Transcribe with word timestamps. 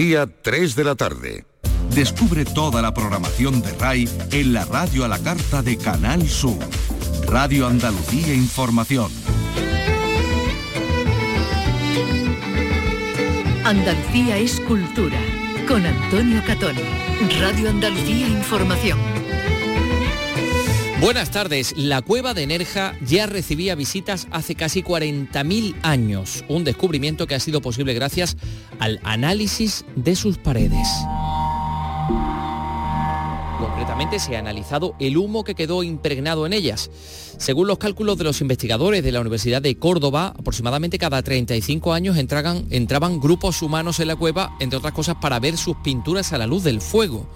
Día 0.00 0.26
3 0.26 0.76
de 0.76 0.84
la 0.84 0.94
tarde. 0.94 1.44
Descubre 1.94 2.46
toda 2.46 2.80
la 2.80 2.94
programación 2.94 3.60
de 3.60 3.70
RAI 3.72 4.08
en 4.32 4.54
la 4.54 4.64
radio 4.64 5.04
a 5.04 5.08
la 5.08 5.18
carta 5.18 5.60
de 5.60 5.76
Canal 5.76 6.26
Sur. 6.26 6.56
Radio 7.26 7.66
Andalucía 7.66 8.32
Información. 8.32 9.12
Andalucía 13.62 14.38
es 14.38 14.58
cultura. 14.60 15.18
Con 15.68 15.84
Antonio 15.84 16.42
Catón. 16.46 16.76
Radio 17.38 17.68
Andalucía 17.68 18.26
Información. 18.26 19.19
Buenas 21.00 21.30
tardes. 21.30 21.72
La 21.78 22.02
cueva 22.02 22.34
de 22.34 22.46
Nerja 22.46 22.94
ya 23.00 23.24
recibía 23.24 23.74
visitas 23.74 24.28
hace 24.30 24.54
casi 24.54 24.82
40.000 24.82 25.76
años, 25.80 26.44
un 26.46 26.62
descubrimiento 26.62 27.26
que 27.26 27.34
ha 27.34 27.40
sido 27.40 27.62
posible 27.62 27.94
gracias 27.94 28.36
al 28.78 29.00
análisis 29.02 29.86
de 29.96 30.14
sus 30.14 30.36
paredes. 30.36 30.86
Concretamente 33.58 34.18
se 34.18 34.36
ha 34.36 34.40
analizado 34.40 34.94
el 35.00 35.16
humo 35.16 35.42
que 35.42 35.54
quedó 35.54 35.82
impregnado 35.82 36.44
en 36.44 36.52
ellas. 36.52 36.90
Según 37.38 37.66
los 37.66 37.78
cálculos 37.78 38.18
de 38.18 38.24
los 38.24 38.42
investigadores 38.42 39.02
de 39.02 39.12
la 39.12 39.22
Universidad 39.22 39.62
de 39.62 39.78
Córdoba, 39.78 40.34
aproximadamente 40.38 40.98
cada 40.98 41.22
35 41.22 41.94
años 41.94 42.18
entraban, 42.18 42.66
entraban 42.68 43.20
grupos 43.20 43.62
humanos 43.62 44.00
en 44.00 44.08
la 44.08 44.16
cueva, 44.16 44.54
entre 44.60 44.76
otras 44.76 44.92
cosas 44.92 45.16
para 45.18 45.40
ver 45.40 45.56
sus 45.56 45.78
pinturas 45.78 46.34
a 46.34 46.38
la 46.38 46.46
luz 46.46 46.62
del 46.62 46.82
fuego 46.82 47.26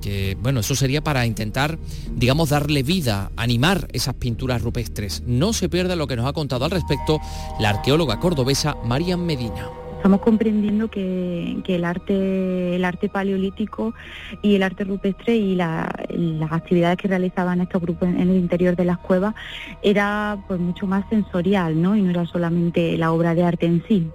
que 0.00 0.36
bueno, 0.40 0.60
eso 0.60 0.74
sería 0.74 1.02
para 1.02 1.26
intentar, 1.26 1.78
digamos, 2.12 2.50
darle 2.50 2.82
vida, 2.82 3.30
animar 3.36 3.88
esas 3.92 4.14
pinturas 4.14 4.62
rupestres. 4.62 5.22
No 5.26 5.52
se 5.52 5.68
pierda 5.68 5.96
lo 5.96 6.06
que 6.06 6.16
nos 6.16 6.26
ha 6.26 6.32
contado 6.32 6.64
al 6.64 6.70
respecto 6.70 7.20
la 7.60 7.70
arqueóloga 7.70 8.20
cordobesa 8.20 8.76
Marian 8.84 9.24
Medina. 9.24 9.68
Estamos 9.98 10.20
comprendiendo 10.20 10.88
que, 10.88 11.60
el 11.66 11.84
arte 11.84 12.76
el 12.76 12.84
arte 12.84 13.08
paleolítico 13.08 13.94
y 14.42 14.54
el 14.54 14.62
arte 14.62 14.84
rupestre 14.84 15.36
y 15.36 15.56
las 15.56 16.52
actividades 16.52 16.98
que 16.98 17.08
realizaban 17.08 17.60
estos 17.60 17.82
grupos 17.82 18.08
en, 18.08 18.20
el 18.20 18.36
interior 18.36 18.76
de 18.76 18.84
las 18.84 18.98
cuevas 18.98 19.34
era 19.82 20.38
pues 20.46 20.60
mucho 20.60 20.86
más 20.86 21.04
sensorial, 21.10 21.82
¿no? 21.82 21.96
Y 21.96 22.02
no 22.02 22.10
era 22.10 22.26
solamente 22.26 22.96
la 22.96 23.10
obra 23.10 23.34
de 23.34 23.42
arte 23.42 23.66
en 23.66 23.82
sí. 23.88 24.08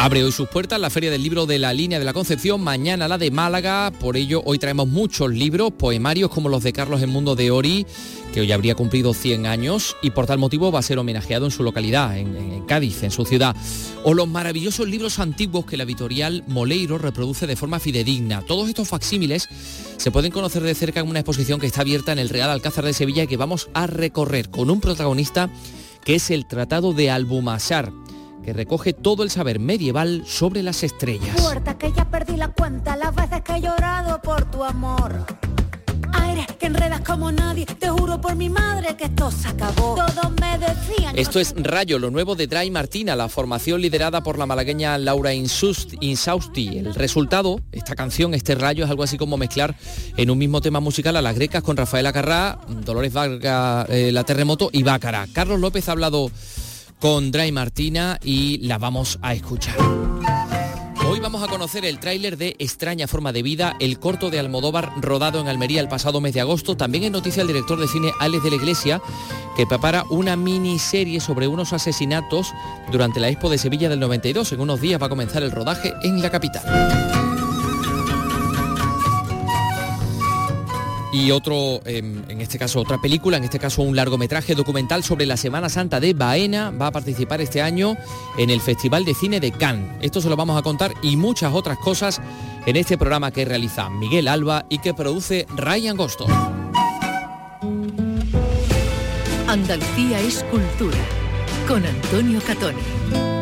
Abre 0.00 0.22
hoy 0.22 0.30
sus 0.30 0.48
puertas 0.48 0.80
la 0.80 0.90
Feria 0.90 1.10
del 1.10 1.24
Libro 1.24 1.44
de 1.44 1.58
la 1.58 1.74
Línea 1.74 1.98
de 1.98 2.04
la 2.04 2.12
Concepción, 2.12 2.62
mañana 2.62 3.08
la 3.08 3.18
de 3.18 3.32
Málaga, 3.32 3.90
por 3.98 4.16
ello 4.16 4.42
hoy 4.44 4.56
traemos 4.60 4.86
muchos 4.86 5.28
libros, 5.32 5.72
poemarios 5.72 6.30
como 6.30 6.48
los 6.48 6.62
de 6.62 6.72
Carlos 6.72 7.02
El 7.02 7.08
Mundo 7.08 7.34
de 7.34 7.50
Ori, 7.50 7.84
que 8.32 8.40
hoy 8.40 8.52
habría 8.52 8.76
cumplido 8.76 9.12
100 9.12 9.46
años 9.46 9.96
y 10.00 10.10
por 10.10 10.26
tal 10.26 10.38
motivo 10.38 10.70
va 10.70 10.78
a 10.78 10.82
ser 10.82 11.00
homenajeado 11.00 11.46
en 11.46 11.50
su 11.50 11.64
localidad, 11.64 12.16
en, 12.16 12.64
Cádiz, 12.68 13.02
en 13.02 13.10
su 13.10 13.24
ciudad, 13.24 13.56
o 14.04 14.14
los 14.14 14.28
maravillosos 14.28 14.86
libros 14.86 15.18
antiguos 15.18 15.64
que 15.66 15.76
la 15.76 15.82
editorial 15.82 16.44
Moleiro 16.46 16.96
reproduce 16.96 17.48
de 17.48 17.56
forma 17.56 17.80
fidedigna. 17.80 18.42
Todos 18.42 18.68
estos 18.68 18.86
facsímiles 18.86 19.48
se 19.96 20.10
pueden 20.12 20.30
conocer 20.30 20.62
de 20.62 20.76
cerca 20.76 21.00
en 21.00 21.08
una 21.08 21.20
exposición 21.20 21.58
que 21.58 21.66
está 21.66 21.80
abierta 21.80 22.12
en 22.12 22.20
el 22.20 22.28
Real 22.28 22.50
Alcázar 22.50 22.84
de 22.84 22.92
Sevilla 22.92 23.24
y 23.24 23.26
que 23.26 23.36
vamos 23.36 23.68
a 23.74 23.88
recorrer 23.88 24.48
con 24.48 24.70
un 24.70 24.80
protagonista 24.80 25.50
que 26.04 26.14
es 26.14 26.30
el 26.30 26.46
Tratado 26.46 26.92
de 26.92 27.10
Albumasar 27.10 27.90
que 28.48 28.54
recoge 28.54 28.94
todo 28.94 29.24
el 29.24 29.30
saber 29.30 29.60
medieval 29.60 30.22
sobre 30.26 30.62
las 30.62 30.82
estrellas. 30.82 31.36
que 31.78 31.92
ya 31.92 32.10
perdí 32.10 32.34
la 32.34 32.48
cuenta 32.48 32.96
las 32.96 33.14
veces 33.14 33.42
que 33.42 33.56
he 33.56 33.60
llorado 33.60 34.22
por 34.22 34.50
tu 34.50 34.64
amor. 34.64 35.26
Aire 36.14 36.46
que 36.58 36.64
enredas 36.64 37.02
como 37.02 37.30
nadie, 37.30 37.66
te 37.66 37.90
juro 37.90 38.18
por 38.18 38.36
mi 38.36 38.48
madre 38.48 38.96
que 38.96 39.04
esto 39.04 39.30
se 39.30 39.48
acabó. 39.48 39.96
Todos 39.96 40.32
me 40.40 40.56
decían. 40.56 41.18
Esto 41.18 41.40
es 41.40 41.52
Rayo, 41.58 41.98
lo 41.98 42.10
nuevo 42.10 42.36
de 42.36 42.46
Dry 42.46 42.70
Martina, 42.70 43.14
la 43.16 43.28
formación 43.28 43.82
liderada 43.82 44.22
por 44.22 44.38
la 44.38 44.46
malagueña 44.46 44.96
Laura 44.96 45.34
Insausti. 45.34 46.78
El 46.78 46.94
resultado, 46.94 47.60
esta 47.70 47.94
canción, 47.94 48.32
este 48.32 48.54
Rayo, 48.54 48.84
es 48.84 48.90
algo 48.90 49.02
así 49.02 49.18
como 49.18 49.36
mezclar 49.36 49.76
en 50.16 50.30
un 50.30 50.38
mismo 50.38 50.62
tema 50.62 50.80
musical 50.80 51.16
a 51.16 51.20
las 51.20 51.34
grecas 51.34 51.62
con 51.62 51.76
Rafaela 51.76 52.14
Carrá, 52.14 52.60
Dolores 52.66 53.12
Vargas, 53.12 53.90
eh, 53.90 54.10
La 54.10 54.24
Terremoto 54.24 54.70
y 54.72 54.84
Bácara. 54.84 55.26
Carlos 55.34 55.60
López 55.60 55.86
ha 55.90 55.92
hablado 55.92 56.30
con 57.00 57.30
Dry 57.30 57.52
Martina 57.52 58.18
y 58.22 58.58
la 58.66 58.78
vamos 58.78 59.18
a 59.22 59.34
escuchar. 59.34 59.76
Hoy 61.08 61.20
vamos 61.20 61.42
a 61.42 61.46
conocer 61.46 61.84
el 61.84 61.98
tráiler 62.00 62.36
de 62.36 62.54
Extraña 62.58 63.06
Forma 63.06 63.32
de 63.32 63.42
Vida, 63.42 63.76
el 63.80 63.98
corto 63.98 64.30
de 64.30 64.38
Almodóvar 64.38 64.92
rodado 65.00 65.40
en 65.40 65.48
Almería 65.48 65.80
el 65.80 65.88
pasado 65.88 66.20
mes 66.20 66.34
de 66.34 66.40
agosto. 66.40 66.76
También 66.76 67.04
en 67.04 67.12
noticia 67.12 67.40
el 67.40 67.46
director 67.46 67.80
de 67.80 67.88
cine 67.88 68.12
Alex 68.20 68.44
de 68.44 68.50
la 68.50 68.56
Iglesia, 68.56 69.00
que 69.56 69.66
prepara 69.66 70.04
una 70.10 70.36
miniserie 70.36 71.20
sobre 71.20 71.48
unos 71.48 71.72
asesinatos 71.72 72.52
durante 72.92 73.20
la 73.20 73.28
Expo 73.28 73.48
de 73.48 73.58
Sevilla 73.58 73.88
del 73.88 74.00
92. 74.00 74.52
En 74.52 74.60
unos 74.60 74.80
días 74.80 75.00
va 75.00 75.06
a 75.06 75.10
comenzar 75.10 75.42
el 75.42 75.50
rodaje 75.50 75.94
en 76.02 76.20
la 76.20 76.30
capital. 76.30 77.27
Y 81.12 81.30
otro, 81.30 81.80
em, 81.84 82.22
en 82.28 82.40
este 82.40 82.58
caso 82.58 82.80
otra 82.80 82.98
película, 82.98 83.36
en 83.36 83.44
este 83.44 83.58
caso 83.58 83.82
un 83.82 83.96
largometraje 83.96 84.54
documental 84.54 85.02
sobre 85.02 85.26
la 85.26 85.36
Semana 85.36 85.68
Santa 85.68 86.00
de 86.00 86.12
Baena, 86.12 86.70
va 86.70 86.88
a 86.88 86.92
participar 86.92 87.40
este 87.40 87.62
año 87.62 87.96
en 88.36 88.50
el 88.50 88.60
Festival 88.60 89.04
de 89.04 89.14
Cine 89.14 89.40
de 89.40 89.52
Cannes. 89.52 89.96
Esto 90.00 90.20
se 90.20 90.28
lo 90.28 90.36
vamos 90.36 90.58
a 90.58 90.62
contar 90.62 90.92
y 91.02 91.16
muchas 91.16 91.54
otras 91.54 91.78
cosas 91.78 92.20
en 92.66 92.76
este 92.76 92.98
programa 92.98 93.30
que 93.30 93.44
realiza 93.44 93.88
Miguel 93.88 94.28
Alba 94.28 94.66
y 94.68 94.78
que 94.78 94.94
produce 94.94 95.46
Ryan 95.56 95.96
Gosto. 95.96 96.26
Andalucía 99.46 100.20
es 100.20 100.44
cultura, 100.50 100.98
con 101.66 101.86
Antonio 101.86 102.40
Catoni. 102.46 103.37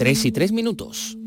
3 0.00 0.24
y 0.24 0.32
3 0.32 0.52
minutos. 0.52 1.18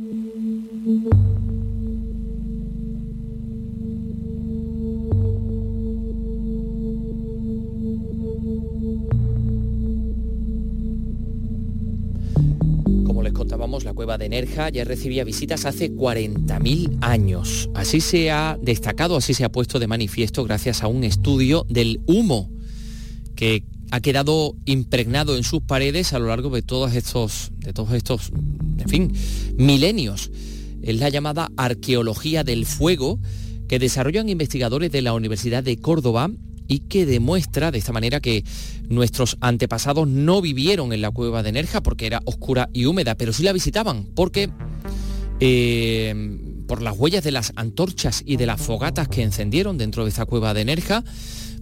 Como 13.05 13.21
les 13.21 13.31
contábamos, 13.33 13.83
la 13.83 13.93
cueva 13.93 14.17
de 14.17 14.27
Nerja 14.29 14.69
ya 14.69 14.83
recibía 14.85 15.23
visitas 15.23 15.65
hace 15.65 15.91
40.000 15.91 16.97
años. 17.01 17.69
Así 17.75 18.01
se 18.01 18.31
ha 18.31 18.57
destacado, 18.59 19.17
así 19.17 19.35
se 19.35 19.43
ha 19.43 19.51
puesto 19.51 19.77
de 19.77 19.85
manifiesto 19.85 20.43
gracias 20.43 20.81
a 20.81 20.87
un 20.87 21.03
estudio 21.03 21.67
del 21.69 22.01
humo 22.07 22.49
que 23.35 23.63
ha 23.93 24.01
quedado 24.01 24.55
impregnado 24.65 25.37
en 25.37 25.43
sus 25.43 25.61
paredes 25.61 26.13
a 26.13 26.19
lo 26.19 26.25
largo 26.25 26.49
de 26.49 26.63
todos 26.63 26.95
estos, 26.95 27.51
de 27.59 27.73
todos 27.73 27.93
estos, 27.93 28.31
en 28.79 28.89
fin, 28.89 29.13
milenios. 29.55 30.31
Es 30.81 30.99
la 30.99 31.09
llamada 31.09 31.51
arqueología 31.57 32.43
del 32.43 32.65
fuego 32.65 33.19
que 33.67 33.77
desarrollan 33.77 34.29
investigadores 34.29 34.91
de 34.91 35.03
la 35.03 35.13
Universidad 35.13 35.61
de 35.61 35.77
Córdoba 35.77 36.31
y 36.67 36.79
que 36.79 37.05
demuestra 37.05 37.69
de 37.69 37.77
esta 37.77 37.93
manera 37.93 38.19
que 38.19 38.43
nuestros 38.89 39.37
antepasados 39.41 40.07
no 40.07 40.41
vivieron 40.41 40.91
en 40.91 41.01
la 41.01 41.11
cueva 41.11 41.43
de 41.43 41.51
Nerja 41.51 41.83
porque 41.83 42.07
era 42.07 42.23
oscura 42.25 42.69
y 42.73 42.85
húmeda, 42.85 43.13
pero 43.13 43.31
sí 43.31 43.43
la 43.43 43.53
visitaban 43.53 44.07
porque 44.15 44.49
eh, 45.39 46.39
por 46.67 46.81
las 46.81 46.97
huellas 46.97 47.23
de 47.23 47.31
las 47.31 47.53
antorchas 47.57 48.23
y 48.25 48.37
de 48.37 48.47
las 48.47 48.59
fogatas 48.59 49.07
que 49.07 49.21
encendieron 49.21 49.77
dentro 49.77 50.03
de 50.03 50.09
esta 50.09 50.25
cueva 50.25 50.55
de 50.55 50.65
Nerja, 50.65 51.03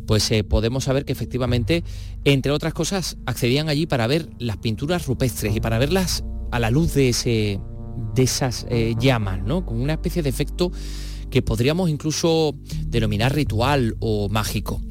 pues 0.06 0.29
eh, 0.31 0.44
podemos 0.44 0.85
saber 0.85 1.06
que 1.06 1.12
efectivamente, 1.12 1.84
entre 2.25 2.51
otras 2.51 2.73
cosas, 2.73 3.17
accedían 3.25 3.69
allí 3.69 3.85
para 3.85 4.07
ver 4.07 4.29
las 4.39 4.57
pinturas 4.57 5.06
rupestres 5.06 5.56
y 5.56 5.59
para 5.59 5.79
verlas 5.79 6.23
a 6.51 6.59
la 6.59 6.72
luz 6.72 6.94
de, 6.94 7.09
ese, 7.09 7.59
de 8.16 8.23
esas 8.23 8.66
eh, 8.70 8.96
llamas, 8.99 9.43
¿no? 9.43 9.66
Con 9.66 9.79
una 9.79 9.93
especie 9.93 10.22
de 10.23 10.29
efecto 10.29 10.72
que 11.29 11.41
podríamos 11.41 11.90
incluso 11.90 12.55
denominar 12.85 13.34
ritual 13.34 13.96
o 13.99 14.29
mágico. 14.29 14.81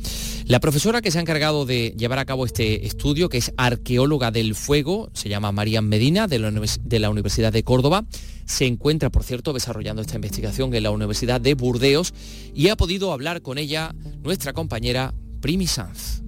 La 0.50 0.58
profesora 0.58 1.00
que 1.00 1.12
se 1.12 1.18
ha 1.18 1.20
encargado 1.20 1.64
de 1.64 1.94
llevar 1.96 2.18
a 2.18 2.24
cabo 2.24 2.44
este 2.44 2.84
estudio, 2.84 3.28
que 3.28 3.38
es 3.38 3.52
arqueóloga 3.56 4.32
del 4.32 4.56
fuego, 4.56 5.08
se 5.12 5.28
llama 5.28 5.52
María 5.52 5.80
Medina, 5.80 6.26
de 6.26 6.40
la, 6.40 7.08
Universidad 7.08 7.52
de 7.52 7.62
Córdoba, 7.62 8.04
se 8.46 8.66
encuentra, 8.66 9.10
por 9.10 9.22
cierto, 9.22 9.52
desarrollando 9.52 10.02
esta 10.02 10.16
investigación 10.16 10.74
en 10.74 10.82
la 10.82 10.90
Universidad 10.90 11.40
de 11.40 11.54
Burdeos 11.54 12.12
y 12.52 12.66
ha 12.66 12.74
podido 12.74 13.12
hablar 13.12 13.42
con 13.42 13.58
ella 13.58 13.94
nuestra 14.24 14.52
compañera 14.52 15.14
Primi 15.40 15.68
Sanz. 15.68 16.20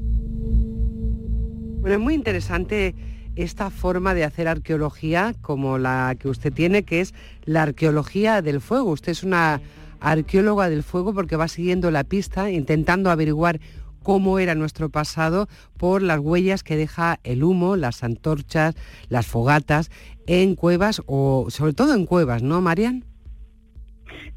Bueno, 1.81 1.97
es 1.97 2.01
muy 2.01 2.15
interesante 2.15 2.95
esta 3.35 3.71
forma 3.71 4.15
de 4.15 4.23
hacer 4.23 4.47
arqueología 4.47 5.35
como 5.41 5.79
la 5.79 6.15
que 6.17 6.29
usted 6.29 6.53
tiene, 6.53 6.85
que 6.85 7.01
es 7.01 7.13
la 7.45 7.65
arqueología 7.65 8.41
del 8.41 8.61
fuego. 8.61 8.93
Usted 8.93 9.11
es 9.11 9.25
una 9.25 9.61
arqueóloga 9.99 10.69
del 10.69 10.83
fuego 10.83 11.13
porque 11.13 11.37
va 11.37 11.49
siguiendo 11.49 11.91
la 11.91 12.05
pista, 12.05 12.51
intentando 12.51 13.11
averiguar 13.11 13.61
cómo 14.03 14.39
era 14.39 14.55
nuestro 14.55 14.89
pasado 14.89 15.49
por 15.77 16.03
las 16.03 16.19
huellas 16.19 16.63
que 16.63 16.77
deja 16.77 17.21
el 17.25 17.43
humo, 17.45 17.77
las 17.77 18.03
antorchas, 18.05 18.75
las 19.09 19.27
fogatas 19.27 19.91
en 20.27 20.55
cuevas 20.55 21.03
o 21.07 21.47
sobre 21.51 21.73
todo 21.73 21.95
en 21.95 22.07
cuevas, 22.07 22.43
¿no, 22.43 22.61
Marian? 22.61 23.05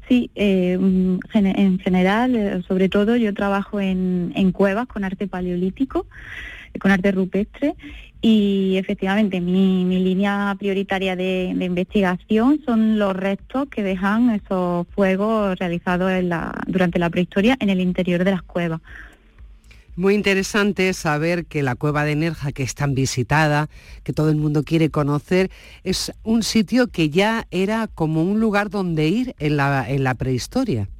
Sí, 0.08 0.30
eh, 0.36 0.78
en 1.34 1.78
general, 1.80 2.36
eh, 2.36 2.62
sobre 2.68 2.88
todo 2.88 3.16
yo 3.16 3.34
trabajo 3.34 3.80
en, 3.80 4.52
cuevas 4.52 4.86
con 4.86 5.02
arte 5.02 5.26
paleolítico, 5.26 6.06
con 6.78 6.92
arte 6.92 7.10
rupestre 7.10 7.74
y 8.20 8.76
efectivamente 8.76 9.40
mi, 9.40 9.84
línea 9.98 10.54
prioritaria 10.58 11.16
de, 11.16 11.48
investigación 11.60 12.60
son 12.64 12.98
los 12.98 13.16
restos 13.16 13.68
que 13.68 13.82
dejan 13.82 14.30
esos 14.30 14.86
fuegos 14.88 15.58
realizados 15.58 16.12
durante 16.66 16.98
la 16.98 17.10
prehistoria 17.10 17.56
en 17.58 17.70
el 17.70 17.80
interior 17.80 18.22
de 18.22 18.30
las 18.30 18.42
cuevas. 18.42 18.80
Muy 19.96 20.14
interesante 20.14 20.92
saber 20.92 21.46
que 21.46 21.62
la 21.62 21.74
cueva 21.74 22.04
de 22.04 22.14
Nerja, 22.16 22.52
que 22.52 22.62
es 22.62 22.74
tan 22.74 22.94
visitada, 22.94 23.70
que 24.04 24.12
todo 24.12 24.28
el 24.28 24.36
mundo 24.36 24.62
quiere 24.62 24.90
conocer, 24.90 25.50
es 25.84 26.12
un 26.22 26.42
sitio 26.42 26.88
que 26.88 27.08
ya 27.08 27.46
era 27.50 27.88
como 27.88 28.22
un 28.22 28.38
lugar 28.38 28.68
donde 28.68 29.08
ir 29.08 29.34
en 29.38 29.56
la, 29.56 29.88
en 29.88 30.04
la 30.04 30.12
prehistoria. 30.12 30.90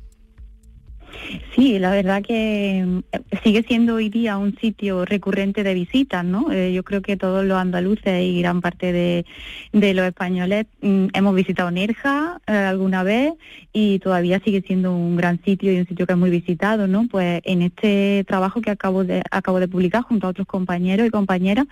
Sí, 1.55 1.79
la 1.79 1.91
verdad 1.91 2.23
que 2.23 2.85
mm, 2.87 3.01
sigue 3.43 3.63
siendo 3.63 3.95
hoy 3.95 4.11
día 4.11 4.37
un 4.37 4.57
sitio 4.59 5.05
recurrente 5.05 5.63
de 5.63 5.73
visitas, 5.73 6.25
¿no? 6.25 6.53
Eh, 6.53 6.73
yo 6.73 6.83
creo 6.83 7.01
que 7.01 7.17
todos 7.17 7.45
los 7.45 7.57
andaluces 7.59 8.23
y 8.23 8.41
gran 8.41 8.61
parte 8.61 8.93
de, 8.93 9.25
los 9.73 10.07
españoles 10.07 10.67
mm, 10.83 11.07
hemos 11.15 11.35
visitado 11.35 11.71
Nerja 11.71 12.41
eh, 12.47 12.53
alguna 12.53 13.03
vez 13.03 13.33
y 13.73 13.99
todavía 14.01 14.41
sigue 14.41 14.63
siendo 14.67 14.95
un 14.95 15.17
gran 15.17 15.43
sitio 15.45 15.73
y 15.73 15.79
un 15.79 15.87
sitio 15.87 16.07
que 16.07 16.13
es 16.13 16.19
muy 16.19 16.31
visitado, 16.31 16.87
¿no? 16.87 17.07
Pues 17.09 17.41
en 17.45 17.63
este 17.63 18.25
trabajo 18.27 18.61
que 18.61 18.71
acabo 18.71 19.05
de, 19.05 19.23
acabo 19.31 19.61
de 19.61 19.69
publicar 19.69 20.03
junto 20.03 20.27
a 20.27 20.31
otros 20.31 20.47
compañeros 20.47 21.07
y 21.07 21.11
compañeras, 21.11 21.67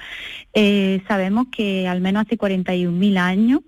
eh, 0.54 1.02
sabemos 1.08 1.48
que 1.54 1.86
al 1.88 2.00
menos 2.00 2.24
hace 2.26 2.38
41.000 2.38 3.18
años 3.18 3.60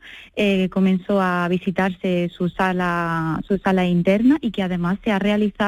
comenzó 0.70 1.20
a 1.20 1.48
visitarse 1.48 2.30
su 2.30 2.50
sala, 2.50 3.40
su 3.48 3.56
sala 3.56 3.86
interna 3.86 4.36
y 4.42 4.50
que 4.50 4.62
además 4.62 4.98
se 5.02 5.10
ha 5.10 5.18
realizado 5.18 5.65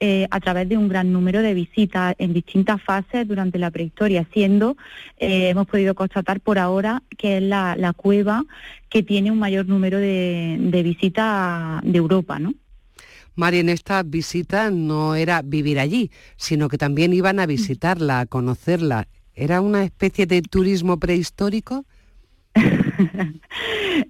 eh, 0.00 0.26
a 0.30 0.40
través 0.40 0.68
de 0.68 0.76
un 0.76 0.88
gran 0.88 1.12
número 1.12 1.42
de 1.42 1.54
visitas 1.54 2.14
en 2.18 2.32
distintas 2.32 2.82
fases 2.82 3.26
durante 3.26 3.58
la 3.58 3.70
prehistoria, 3.70 4.26
siendo, 4.32 4.76
eh, 5.18 5.50
hemos 5.50 5.66
podido 5.66 5.94
constatar 5.94 6.40
por 6.40 6.58
ahora 6.58 7.02
que 7.16 7.36
es 7.36 7.42
la, 7.42 7.92
cueva 7.96 8.44
que 8.88 9.02
tiene 9.02 9.30
un 9.30 9.38
mayor 9.38 9.66
número 9.66 9.98
de, 9.98 10.80
visitas 10.82 11.82
de 11.82 11.98
Europa, 11.98 12.38
¿no? 12.38 12.54
Mari, 13.36 13.58
en 13.58 13.68
esta 13.68 14.02
visita 14.02 14.70
no 14.70 15.14
era 15.14 15.42
vivir 15.42 15.78
allí, 15.78 16.10
sino 16.36 16.68
que 16.68 16.78
también 16.78 17.12
iban 17.12 17.38
a 17.38 17.46
visitarla, 17.46 18.20
a 18.20 18.26
conocerla. 18.26 19.08
¿Era 19.34 19.60
una 19.60 19.84
especie 19.84 20.26
de 20.26 20.42
turismo 20.42 20.98
prehistórico? 20.98 21.84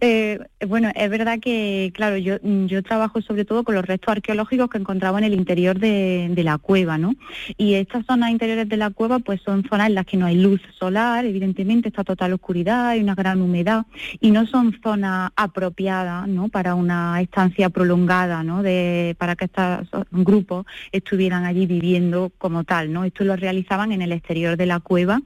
Eh, 0.03 0.39
bueno, 0.67 0.91
es 0.95 1.11
verdad 1.11 1.41
que, 1.41 1.93
claro, 1.95 2.17
yo, 2.17 2.39
trabajo 2.83 3.21
sobre 3.23 3.45
todo 3.45 3.65
con 3.65 3.75
los 3.75 3.85
restos 3.85 4.13
arqueológicos 4.13 4.71
que 4.71 4.79
encontraba 4.79 5.19
en 5.19 5.25
el 5.25 5.35
interior 5.35 5.79
de, 5.79 6.33
la 6.37 6.59
cueva, 6.59 6.97
¿no? 6.97 7.15
Y 7.59 7.75
estas 7.75 8.07
zonas 8.07 8.31
interiores 8.31 8.69
de 8.69 8.77
la 8.77 8.91
cueva, 8.91 9.19
pues 9.19 9.43
son 9.43 9.65
zonas 9.69 9.89
en 9.89 9.95
las 9.95 10.07
que 10.07 10.17
no 10.17 10.27
hay 10.27 10.37
luz 10.37 10.61
solar, 10.79 11.25
evidentemente 11.25 11.89
está 11.89 12.05
total 12.05 12.33
oscuridad, 12.33 12.89
hay 12.89 13.01
una 13.01 13.15
gran 13.15 13.43
humedad, 13.43 13.85
y 14.21 14.31
no 14.31 14.47
son 14.47 14.79
zonas 14.83 15.33
apropiadas, 15.37 16.29
¿no? 16.29 16.49
Para 16.49 16.75
una 16.75 17.21
estancia 17.21 17.69
prolongada, 17.69 18.43
¿no? 18.43 18.63
De, 18.63 19.17
para 19.19 19.37
que 19.37 19.47
estos 19.47 19.89
grupos 20.11 20.67
estuvieran 20.93 21.45
allí 21.45 21.67
viviendo 21.67 22.33
como 22.39 22.65
tal, 22.65 22.93
¿no? 22.93 23.05
Esto 23.05 23.25
lo 23.25 23.37
realizaban 23.37 23.93
en 23.93 24.03
el 24.03 24.13
exterior 24.13 24.57
de 24.57 24.67
la 24.67 24.81
cueva, 24.81 25.21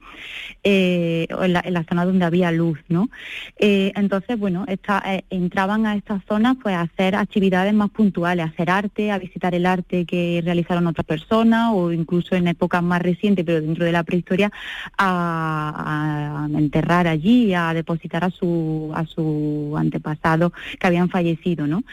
eh, 0.63 1.27
en, 1.29 1.53
la, 1.53 1.61
en 1.63 1.73
la 1.73 1.83
zona 1.83 2.05
donde 2.05 2.25
había 2.25 2.51
luz, 2.51 2.79
¿no? 2.89 3.09
Eh, 3.57 3.93
entonces, 3.95 4.37
bueno, 4.37 4.65
eh, 4.67 5.23
entraban 5.29 5.85
a 5.85 5.95
estas 5.95 6.21
zonas 6.25 6.57
pues 6.61 6.75
a 6.75 6.81
hacer 6.81 7.15
actividades 7.15 7.73
más 7.73 7.89
puntuales, 7.89 8.45
a 8.45 8.49
hacer 8.49 8.69
arte, 8.69 9.11
a 9.11 9.17
visitar 9.17 9.55
el 9.55 9.65
arte 9.65 10.05
que 10.05 10.41
realizaron 10.43 10.87
otras 10.87 11.05
personas 11.05 11.71
o 11.73 11.93
incluso 11.93 12.35
en 12.35 12.47
épocas 12.47 12.83
más 12.83 13.01
recientes, 13.01 13.45
pero 13.45 13.61
dentro 13.61 13.85
de 13.85 13.93
la 13.93 14.03
prehistoria, 14.03 14.51
a, 14.97 16.47
enterrar 16.53 17.07
allí, 17.07 17.53
a 17.53 17.73
depositar 17.73 18.23
a 18.23 18.29
su, 18.29 18.91
a 18.93 19.05
su 19.05 19.73
antepasado 19.77 20.51
que 20.79 20.87
habían 20.87 21.09
fallecido, 21.09 21.65
¿no? 21.67 21.83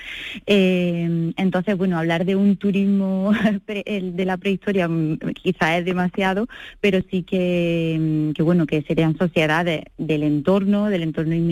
Eh, 0.46 1.32
entonces, 1.36 1.76
bueno, 1.76 1.98
hablar 1.98 2.24
de 2.24 2.36
un 2.36 2.56
turismo 2.56 3.32
de 3.66 4.24
la 4.24 4.36
prehistoria 4.36 4.88
mm, 4.88 5.18
quizás 5.34 5.78
es 5.78 5.84
demasiado, 5.84 6.48
pero 6.80 7.00
sí 7.10 7.22
que, 7.22 7.98
mm, 8.00 8.32
que 8.32 8.42
bueno, 8.42 8.66
que 8.66 8.82
serían 8.82 9.16
sociedades 9.16 9.84
del 9.96 10.24
entorno, 10.24 10.86
del 10.90 11.02
entorno 11.02 11.34
inmediato 11.34 11.51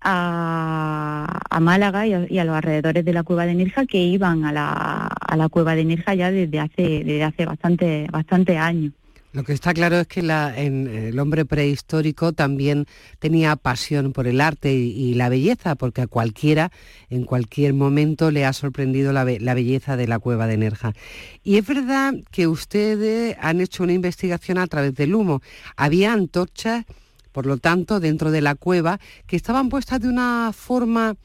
a, 0.00 1.58
Málaga 1.60 2.06
y 2.06 2.38
a, 2.38 2.44
los 2.44 2.56
alrededores 2.56 3.04
de 3.04 3.12
la 3.12 3.22
cueva 3.22 3.46
de 3.46 3.54
Nerja 3.54 3.86
que 3.86 4.02
iban 4.02 4.44
a 4.44 4.52
la, 4.52 5.48
cueva 5.48 5.74
de 5.74 5.84
Nerja 5.84 6.14
ya 6.14 6.30
desde 6.30 6.60
hace, 6.60 6.82
desde 7.04 7.24
hace 7.24 7.46
bastante, 7.46 8.06
bastante 8.10 8.58
años. 8.58 8.92
Lo 9.34 9.42
que 9.42 9.52
está 9.52 9.74
claro 9.74 9.98
es 9.98 10.06
que 10.06 10.20
el 10.20 11.18
hombre 11.18 11.44
prehistórico 11.44 12.32
también 12.32 12.86
tenía 13.18 13.56
pasión 13.56 14.12
por 14.12 14.28
el 14.28 14.40
arte 14.40 14.72
y, 14.72 15.14
la 15.14 15.28
belleza, 15.28 15.74
porque 15.74 16.02
a 16.02 16.06
cualquiera, 16.06 16.70
en 17.10 17.24
cualquier 17.24 17.74
momento, 17.74 18.30
le 18.30 18.44
ha 18.44 18.52
sorprendido 18.52 19.12
la, 19.12 19.24
la, 19.24 19.54
belleza 19.54 19.96
de 19.96 20.06
la 20.06 20.20
cueva 20.20 20.46
de 20.46 20.56
Nerja. 20.56 20.92
Y 21.42 21.56
es 21.56 21.66
verdad 21.66 22.14
que 22.30 22.46
ustedes 22.46 23.36
han 23.40 23.60
hecho 23.60 23.82
una 23.82 23.92
investigación 23.92 24.56
a 24.56 24.68
través 24.68 24.94
del 24.94 25.16
humo. 25.16 25.42
Había 25.76 26.12
antorchas 26.12 26.84
por 27.34 27.46
lo 27.46 27.58
tanto, 27.58 27.98
dentro 27.98 28.30
de 28.30 28.40
la 28.40 28.54
cueva, 28.54 29.00
que 29.26 29.34
estaban 29.34 29.68
puestas 29.68 30.00
de 30.00 30.06
una 30.06 30.52
forma, 30.54 31.16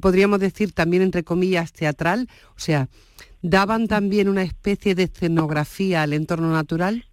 podríamos 0.00 0.40
decir 0.40 0.72
también 0.72 1.02
entre 1.02 1.22
comillas, 1.22 1.74
teatral, 1.74 2.30
o 2.56 2.58
sea, 2.58 2.88
daban 3.42 3.86
también 3.86 4.30
una 4.30 4.42
especie 4.42 4.94
de 4.94 5.02
escenografía 5.02 6.00
al 6.02 6.14
entorno 6.14 6.50
natural. 6.50 7.09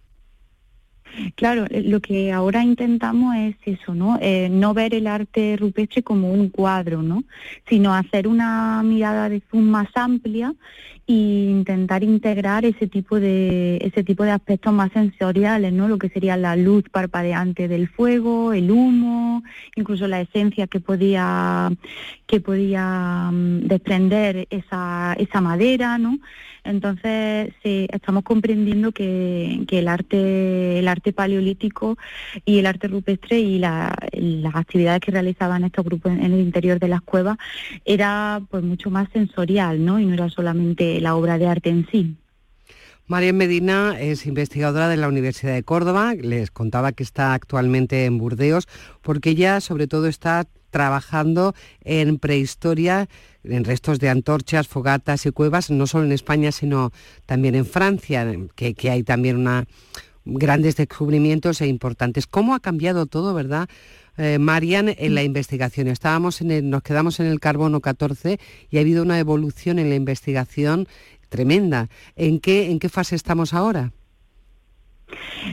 Claro, 1.34 1.66
eh, 1.70 1.82
lo 1.82 2.00
que 2.00 2.32
ahora 2.32 2.62
intentamos 2.62 3.34
es 3.36 3.56
eso, 3.64 3.94
¿no? 3.94 4.18
Eh, 4.20 4.48
no 4.50 4.74
ver 4.74 4.94
el 4.94 5.06
arte 5.06 5.56
rupestre 5.58 6.02
como 6.02 6.32
un 6.32 6.48
cuadro, 6.48 7.02
¿no? 7.02 7.24
Sino 7.68 7.94
hacer 7.94 8.28
una 8.28 8.82
mirada 8.82 9.28
de 9.28 9.42
zoom 9.50 9.64
más 9.64 9.88
amplia 9.94 10.54
e 11.06 11.12
intentar 11.12 12.04
integrar 12.04 12.64
ese 12.66 12.86
tipo 12.86 13.18
de 13.18 13.78
ese 13.78 14.04
tipo 14.04 14.24
de 14.24 14.30
aspectos 14.30 14.72
más 14.72 14.92
sensoriales, 14.92 15.72
¿no? 15.72 15.88
Lo 15.88 15.98
que 15.98 16.10
sería 16.10 16.36
la 16.36 16.54
luz 16.54 16.84
parpadeante 16.90 17.66
del 17.66 17.88
fuego, 17.88 18.52
el 18.52 18.70
humo, 18.70 19.42
incluso 19.74 20.06
la 20.06 20.20
esencia 20.20 20.66
que 20.66 20.80
podía 20.80 21.70
que 22.26 22.40
podía 22.40 23.30
mm, 23.32 23.60
desprender 23.68 24.46
esa 24.50 25.14
esa 25.18 25.40
madera, 25.40 25.96
¿no? 25.98 26.18
Entonces, 26.68 27.54
estamos 27.62 28.24
comprendiendo 28.24 28.92
que, 28.92 29.64
el 29.68 29.88
arte, 29.88 30.78
el 30.78 30.86
arte 30.86 31.12
paleolítico 31.12 31.96
y 32.44 32.58
el 32.58 32.66
arte 32.66 32.88
rupestre 32.88 33.40
y 33.40 33.58
las 33.58 34.54
actividades 34.54 35.00
que 35.00 35.10
realizaban 35.10 35.64
estos 35.64 35.84
grupos 35.84 36.12
en, 36.12 36.22
el 36.22 36.40
interior 36.40 36.78
de 36.78 36.88
las 36.88 37.00
cuevas 37.00 37.38
era 37.84 38.42
pues 38.50 38.62
mucho 38.62 38.90
más 38.90 39.08
sensorial, 39.12 39.82
¿no? 39.84 39.98
Y 39.98 40.04
no 40.04 40.14
era 40.14 40.28
solamente 40.28 41.00
la 41.00 41.16
obra 41.16 41.38
de 41.38 41.46
arte 41.46 41.70
en 41.70 41.86
sí. 41.90 42.16
María 43.06 43.32
Medina 43.32 43.98
es 43.98 44.26
investigadora 44.26 44.86
de 44.88 44.98
la 44.98 45.08
Universidad 45.08 45.54
de 45.54 45.62
Córdoba. 45.62 46.14
Les 46.14 46.50
contaba 46.50 46.92
que 46.92 47.02
está 47.02 47.32
actualmente 47.32 48.04
en 48.04 48.18
Burdeos 48.18 48.68
porque 49.00 49.30
ella 49.30 49.62
sobre 49.62 49.86
todo 49.86 50.08
está 50.08 50.46
trabajando 50.70 51.54
en 51.82 52.18
prehistoria, 52.18 53.08
en 53.44 53.64
restos 53.64 53.98
de 53.98 54.08
antorchas, 54.08 54.68
fogatas 54.68 55.26
y 55.26 55.30
cuevas, 55.30 55.70
no 55.70 55.86
solo 55.86 56.04
en 56.04 56.12
España, 56.12 56.52
sino 56.52 56.92
también 57.26 57.54
en 57.54 57.66
Francia, 57.66 58.26
que, 58.54 58.90
hay 58.90 59.02
también 59.02 59.36
una, 59.36 59.66
grandes 60.24 60.76
descubrimientos 60.76 61.60
e 61.60 61.66
importantes. 61.66 62.26
¿Cómo 62.26 62.54
ha 62.54 62.60
cambiado 62.60 63.06
todo, 63.06 63.34
verdad? 63.34 63.68
Eh, 64.16 64.38
Marian, 64.38 64.88
en 64.88 65.14
la 65.14 65.22
investigación. 65.22 65.86
Estábamos 65.86 66.40
en 66.40 66.70
nos 66.70 66.82
quedamos 66.82 67.20
en 67.20 67.26
el 67.26 67.38
carbono 67.38 67.80
14 67.80 68.40
y 68.68 68.76
ha 68.76 68.80
habido 68.80 69.02
una 69.02 69.18
evolución 69.18 69.78
en 69.78 69.90
la 69.90 69.94
investigación 69.94 70.88
tremenda. 71.28 71.88
¿En 72.16 72.40
qué, 72.40 72.70
en 72.70 72.78
qué 72.80 72.88
fase 72.88 73.14
estamos 73.14 73.54
ahora? 73.54 73.92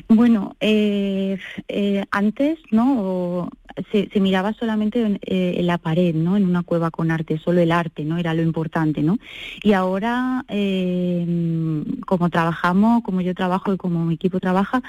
Bueno, 0.07 0.55
eh, 0.59 1.37
eh, 1.67 2.03
antes, 2.11 2.59
¿no? 2.71 3.49
Se, 3.91 4.09
miraba 4.21 4.53
solamente 4.53 5.19
eh, 5.21 5.55
en, 5.57 5.67
la 5.67 5.77
pared, 5.77 6.15
¿no? 6.15 6.37
En 6.37 6.45
una 6.45 6.63
cueva 6.63 6.91
con 6.91 7.11
arte, 7.11 7.37
solo 7.37 7.59
el 7.59 7.71
arte, 7.71 8.05
¿no? 8.05 8.17
Era 8.17 8.33
lo 8.33 8.41
importante, 8.41 9.01
¿no? 9.01 9.17
Y 9.63 9.73
ahora, 9.73 10.45
eh, 10.47 11.83
como 12.05 12.29
trabajamos, 12.29 13.03
como 13.03 13.21
yo 13.21 13.33
trabajo 13.35 13.73
y 13.73 13.77
como 13.77 14.05
mi 14.05 14.15
equipo 14.15 14.39
trabaja, 14.39 14.81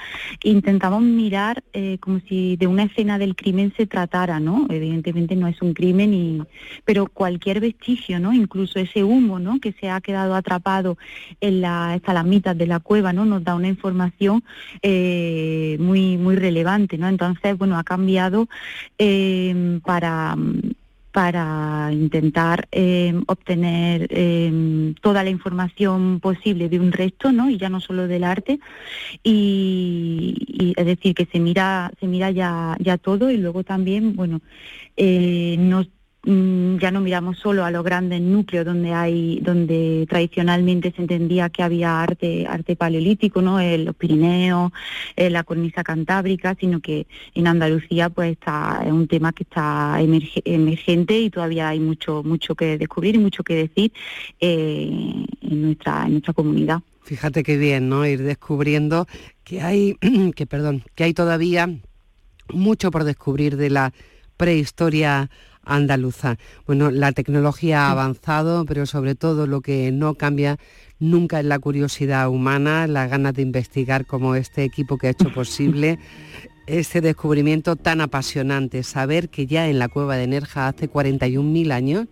intentamos 0.43 1.01
mirar 1.01 1.63
eh, 1.73 1.97
como 1.99 2.19
si 2.29 2.55
de 2.55 2.67
una 2.67 2.83
escena 2.83 3.17
del 3.17 3.35
crimen 3.35 3.73
se 3.75 3.87
tratara, 3.87 4.39
¿no? 4.39 4.67
Evidentemente 4.69 5.35
no 5.35 5.47
es 5.47 5.61
un 5.61 5.73
crimen, 5.73 6.13
y, 6.13 6.41
pero 6.85 7.07
cualquier 7.07 7.59
vestigio, 7.59 8.19
¿no? 8.19 8.31
Incluso 8.33 8.79
ese 8.79 9.03
humo, 9.03 9.39
¿no? 9.39 9.59
Que 9.59 9.73
se 9.73 9.89
ha 9.89 9.99
quedado 9.99 10.33
atrapado 10.33 10.97
en 11.41 11.61
la 11.61 11.95
estalamitas 11.95 12.57
de 12.57 12.67
la 12.67 12.79
cueva, 12.79 13.11
¿no? 13.11 13.25
Nos 13.25 13.43
da 13.43 13.55
una 13.55 13.67
información 13.67 14.43
muy, 14.81 16.17
muy 16.17 16.35
relevante, 16.35 16.97
¿no? 16.97 17.09
Entonces, 17.09 17.57
bueno, 17.57 17.77
ha 17.77 17.83
cambiado 17.83 18.47
eh, 18.97 19.79
para 19.83 20.35
para 21.11 21.89
intentar 21.93 22.67
eh, 22.71 23.11
obtener 23.25 24.05
eh, 24.11 24.93
toda 25.01 25.23
la 25.23 25.31
información 25.31 26.19
posible 26.19 26.69
de 26.69 26.79
un 26.79 26.91
resto, 26.91 27.31
¿no? 27.31 27.49
Y 27.49 27.57
ya 27.57 27.69
no 27.69 27.79
solo 27.79 28.07
del 28.07 28.23
arte, 28.23 28.59
y, 29.23 30.75
es 30.77 30.85
decir 30.85 31.15
que 31.15 31.25
se 31.25 31.39
mira 31.39 31.91
se 31.99 32.05
mira 32.05 32.29
ya 32.29 32.77
ya 32.79 32.99
todo 32.99 33.31
y 33.31 33.37
luego 33.37 33.63
también, 33.63 34.15
bueno, 34.15 34.41
nos 34.97 35.87
Mm, 35.87 35.96
ya 36.27 36.91
no 36.91 36.99
miramos 36.99 37.39
solo 37.39 37.63
a 37.63 37.71
los 37.71 37.85
grandes 37.85 38.19
núcleos 38.19 38.65
donde 38.65 38.93
hay 38.93 39.39
donde 39.39 40.05
tradicionalmente 40.09 40.91
se 40.91 41.01
entendía 41.01 41.49
que 41.49 41.63
había 41.63 42.01
arte 42.01 42.45
arte 42.45 42.75
paleolítico 42.75 43.41
no 43.41 43.61
en 43.61 43.85
los 43.85 43.95
Pirineos 43.95 44.73
en 45.15 45.31
la 45.31 45.43
cornisa 45.43 45.85
cantábrica 45.85 46.57
sino 46.59 46.81
que 46.81 47.07
en 47.33 47.47
Andalucía 47.47 48.09
pues 48.09 48.33
está 48.33 48.83
es 48.85 48.91
un 48.91 49.07
tema 49.07 49.31
que 49.31 49.43
está 49.43 49.99
emergente 50.01 51.17
y 51.17 51.29
todavía 51.29 51.69
hay 51.69 51.79
mucho 51.79 52.23
mucho 52.23 52.55
que 52.55 52.77
descubrir 52.77 53.15
y 53.15 53.19
mucho 53.19 53.43
que 53.45 53.55
decir 53.55 53.93
eh, 54.41 55.25
en 55.41 55.61
nuestra 55.61 56.05
en 56.05 56.11
nuestra 56.11 56.33
comunidad. 56.33 56.81
Fíjate 57.03 57.41
qué 57.43 57.55
bien 57.55 57.87
no 57.87 58.05
ir 58.05 58.21
descubriendo 58.21 59.07
que 59.45 59.61
hay 59.61 59.95
que 60.35 60.45
perdón 60.45 60.83
que 60.93 61.05
hay 61.05 61.13
todavía 61.13 61.69
mucho 62.49 62.91
por 62.91 63.05
descubrir 63.05 63.55
de 63.55 63.69
la 63.69 63.93
prehistoria 64.35 65.29
andaluza. 65.67 66.37
Bueno, 66.65 66.91
la 66.91 67.11
tecnología 67.11 67.87
ha 67.87 67.91
avanzado, 67.91 68.65
pero 68.65 68.85
sobre 68.85 69.15
todo 69.15 69.47
lo 69.47 69.61
que 69.61 69.91
no 69.91 70.15
cambia 70.15 70.57
nunca 70.99 71.39
es 71.39 71.45
la 71.45 71.59
curiosidad 71.59 72.29
humana, 72.29 72.87
las 72.87 73.09
ganas 73.09 73.33
de 73.33 73.43
investigar 73.43 74.05
como 74.05 74.35
este 74.35 74.63
equipo 74.63 74.97
que 74.97 75.07
ha 75.07 75.11
hecho 75.11 75.31
posible 75.33 75.99
este 76.67 77.01
descubrimiento 77.01 77.75
tan 77.75 78.01
apasionante, 78.01 78.83
saber 78.83 79.29
que 79.29 79.47
ya 79.47 79.67
en 79.69 79.79
la 79.79 79.87
cueva 79.87 80.17
de 80.17 80.27
Nerja 80.27 80.67
hace 80.67 80.89
41.000 80.89 81.71
años 81.71 82.07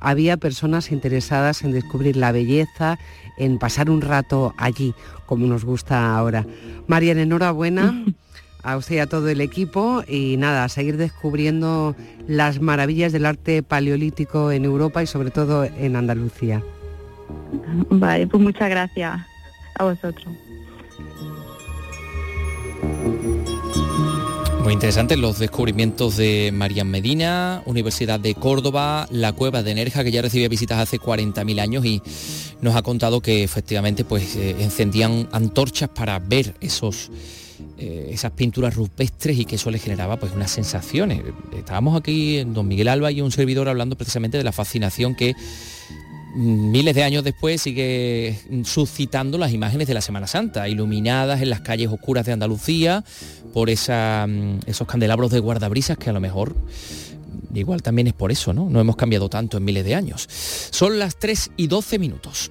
había 0.00 0.36
personas 0.36 0.90
interesadas 0.90 1.62
en 1.62 1.70
descubrir 1.70 2.16
la 2.16 2.32
belleza, 2.32 2.98
en 3.38 3.58
pasar 3.58 3.88
un 3.88 4.00
rato 4.00 4.52
allí, 4.58 4.94
como 5.26 5.46
nos 5.46 5.64
gusta 5.64 6.16
ahora. 6.16 6.44
Marian, 6.88 7.18
enhorabuena. 7.18 8.04
a 8.62 8.76
usted 8.76 8.96
y 8.96 8.98
a 8.98 9.06
todo 9.06 9.28
el 9.28 9.40
equipo 9.40 10.02
y 10.06 10.36
nada, 10.36 10.64
a 10.64 10.68
seguir 10.68 10.96
descubriendo 10.96 11.96
las 12.26 12.60
maravillas 12.60 13.12
del 13.12 13.26
arte 13.26 13.62
paleolítico 13.62 14.50
en 14.52 14.64
Europa 14.64 15.02
y 15.02 15.06
sobre 15.06 15.30
todo 15.30 15.64
en 15.64 15.96
Andalucía. 15.96 16.62
Vale, 17.90 18.26
pues 18.26 18.42
muchas 18.42 18.70
gracias 18.70 19.20
a 19.78 19.84
vosotros. 19.84 20.28
Muy 24.62 24.74
interesantes 24.74 25.18
los 25.18 25.40
descubrimientos 25.40 26.16
de 26.16 26.52
María 26.54 26.84
Medina, 26.84 27.64
Universidad 27.66 28.20
de 28.20 28.36
Córdoba, 28.36 29.08
la 29.10 29.32
cueva 29.32 29.64
de 29.64 29.74
Nerja, 29.74 30.04
que 30.04 30.12
ya 30.12 30.22
recibía 30.22 30.48
visitas 30.48 30.78
hace 30.78 31.00
40.000 31.00 31.60
años 31.60 31.84
y 31.84 32.00
nos 32.60 32.76
ha 32.76 32.82
contado 32.82 33.20
que 33.20 33.42
efectivamente 33.42 34.04
pues, 34.04 34.36
eh, 34.36 34.54
encendían 34.60 35.28
antorchas 35.32 35.88
para 35.88 36.20
ver 36.20 36.54
esos 36.60 37.10
eh, 37.78 38.10
esas 38.12 38.32
pinturas 38.32 38.74
rupestres 38.74 39.38
y 39.38 39.44
que 39.44 39.56
eso 39.56 39.70
le 39.70 39.78
generaba 39.78 40.18
pues 40.18 40.32
unas 40.32 40.50
sensaciones. 40.50 41.22
Estábamos 41.56 41.98
aquí 41.98 42.38
en 42.38 42.54
Don 42.54 42.68
Miguel 42.68 42.88
Alba 42.88 43.10
y 43.10 43.20
un 43.20 43.32
servidor 43.32 43.68
hablando 43.68 43.96
precisamente 43.96 44.38
de 44.38 44.44
la 44.44 44.52
fascinación 44.52 45.14
que 45.14 45.34
miles 46.34 46.94
de 46.94 47.02
años 47.02 47.24
después 47.24 47.60
sigue 47.60 48.38
suscitando 48.64 49.38
las 49.38 49.52
imágenes 49.52 49.86
de 49.86 49.94
la 49.94 50.00
Semana 50.00 50.26
Santa, 50.26 50.68
iluminadas 50.68 51.42
en 51.42 51.50
las 51.50 51.60
calles 51.60 51.90
oscuras 51.90 52.24
de 52.26 52.32
Andalucía 52.32 53.04
por 53.52 53.70
esa, 53.70 54.26
mm, 54.28 54.60
esos 54.66 54.86
candelabros 54.86 55.30
de 55.30 55.40
guardabrisas 55.40 55.98
que 55.98 56.10
a 56.10 56.12
lo 56.12 56.20
mejor 56.20 56.54
igual 57.54 57.82
también 57.82 58.06
es 58.06 58.14
por 58.14 58.32
eso, 58.32 58.52
¿no? 58.52 58.70
No 58.70 58.80
hemos 58.80 58.96
cambiado 58.96 59.28
tanto 59.28 59.56
en 59.58 59.64
miles 59.64 59.84
de 59.84 59.94
años. 59.94 60.26
Son 60.70 60.98
las 60.98 61.16
3 61.16 61.50
y 61.56 61.66
12 61.66 61.98
minutos. 61.98 62.50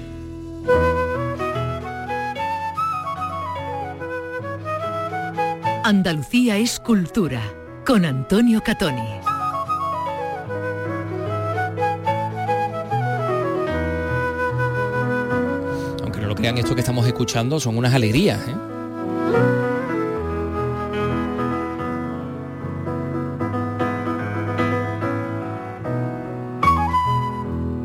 Andalucía 5.83 6.57
es 6.57 6.79
cultura, 6.79 7.41
con 7.87 8.05
Antonio 8.05 8.61
Catoni. 8.63 9.01
Aunque 16.03 16.21
no 16.21 16.27
lo 16.27 16.35
crean, 16.35 16.59
esto 16.59 16.75
que 16.75 16.81
estamos 16.81 17.07
escuchando 17.07 17.59
son 17.59 17.77
unas 17.77 17.95
alegrías. 17.95 18.39
¿eh? 18.47 19.60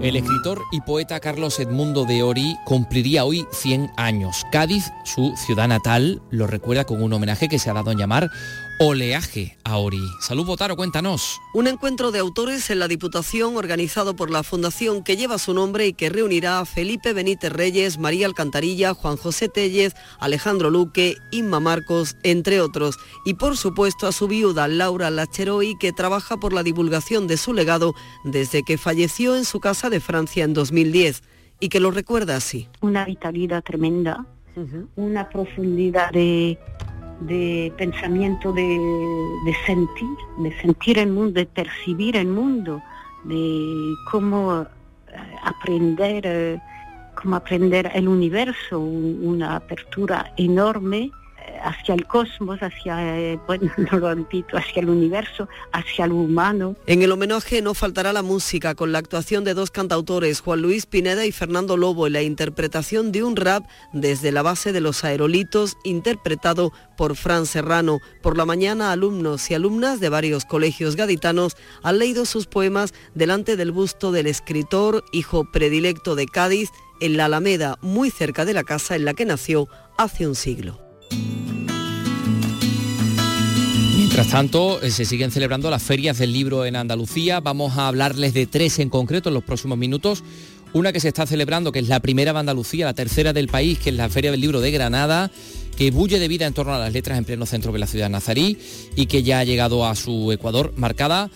El 0.06 0.14
escritor 0.14 0.62
y 0.70 0.82
poeta 0.82 1.18
Carlos 1.18 1.58
Edmundo 1.58 2.04
de 2.04 2.22
Ori 2.22 2.56
cumpliría 2.64 3.24
hoy 3.24 3.44
100 3.50 3.90
años. 3.96 4.44
Cádiz, 4.52 4.92
su 5.02 5.34
ciudad 5.34 5.66
natal, 5.66 6.22
lo 6.30 6.46
recuerda 6.46 6.84
con 6.84 7.02
un 7.02 7.12
homenaje 7.12 7.48
que 7.48 7.58
se 7.58 7.70
ha 7.70 7.72
dado 7.72 7.90
en 7.90 7.98
llamar 7.98 8.30
Oleaje 8.78 9.56
a 9.64 9.78
Ori. 9.78 10.02
Salud 10.20 10.44
Botaro, 10.44 10.76
cuéntanos. 10.76 11.40
Un 11.54 11.66
encuentro 11.66 12.10
de 12.10 12.18
autores 12.18 12.68
en 12.68 12.78
la 12.78 12.88
Diputación 12.88 13.56
organizado 13.56 14.14
por 14.14 14.30
la 14.30 14.42
fundación 14.42 15.02
que 15.02 15.16
lleva 15.16 15.38
su 15.38 15.54
nombre 15.54 15.86
y 15.86 15.94
que 15.94 16.10
reunirá 16.10 16.60
a 16.60 16.66
Felipe 16.66 17.14
Benítez 17.14 17.50
Reyes, 17.50 17.96
María 17.96 18.26
Alcantarilla, 18.26 18.92
Juan 18.92 19.16
José 19.16 19.48
Tellez, 19.48 19.94
Alejandro 20.20 20.68
Luque, 20.68 21.16
Inma 21.30 21.58
Marcos, 21.58 22.18
entre 22.22 22.60
otros. 22.60 22.98
Y 23.24 23.34
por 23.34 23.56
supuesto 23.56 24.06
a 24.06 24.12
su 24.12 24.28
viuda 24.28 24.68
Laura 24.68 25.08
Lacheroy, 25.08 25.78
que 25.78 25.94
trabaja 25.94 26.36
por 26.36 26.52
la 26.52 26.62
divulgación 26.62 27.26
de 27.26 27.38
su 27.38 27.54
legado 27.54 27.94
desde 28.24 28.62
que 28.62 28.76
falleció 28.76 29.36
en 29.36 29.46
su 29.46 29.58
casa 29.58 29.88
de 29.88 30.00
Francia 30.00 30.44
en 30.44 30.52
2010 30.52 31.22
y 31.60 31.70
que 31.70 31.80
lo 31.80 31.92
recuerda 31.92 32.36
así. 32.36 32.68
Una 32.82 33.06
vitalidad 33.06 33.64
tremenda, 33.64 34.26
una 34.96 35.30
profundidad 35.30 36.10
de 36.10 36.58
de 37.20 37.72
pensamiento 37.76 38.52
de, 38.52 39.56
sentir, 39.64 40.16
de 40.38 40.60
sentir 40.60 40.98
el 40.98 41.10
mundo, 41.10 41.32
de 41.32 41.46
percibir 41.46 42.16
el 42.16 42.28
mundo, 42.28 42.82
de 43.24 43.94
cómo 44.10 44.62
eh, 44.62 44.66
aprender, 45.42 46.24
eh, 46.26 46.60
cómo 47.20 47.36
aprender 47.36 47.90
el 47.94 48.08
universo, 48.08 48.78
una 48.80 49.56
apertura 49.56 50.32
enorme 50.36 51.10
hacia 51.62 51.94
el 51.94 52.06
cosmos, 52.06 52.60
hacia, 52.60 53.18
eh, 53.18 53.38
bueno, 53.46 53.70
hacia 54.52 54.80
el 54.80 54.88
universo, 54.88 55.48
hacia 55.72 56.06
lo 56.06 56.16
humano. 56.16 56.76
En 56.86 57.02
el 57.02 57.12
homenaje 57.12 57.62
no 57.62 57.74
faltará 57.74 58.12
la 58.12 58.22
música, 58.22 58.74
con 58.74 58.92
la 58.92 58.98
actuación 58.98 59.44
de 59.44 59.54
dos 59.54 59.70
cantautores, 59.70 60.40
Juan 60.40 60.62
Luis 60.62 60.86
Pineda 60.86 61.26
y 61.26 61.32
Fernando 61.32 61.76
Lobo, 61.76 62.06
y 62.06 62.10
la 62.10 62.22
interpretación 62.22 63.12
de 63.12 63.22
un 63.22 63.36
rap 63.36 63.64
desde 63.92 64.32
la 64.32 64.42
base 64.42 64.72
de 64.72 64.80
los 64.80 65.04
aerolitos, 65.04 65.76
interpretado 65.84 66.72
por 66.96 67.16
Fran 67.16 67.46
Serrano. 67.46 68.00
Por 68.22 68.36
la 68.36 68.46
mañana, 68.46 68.92
alumnos 68.92 69.50
y 69.50 69.54
alumnas 69.54 70.00
de 70.00 70.08
varios 70.08 70.44
colegios 70.44 70.96
gaditanos 70.96 71.56
han 71.82 71.98
leído 71.98 72.24
sus 72.24 72.46
poemas 72.46 72.94
delante 73.14 73.56
del 73.56 73.72
busto 73.72 74.12
del 74.12 74.26
escritor, 74.26 75.04
hijo 75.12 75.50
predilecto 75.50 76.14
de 76.14 76.26
Cádiz, 76.26 76.70
en 77.00 77.16
la 77.16 77.26
Alameda, 77.26 77.78
muy 77.82 78.10
cerca 78.10 78.44
de 78.44 78.54
la 78.54 78.64
casa 78.64 78.96
en 78.96 79.04
la 79.04 79.14
que 79.14 79.26
nació 79.26 79.68
hace 79.98 80.26
un 80.26 80.34
siglo. 80.34 80.85
Mientras 83.96 84.28
tanto, 84.28 84.80
eh, 84.82 84.90
se 84.90 85.04
siguen 85.04 85.30
celebrando 85.30 85.70
las 85.70 85.82
ferias 85.82 86.18
del 86.18 86.32
libro 86.32 86.64
en 86.64 86.76
Andalucía. 86.76 87.40
Vamos 87.40 87.76
a 87.76 87.88
hablarles 87.88 88.32
de 88.34 88.46
tres 88.46 88.78
en 88.78 88.88
concreto 88.88 89.28
en 89.28 89.34
los 89.34 89.44
próximos 89.44 89.76
minutos. 89.78 90.22
una 90.72 90.92
que 90.92 91.00
se 91.00 91.08
está 91.08 91.26
celebrando, 91.26 91.72
que 91.72 91.78
es 91.78 91.88
la 91.88 92.00
primera 92.00 92.32
de 92.32 92.38
Andalucía, 92.40 92.86
la 92.86 92.94
tercera 92.94 93.32
del 93.32 93.48
país, 93.48 93.78
que 93.78 93.90
es 93.90 93.96
la 93.96 94.08
Feria 94.08 94.30
del 94.30 94.40
Libro 94.40 94.60
de 94.60 94.70
Granada, 94.70 95.30
que 95.76 95.90
bulle 95.90 96.18
de 96.18 96.28
vida 96.28 96.46
en 96.46 96.54
torno 96.54 96.74
a 96.74 96.78
las 96.78 96.92
letras 96.92 97.18
en 97.18 97.24
pleno 97.24 97.46
centro 97.46 97.72
de 97.72 97.78
la 97.78 97.86
ciudad 97.86 98.06
de 98.06 98.10
Nazarí 98.10 98.58
y 98.94 99.06
que 99.06 99.22
ya 99.22 99.38
ha 99.38 99.44
llegado 99.44 99.86
a 99.86 99.94
su 99.94 100.32
Ecuador 100.32 100.72
marcada 100.76 101.30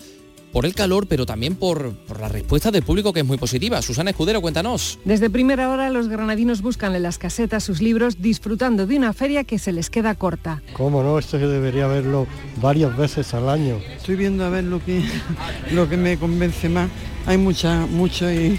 por 0.51 0.65
el 0.65 0.73
calor, 0.73 1.07
pero 1.07 1.25
también 1.25 1.55
por, 1.55 1.93
por, 1.93 2.19
la 2.19 2.27
respuesta 2.27 2.71
del 2.71 2.83
público 2.83 3.13
que 3.13 3.21
es 3.21 3.25
muy 3.25 3.37
positiva. 3.37 3.81
Susana 3.81 4.11
Escudero, 4.11 4.41
cuéntanos. 4.41 4.99
Desde 5.05 5.29
primera 5.29 5.69
hora 5.69 5.89
los 5.89 6.07
granadinos 6.07 6.61
buscan 6.61 6.95
en 6.95 7.03
las 7.03 7.17
casetas 7.17 7.63
sus 7.63 7.81
libros 7.81 8.21
disfrutando 8.21 8.85
de 8.85 8.97
una 8.97 9.13
feria 9.13 9.43
que 9.43 9.59
se 9.59 9.71
les 9.71 9.89
queda 9.89 10.15
corta. 10.15 10.61
¿Cómo 10.73 11.03
no? 11.03 11.19
Esto 11.19 11.39
que 11.39 11.47
debería 11.47 11.87
verlo 11.87 12.27
varias 12.61 12.95
veces 12.97 13.33
al 13.33 13.49
año. 13.49 13.79
Estoy 13.95 14.15
viendo 14.15 14.45
a 14.45 14.49
ver 14.49 14.65
lo 14.65 14.83
que, 14.83 15.03
lo 15.71 15.89
que 15.89 15.97
me 15.97 16.17
convence 16.17 16.69
más. 16.69 16.89
Hay 17.25 17.37
mucha, 17.37 17.85
mucho 17.85 18.31
y 18.31 18.57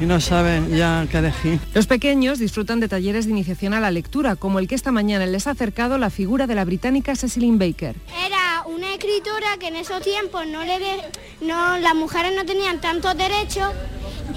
y 0.00 0.06
no 0.06 0.20
saben 0.20 0.76
ya 0.76 1.06
qué 1.10 1.18
elegir. 1.18 1.60
Los 1.74 1.86
pequeños 1.86 2.38
disfrutan 2.38 2.80
de 2.80 2.88
talleres 2.88 3.26
de 3.26 3.32
iniciación 3.32 3.74
a 3.74 3.80
la 3.80 3.90
lectura, 3.90 4.36
como 4.36 4.58
el 4.58 4.68
que 4.68 4.74
esta 4.74 4.92
mañana 4.92 5.26
les 5.26 5.46
ha 5.46 5.50
acercado 5.50 5.98
la 5.98 6.10
figura 6.10 6.46
de 6.46 6.54
la 6.54 6.64
británica 6.64 7.16
Cecilyn 7.16 7.58
Baker. 7.58 7.96
Era 8.26 8.64
una 8.66 8.92
escritora 8.92 9.56
que 9.58 9.68
en 9.68 9.76
esos 9.76 10.02
tiempos 10.02 10.46
no 10.46 10.64
le 10.64 10.74
no, 11.40 11.78
las 11.78 11.94
mujeres 11.94 12.32
no 12.34 12.44
tenían 12.44 12.80
tantos 12.80 13.16
derechos 13.16 13.70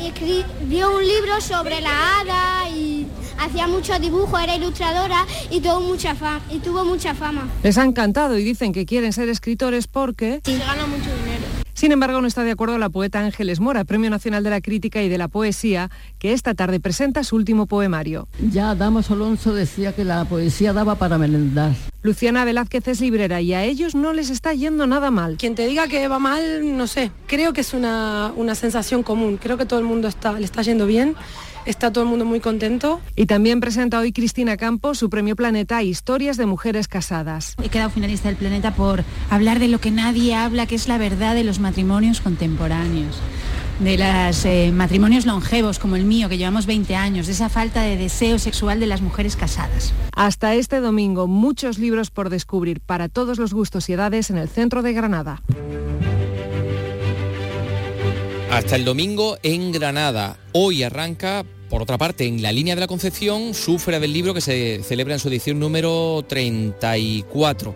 y 0.02 0.08
escribió 0.08 0.96
un 0.96 1.08
libro 1.08 1.42
sobre 1.42 1.82
la 1.82 2.20
hada 2.20 2.70
y 2.70 3.08
hacía 3.40 3.68
muchos 3.68 4.00
dibujos, 4.00 4.42
era 4.42 4.56
ilustradora 4.56 5.26
y 5.50 5.62
tuvo 5.62 5.82
mucha 5.82 6.16
fama. 6.16 6.42
Y 6.50 6.60
tuvo 6.60 6.86
mucha 6.86 7.14
fama. 7.14 7.48
Les 7.64 7.78
ha 7.78 7.84
encantado 7.84 8.38
y 8.38 8.44
dicen 8.44 8.74
que 8.74 8.86
quieren 8.86 9.14
ser 9.14 9.30
escritores 9.30 9.88
porque... 9.88 10.42
Se 10.44 10.58
gana 10.58 10.86
mucho 10.86 11.04
dinero. 11.04 11.17
Sin 11.78 11.92
embargo, 11.92 12.22
no 12.22 12.28
está 12.28 12.44
de 12.44 12.50
acuerdo 12.50 12.80
la 12.80 12.90
poeta 12.90 13.20
Ángeles 13.20 13.60
Mora, 13.60 13.86
Premio 13.86 14.10
Nacional 14.10 14.44
de 14.44 14.50
la 14.50 14.62
Crítica 14.62 15.04
y 15.04 15.10
de 15.10 15.20
la 15.20 15.28
Poesía, 15.28 15.92
que 16.18 16.34
esta 16.34 16.56
tarde 16.56 16.80
presenta 16.80 17.24
su 17.24 17.36
último 17.36 17.68
poemario. 17.68 18.28
Ya 18.52 18.74
Damos 18.74 19.12
Alonso 19.12 19.54
decía 19.54 19.94
que 19.94 20.04
la 20.04 20.26
poesía 20.26 20.74
daba 20.74 20.96
para 20.96 21.20
merendar. 21.20 21.74
Luciana 22.02 22.46
Velázquez 22.46 22.88
es 22.88 23.00
librera 23.00 23.42
y 23.42 23.54
a 23.54 23.64
ellos 23.64 23.94
no 23.94 24.12
les 24.12 24.32
está 24.32 24.56
yendo 24.56 24.88
nada 24.88 25.12
mal. 25.12 25.38
Quien 25.38 25.54
te 25.54 25.68
diga 25.68 25.88
que 25.88 26.08
va 26.08 26.18
mal, 26.18 26.76
no 26.76 26.88
sé, 26.88 27.12
creo 27.28 27.54
que 27.54 27.62
es 27.62 27.76
una, 27.76 28.34
una 28.36 28.56
sensación 28.56 29.04
común, 29.04 29.38
creo 29.38 29.58
que 29.58 29.68
todo 29.68 29.78
el 29.78 29.86
mundo 29.86 30.08
está, 30.08 30.34
le 30.34 30.46
está 30.46 30.64
yendo 30.64 30.88
bien 30.88 31.16
está 31.68 31.92
todo 31.92 32.04
el 32.04 32.10
mundo 32.10 32.26
muy 32.26 32.40
contento. 32.40 33.02
Y 33.16 33.26
también 33.28 33.60
presenta 33.60 34.00
hoy 34.00 34.12
Cristina 34.12 34.58
Campos 34.58 34.98
su 34.98 35.10
premio 35.10 35.36
Planeta 35.36 35.84
Historias 35.84 36.38
de 36.38 36.46
Mujeres 36.46 36.88
Casadas. 36.88 37.56
He 37.64 37.70
quedado 37.70 37.90
finalista 37.90 38.30
del 38.30 38.38
Planeta 38.38 38.74
por 38.74 39.04
hablar 39.30 39.60
de 39.60 39.68
lo 39.68 39.80
que 39.80 39.92
nadie 39.92 40.34
habla, 40.34 40.66
que 40.66 40.76
es 40.76 40.88
la 40.88 40.98
verdad 40.98 41.36
de 41.36 41.44
los 41.44 41.60
matrimonios 41.60 42.22
contemporáneos 42.22 43.18
de 43.80 43.96
los 43.96 44.44
eh, 44.46 44.72
matrimonios 44.74 45.28
longevos 45.28 45.78
como 45.78 45.96
el 45.96 46.04
mío, 46.04 46.30
que 46.30 46.38
llevamos 46.40 46.66
20 46.66 46.96
años, 46.96 47.28
de 47.28 47.34
esa 47.34 47.48
falta 47.48 47.84
de 47.84 47.96
deseo 47.96 48.40
sexual 48.40 48.80
de 48.80 48.88
las 48.88 49.02
mujeres 49.02 49.36
casadas. 49.36 49.94
Hasta 50.16 50.56
este 50.56 50.80
domingo, 50.80 51.28
muchos 51.28 51.78
libros 51.78 52.10
por 52.10 52.30
descubrir 52.30 52.80
para 52.80 53.08
todos 53.08 53.38
los 53.38 53.54
gustos 53.54 53.88
y 53.90 53.94
edades 53.94 54.32
en 54.32 54.38
el 54.38 54.50
centro 54.50 54.82
de 54.82 54.94
Granada. 54.94 55.44
Hasta 58.50 58.78
el 58.78 58.86
domingo 58.86 59.38
en 59.44 59.72
Granada. 59.72 60.38
Hoy 60.54 60.82
arranca 60.82 61.46
por 61.70 61.82
otra 61.82 61.98
parte, 61.98 62.26
en 62.26 62.42
la 62.42 62.52
línea 62.52 62.76
de 62.76 62.82
la 62.82 62.88
Concepción, 62.88 63.54
sufre 63.54 64.00
del 64.00 64.14
libro 64.14 64.34
que 64.34 64.42
se 64.42 64.82
celebra 64.84 65.14
en 65.14 65.20
su 65.20 65.28
edición 65.28 65.60
número 65.60 66.24
34 66.28 67.76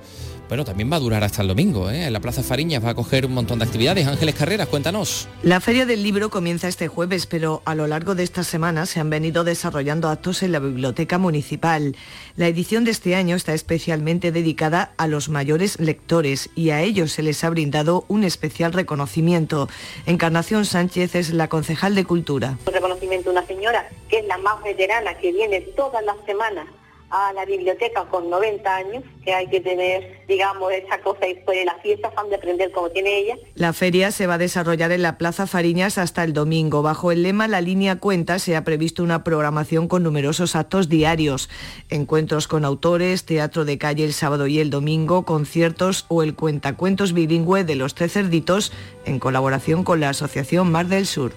bueno, 0.52 0.66
también 0.66 0.92
va 0.92 0.98
a 0.98 1.00
durar 1.00 1.24
hasta 1.24 1.44
el 1.44 1.48
domingo. 1.48 1.90
¿eh? 1.90 2.08
En 2.08 2.12
la 2.12 2.20
Plaza 2.20 2.44
Fariñas 2.44 2.84
va 2.84 2.90
a 2.90 2.94
coger 2.94 3.26
un 3.26 3.34
montón 3.34 3.60
de 3.60 3.64
actividades. 3.64 4.06
Ángeles 4.06 4.36
Carreras, 4.36 4.68
cuéntanos. 4.68 5.30
La 5.44 5.62
Feria 5.62 5.86
del 5.86 6.04
Libro 6.04 6.30
comienza 6.30 6.68
este 6.68 6.90
jueves, 6.90 7.26
pero 7.26 7.62
a 7.64 7.74
lo 7.74 7.88
largo 7.88 8.16
de 8.16 8.24
esta 8.24 8.44
semana 8.44 8.86
se 8.86 9.00
han 9.00 9.10
venido 9.10 9.46
desarrollando 9.46 10.10
actos 10.10 10.44
en 10.44 10.52
la 10.52 10.60
Biblioteca 10.60 11.18
Municipal. 11.18 11.96
La 12.36 12.50
edición 12.50 12.84
de 12.84 12.92
este 12.92 13.16
año 13.16 13.38
está 13.38 13.54
especialmente 13.54 14.34
dedicada 14.34 14.92
a 14.98 15.08
los 15.08 15.30
mayores 15.30 15.80
lectores 15.80 16.50
y 16.54 16.72
a 16.72 16.82
ellos 16.82 17.14
se 17.14 17.24
les 17.24 17.46
ha 17.46 17.50
brindado 17.50 18.04
un 18.10 18.26
especial 18.26 18.74
reconocimiento. 18.74 19.70
Encarnación 20.06 20.66
Sánchez 20.66 21.16
es 21.16 21.30
la 21.30 21.48
concejal 21.48 21.96
de 21.96 22.04
Cultura. 22.04 22.58
Un 22.68 22.74
reconocimiento 22.74 23.30
a 23.30 23.32
una 23.32 23.48
señora 23.48 23.88
que 24.10 24.20
es 24.20 24.26
la 24.26 24.38
más 24.40 24.62
veterana, 24.62 25.18
que 25.18 25.32
viene 25.32 25.62
todas 25.62 26.04
las 26.04 26.18
semanas 26.26 26.68
a 27.12 27.34
la 27.34 27.46
biblioteca 27.46 28.06
con 28.06 28.30
90 28.30 28.76
años, 28.76 29.04
que 29.24 29.34
hay 29.34 29.48
que 29.48 29.60
tener, 29.60 30.26
digamos, 30.28 30.72
esa 30.72 31.00
cosa 31.02 31.28
y 31.28 31.36
pues 31.46 31.64
las 31.66 31.82
fiestas 31.82 32.14
han 32.16 32.30
de 32.30 32.38
aprender 32.38 32.72
como 32.72 32.90
tiene 32.90 33.18
ella. 33.18 33.36
La 33.56 33.74
feria 33.74 34.12
se 34.12 34.28
va 34.28 34.36
a 34.36 34.38
desarrollar 34.38 34.92
en 34.92 35.02
la 35.02 35.18
Plaza 35.18 35.46
Fariñas 35.46 35.98
hasta 35.98 36.24
el 36.24 36.34
domingo. 36.34 36.82
Bajo 36.82 37.12
el 37.12 37.24
lema 37.24 37.48
La 37.48 37.62
línea 37.62 37.98
cuenta 37.98 38.40
se 38.40 38.56
ha 38.56 38.64
previsto 38.64 39.04
una 39.04 39.24
programación 39.24 39.88
con 39.88 40.04
numerosos 40.04 40.56
actos 40.56 40.88
diarios, 40.88 41.50
encuentros 41.90 42.48
con 42.48 42.64
autores, 42.64 43.26
teatro 43.26 43.66
de 43.66 43.78
calle 43.78 44.06
el 44.06 44.14
sábado 44.14 44.48
y 44.48 44.60
el 44.60 44.70
domingo, 44.70 45.26
conciertos 45.26 46.06
o 46.08 46.24
el 46.24 46.34
cuentacuentos 46.36 47.14
bilingüe 47.14 47.66
de 47.66 47.76
los 47.76 47.94
tres 47.94 48.14
cerditos 48.14 48.72
en 49.06 49.20
colaboración 49.20 49.84
con 49.84 50.00
la 50.00 50.10
Asociación 50.10 50.72
Mar 50.72 50.88
del 50.88 51.06
Sur. 51.06 51.34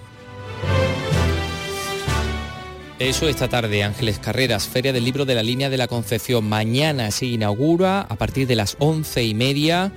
Eso 3.05 3.29
esta 3.29 3.47
tarde, 3.47 3.83
Ángeles 3.83 4.17
Carreras, 4.17 4.67
Feria 4.67 4.91
del 4.91 5.03
Libro 5.03 5.25
de 5.25 5.35
la 5.35 5.43
Línea 5.43 5.69
de 5.69 5.77
la 5.77 5.87
Concepción. 5.87 6.49
Mañana 6.49 7.11
se 7.11 7.27
inaugura 7.27 8.01
a 8.01 8.15
partir 8.15 8.47
de 8.47 8.55
las 8.55 8.77
once 8.79 9.23
y 9.23 9.35
media 9.35 9.91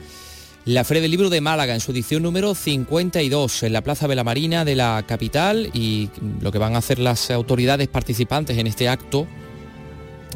la 0.66 0.84
Feria 0.84 1.00
del 1.00 1.12
Libro 1.12 1.30
de 1.30 1.40
Málaga 1.40 1.72
en 1.72 1.80
su 1.80 1.92
edición 1.92 2.22
número 2.22 2.54
52 2.54 3.62
en 3.62 3.72
la 3.72 3.80
Plaza 3.80 4.08
de 4.08 4.14
la 4.14 4.24
Marina 4.24 4.66
de 4.66 4.74
la 4.74 5.02
capital 5.08 5.70
y 5.72 6.10
lo 6.42 6.52
que 6.52 6.58
van 6.58 6.74
a 6.74 6.78
hacer 6.78 6.98
las 6.98 7.30
autoridades 7.30 7.88
participantes 7.88 8.58
en 8.58 8.66
este 8.66 8.90
acto, 8.90 9.26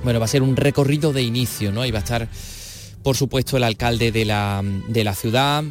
bueno, 0.02 0.18
va 0.18 0.24
a 0.24 0.28
ser 0.28 0.42
un 0.42 0.56
recorrido 0.56 1.12
de 1.12 1.20
inicio, 1.20 1.72
¿no? 1.72 1.84
Y 1.84 1.90
va 1.90 1.98
a 1.98 2.02
estar, 2.04 2.26
por 3.02 3.18
supuesto, 3.18 3.58
el 3.58 3.64
alcalde 3.64 4.12
de 4.12 4.24
la, 4.24 4.62
de 4.88 5.04
la 5.04 5.14
ciudad, 5.14 5.62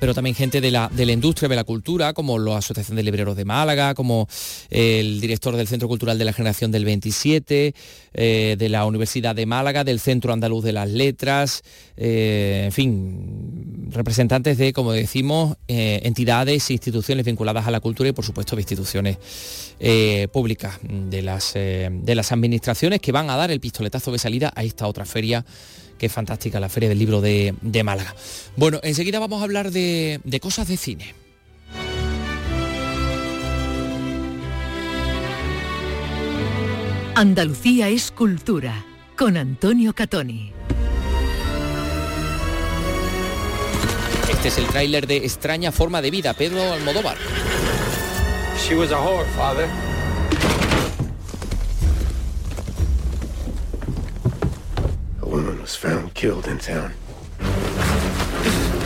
pero 0.00 0.14
también 0.14 0.34
gente 0.36 0.60
de 0.60 0.70
la, 0.70 0.88
de 0.92 1.06
la 1.06 1.12
industria, 1.12 1.48
de 1.48 1.56
la 1.56 1.64
cultura, 1.64 2.12
como 2.12 2.38
la 2.38 2.58
Asociación 2.58 2.96
de 2.96 3.02
Libreros 3.02 3.36
de 3.36 3.44
Málaga, 3.44 3.94
como 3.94 4.28
el 4.70 5.20
director 5.20 5.56
del 5.56 5.66
Centro 5.66 5.88
Cultural 5.88 6.18
de 6.18 6.24
la 6.24 6.32
Generación 6.32 6.70
del 6.70 6.84
27, 6.84 7.74
eh, 8.14 8.56
de 8.58 8.68
la 8.68 8.86
Universidad 8.86 9.34
de 9.34 9.46
Málaga, 9.46 9.84
del 9.84 10.00
Centro 10.00 10.32
Andaluz 10.32 10.64
de 10.64 10.72
las 10.72 10.88
Letras, 10.88 11.62
eh, 11.96 12.62
en 12.66 12.72
fin, 12.72 13.88
representantes 13.90 14.58
de, 14.58 14.72
como 14.72 14.92
decimos, 14.92 15.56
eh, 15.66 16.00
entidades 16.04 16.70
e 16.70 16.74
instituciones 16.74 17.24
vinculadas 17.24 17.66
a 17.66 17.70
la 17.70 17.80
cultura 17.80 18.08
y, 18.08 18.12
por 18.12 18.24
supuesto, 18.24 18.56
de 18.56 18.62
instituciones 18.62 19.18
públicas 20.32 20.80
de 20.82 21.22
las, 21.22 21.54
de 21.54 22.14
las 22.16 22.32
administraciones 22.32 23.00
que 23.00 23.12
van 23.12 23.30
a 23.30 23.36
dar 23.36 23.52
el 23.52 23.60
pistoletazo 23.60 24.10
de 24.10 24.18
salida 24.18 24.52
a 24.56 24.64
esta 24.64 24.88
otra 24.88 25.04
feria 25.04 25.44
que 25.98 26.06
es 26.06 26.12
fantástica, 26.12 26.60
la 26.60 26.68
Feria 26.68 26.88
del 26.88 26.98
Libro 26.98 27.20
de, 27.20 27.82
Málaga. 27.84 28.14
Bueno, 28.56 28.80
enseguida 28.82 29.18
vamos 29.18 29.40
a 29.40 29.44
hablar 29.44 29.70
de, 29.70 30.20
de 30.24 30.40
cosas 30.40 30.68
de 30.68 30.76
cine. 30.76 31.14
Andalucía 37.14 37.88
es 37.88 38.12
cultura, 38.12 38.84
con 39.16 39.36
Antonio 39.36 39.92
Catoni. 39.92 40.52
Este 44.30 44.48
es 44.48 44.58
el 44.58 44.66
tráiler 44.66 45.08
de 45.08 45.16
Extraña 45.16 45.72
Forma 45.72 46.00
de 46.00 46.12
Vida, 46.12 46.32
Pedro 46.34 46.72
Almodóvar. 46.72 47.16
She 48.64 48.76
was 48.76 48.92
a 48.92 49.00
whore, 49.00 49.26
father. 49.36 49.68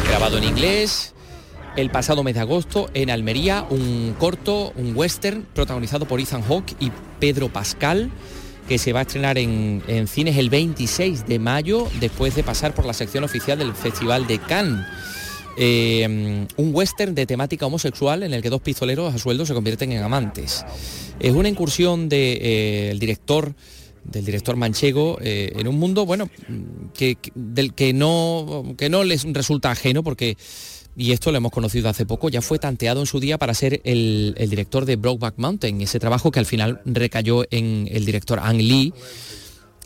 Grabado 0.08 0.38
en 0.38 0.44
inglés, 0.44 1.14
el 1.76 1.90
pasado 1.90 2.22
mes 2.22 2.34
de 2.34 2.40
agosto 2.40 2.90
en 2.94 3.10
Almería, 3.10 3.64
un 3.70 4.14
corto, 4.18 4.72
un 4.76 4.96
western 4.96 5.46
protagonizado 5.54 6.06
por 6.06 6.20
Ethan 6.20 6.42
Hawke 6.42 6.74
y 6.80 6.90
Pedro 7.20 7.48
Pascal 7.48 8.10
que 8.68 8.78
se 8.78 8.92
va 8.92 9.00
a 9.00 9.02
estrenar 9.02 9.38
en, 9.38 9.82
cines 10.06 10.36
el 10.36 10.50
26 10.50 11.26
de 11.26 11.38
mayo 11.38 11.88
después 12.00 12.34
de 12.34 12.42
pasar 12.42 12.74
por 12.74 12.86
la 12.86 12.92
sección 12.92 13.24
oficial 13.24 13.58
del 13.58 13.74
Festival 13.74 14.26
de 14.26 14.38
Cannes. 14.38 14.86
Eh, 15.58 16.46
un 16.56 16.74
western 16.74 17.14
de 17.14 17.26
temática 17.26 17.66
homosexual 17.66 18.22
en 18.22 18.32
el 18.32 18.40
que 18.40 18.48
dos 18.48 18.62
pistoleros 18.62 19.14
a 19.14 19.18
sueldo 19.18 19.44
se 19.44 19.52
convierten 19.52 19.92
en 19.92 20.02
amantes. 20.02 20.64
Es 21.20 21.32
una 21.32 21.48
incursión 21.48 22.08
del 22.08 22.38
eh, 22.40 22.96
director 22.98 23.54
del 24.04 24.24
director 24.24 24.56
manchego 24.56 25.18
eh, 25.20 25.52
en 25.56 25.68
un 25.68 25.78
mundo 25.78 26.04
bueno 26.04 26.28
que, 26.94 27.16
del 27.34 27.74
que 27.74 27.92
no 27.92 28.74
que 28.76 28.88
no 28.88 29.04
les 29.04 29.24
resulta 29.32 29.70
ajeno 29.70 30.02
porque 30.02 30.36
y 30.96 31.12
esto 31.12 31.30
lo 31.30 31.38
hemos 31.38 31.52
conocido 31.52 31.88
hace 31.88 32.04
poco, 32.04 32.28
ya 32.28 32.42
fue 32.42 32.58
tanteado 32.58 33.00
en 33.00 33.06
su 33.06 33.18
día 33.18 33.38
para 33.38 33.54
ser 33.54 33.80
el, 33.84 34.34
director 34.38 34.84
de 34.84 34.96
Brokeback 34.96 35.38
Mountain, 35.38 35.80
ese 35.80 35.98
trabajo 35.98 36.30
que 36.30 36.38
al 36.38 36.46
final 36.46 36.82
recayó 36.84 37.46
en 37.50 37.88
el 37.90 38.04
director 38.04 38.38
Ang 38.38 38.58
Lee. 38.58 38.92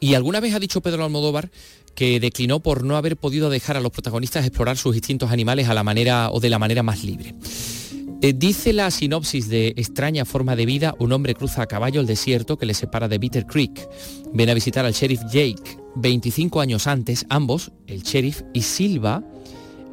Y 0.01 0.15
alguna 0.15 0.41
vez 0.41 0.55
ha 0.55 0.59
dicho 0.59 0.81
Pedro 0.81 1.05
Almodóvar 1.05 1.51
que 1.95 2.21
declinó 2.21 2.61
por 2.61 2.85
no 2.85 2.97
haber 2.97 3.17
podido 3.17 3.49
dejar 3.49 3.77
a 3.77 3.81
los 3.81 3.93
protagonistas 3.93 4.45
explorar 4.45 4.77
sus 4.77 4.97
instintos 4.97 5.31
animales 5.31 5.69
a 5.69 5.75
la 5.75 5.83
manera 5.83 6.31
o 6.31 6.41
de 6.41 6.51
la 6.51 6.59
manera 6.59 6.83
más 6.83 7.05
libre. 7.05 7.35
Eh, 8.23 8.33
dice 8.35 8.73
la 8.73 8.91
sinopsis 8.91 9.49
de 9.49 9.69
Extraña 9.77 10.25
forma 10.25 10.57
de 10.57 10.65
vida, 10.65 10.95
un 10.99 11.13
hombre 11.13 11.35
cruza 11.35 11.63
a 11.63 11.67
caballo 11.67 12.01
el 12.01 12.07
desierto 12.07 12.57
que 12.57 12.65
le 12.65 12.73
separa 12.73 13.09
de 13.09 13.19
Bitter 13.19 13.47
Creek. 13.47 13.89
Ven 14.33 14.49
a 14.49 14.55
visitar 14.55 14.87
al 14.87 14.95
sheriff 14.95 15.21
Jake. 15.31 15.79
25 15.97 16.61
años 16.61 16.87
antes, 16.87 17.27
ambos, 17.29 17.73
el 17.87 18.03
sheriff 18.03 18.43
y 18.53 18.63
Silva, 18.63 19.23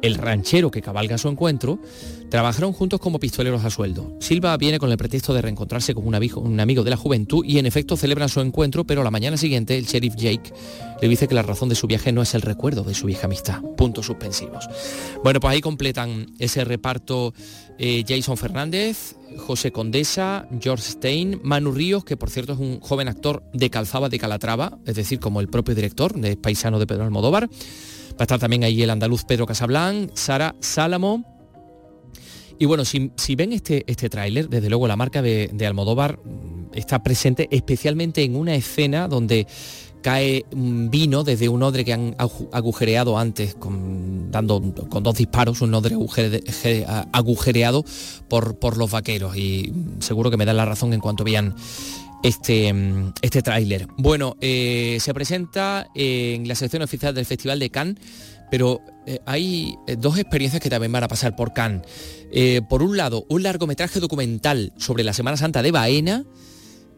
el 0.02 0.16
ranchero 0.16 0.70
que 0.70 0.82
cabalga 0.82 1.16
su 1.16 1.28
encuentro, 1.28 1.80
trabajaron 2.28 2.72
juntos 2.72 3.00
como 3.00 3.18
pistoleros 3.18 3.64
a 3.64 3.70
sueldo. 3.70 4.16
Silva 4.20 4.56
viene 4.58 4.78
con 4.78 4.90
el 4.90 4.98
pretexto 4.98 5.32
de 5.32 5.40
reencontrarse 5.40 5.94
con 5.94 6.06
un 6.06 6.14
un 6.14 6.60
amigo 6.60 6.84
de 6.84 6.90
la 6.90 6.96
juventud 6.96 7.44
y 7.44 7.58
en 7.58 7.64
efecto 7.64 7.96
celebran 7.96 8.28
su 8.28 8.40
encuentro, 8.40 8.84
pero 8.84 9.02
la 9.02 9.10
mañana 9.10 9.36
siguiente 9.36 9.78
el 9.78 9.86
sheriff 9.86 10.14
Jake 10.16 10.52
le 11.00 11.08
dice 11.08 11.26
que 11.26 11.34
la 11.34 11.42
razón 11.42 11.68
de 11.68 11.74
su 11.74 11.86
viaje 11.86 12.12
no 12.12 12.20
es 12.20 12.34
el 12.34 12.42
recuerdo 12.42 12.82
de 12.82 12.92
su 12.92 13.06
vieja 13.06 13.26
amistad. 13.26 13.62
Puntos 13.76 14.06
suspensivos. 14.06 14.68
Bueno, 15.22 15.40
pues 15.40 15.52
ahí 15.52 15.60
completan 15.60 16.26
ese 16.38 16.64
reparto 16.64 17.32
eh, 17.78 18.04
Jason 18.06 18.36
Fernández, 18.36 19.16
José 19.36 19.72
Condesa, 19.72 20.48
George 20.60 20.84
Stein, 20.84 21.40
Manu 21.42 21.72
Ríos, 21.72 22.04
que 22.04 22.16
por 22.16 22.30
cierto 22.30 22.52
es 22.52 22.58
un 22.58 22.80
joven 22.80 23.08
actor 23.08 23.42
de 23.52 23.70
Calzaba 23.70 24.08
de 24.08 24.18
Calatrava, 24.18 24.78
es 24.86 24.94
decir, 24.94 25.18
como 25.18 25.40
el 25.40 25.48
propio 25.48 25.74
director, 25.74 26.14
de 26.14 26.36
paisano 26.36 26.78
de 26.78 26.86
Pedro 26.86 27.04
Almodóvar. 27.04 27.48
Va 27.48 28.20
a 28.20 28.22
estar 28.22 28.38
también 28.38 28.62
ahí 28.62 28.82
el 28.82 28.90
andaluz 28.90 29.24
Pedro 29.24 29.46
Casablanc, 29.46 30.10
Sara 30.14 30.54
Sálamo. 30.60 31.24
Y 32.58 32.66
bueno, 32.66 32.84
si, 32.84 33.10
ven 33.34 33.52
este, 33.52 33.84
este 33.88 34.08
tráiler, 34.08 34.48
desde 34.48 34.68
luego 34.68 34.86
la 34.86 34.94
marca 34.94 35.20
de, 35.20 35.50
Almodóvar 35.66 36.20
está 36.72 37.02
presente 37.02 37.48
especialmente 37.50 38.22
en 38.22 38.36
una 38.36 38.54
escena 38.54 39.08
donde 39.08 39.48
cae 40.04 40.44
vino 40.52 41.24
desde 41.24 41.48
un 41.48 41.62
odre 41.62 41.82
que 41.82 41.94
han 41.94 42.14
agujereado 42.52 43.16
antes, 43.16 43.56
dando 44.30 44.60
con 44.90 45.02
dos 45.02 45.16
disparos, 45.16 45.62
un 45.62 45.72
odre 45.72 45.96
agujereado 47.10 47.84
por, 48.28 48.58
por 48.58 48.76
los 48.76 48.90
vaqueros. 48.90 49.34
Y 49.34 49.72
seguro 50.00 50.30
que 50.30 50.36
me 50.36 50.44
dan 50.44 50.58
la 50.58 50.66
razón 50.66 50.92
en 50.92 51.00
cuanto 51.00 51.24
vean 51.24 51.54
este, 52.22 52.70
mm, 52.70 53.14
este 53.22 53.40
tráiler. 53.40 53.88
Bueno, 53.96 54.36
eh, 54.42 54.98
se 55.00 55.14
presenta 55.14 55.88
en 55.94 56.46
la 56.48 56.54
sección 56.54 56.82
oficial 56.82 57.14
del 57.14 57.24
Festival 57.24 57.58
de 57.58 57.70
Cannes, 57.70 57.96
pero 58.50 58.82
eh, 59.06 59.20
hay 59.24 59.74
eh, 59.86 59.96
dos 59.98 60.18
experiencias 60.18 60.60
que 60.60 60.68
también 60.68 60.92
van 60.92 61.04
a 61.04 61.08
pasar 61.08 61.34
por 61.34 61.54
Cannes. 61.54 61.80
por 62.68 62.82
un 62.82 62.98
lado, 62.98 63.24
un 63.30 63.42
largometraje 63.42 64.00
documental 64.00 64.74
sobre 64.76 65.02
la 65.02 65.14
Semana 65.14 65.38
Santa 65.38 65.62
de 65.62 65.70
Baena, 65.70 66.26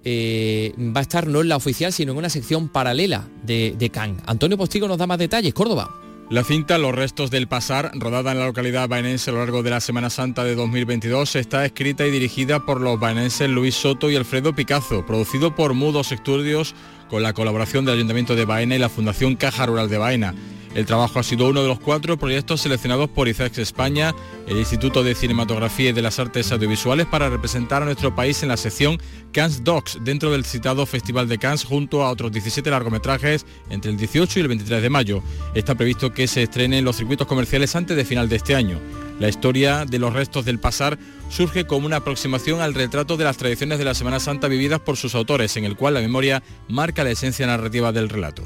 va 0.06 1.00
a 1.00 1.02
estar 1.02 1.26
no 1.26 1.40
en 1.40 1.48
la 1.48 1.56
oficial, 1.56 1.92
sino 1.92 2.12
en 2.12 2.18
una 2.18 2.30
sección 2.30 2.68
paralela 2.68 3.28
de, 3.42 3.74
de 3.76 3.90
Cannes. 3.90 4.22
Antonio 4.26 4.56
Postigo 4.56 4.86
nos 4.86 4.98
da 4.98 5.06
más 5.06 5.18
detalles. 5.18 5.52
Córdoba. 5.52 5.90
La 6.28 6.42
cinta 6.42 6.76
Los 6.76 6.92
restos 6.92 7.30
del 7.30 7.46
pasar, 7.46 7.92
rodada 7.94 8.32
en 8.32 8.40
la 8.40 8.46
localidad 8.46 8.88
baenense 8.88 9.30
a 9.30 9.32
lo 9.32 9.38
largo 9.38 9.62
de 9.62 9.70
la 9.70 9.80
Semana 9.80 10.10
Santa 10.10 10.42
de 10.42 10.56
2022, 10.56 11.36
está 11.36 11.64
escrita 11.64 12.04
y 12.04 12.10
dirigida 12.10 12.66
por 12.66 12.80
los 12.80 12.98
baenenses 12.98 13.48
Luis 13.48 13.76
Soto 13.76 14.10
y 14.10 14.16
Alfredo 14.16 14.52
Picazo, 14.52 15.06
producido 15.06 15.54
por 15.54 15.74
Mudos 15.74 16.10
Estudios 16.10 16.74
con 17.08 17.22
la 17.22 17.32
colaboración 17.32 17.84
del 17.84 17.94
Ayuntamiento 17.94 18.34
de 18.34 18.44
Baena 18.44 18.76
y 18.76 18.78
la 18.78 18.88
Fundación 18.88 19.36
Caja 19.36 19.66
Rural 19.66 19.88
de 19.88 19.98
Baena. 19.98 20.34
El 20.76 20.84
trabajo 20.84 21.18
ha 21.18 21.22
sido 21.22 21.48
uno 21.48 21.62
de 21.62 21.68
los 21.68 21.80
cuatro 21.80 22.18
proyectos 22.18 22.60
seleccionados 22.60 23.08
por 23.08 23.28
ICEX 23.28 23.56
España, 23.56 24.14
el 24.46 24.58
Instituto 24.58 25.02
de 25.02 25.14
Cinematografía 25.14 25.88
y 25.88 25.92
de 25.94 26.02
las 26.02 26.18
Artes 26.18 26.52
Audiovisuales, 26.52 27.06
para 27.06 27.30
representar 27.30 27.80
a 27.80 27.86
nuestro 27.86 28.14
país 28.14 28.42
en 28.42 28.50
la 28.50 28.58
sección 28.58 28.98
Cannes 29.32 29.64
Docs, 29.64 30.00
dentro 30.02 30.30
del 30.30 30.44
citado 30.44 30.84
Festival 30.84 31.28
de 31.28 31.38
Cannes, 31.38 31.64
junto 31.64 32.04
a 32.04 32.10
otros 32.10 32.30
17 32.30 32.70
largometrajes 32.70 33.46
entre 33.70 33.90
el 33.90 33.96
18 33.96 34.38
y 34.38 34.42
el 34.42 34.48
23 34.48 34.82
de 34.82 34.90
mayo. 34.90 35.22
Está 35.54 35.74
previsto 35.74 36.12
que 36.12 36.26
se 36.26 36.42
estrene 36.42 36.76
en 36.76 36.84
los 36.84 36.96
circuitos 36.96 37.26
comerciales 37.26 37.74
antes 37.74 37.96
de 37.96 38.04
final 38.04 38.28
de 38.28 38.36
este 38.36 38.54
año. 38.54 38.78
La 39.18 39.30
historia 39.30 39.86
de 39.86 39.98
los 39.98 40.12
restos 40.12 40.44
del 40.44 40.58
pasar 40.58 40.98
surge 41.28 41.66
como 41.66 41.86
una 41.86 41.96
aproximación 41.96 42.60
al 42.60 42.74
retrato 42.74 43.16
de 43.16 43.24
las 43.24 43.36
tradiciones 43.36 43.78
de 43.78 43.84
la 43.84 43.94
Semana 43.94 44.20
Santa 44.20 44.48
vividas 44.48 44.80
por 44.80 44.96
sus 44.96 45.14
autores, 45.14 45.56
en 45.56 45.64
el 45.64 45.76
cual 45.76 45.94
la 45.94 46.00
memoria 46.00 46.42
marca 46.68 47.04
la 47.04 47.10
esencia 47.10 47.46
narrativa 47.46 47.92
del 47.92 48.08
relato. 48.08 48.42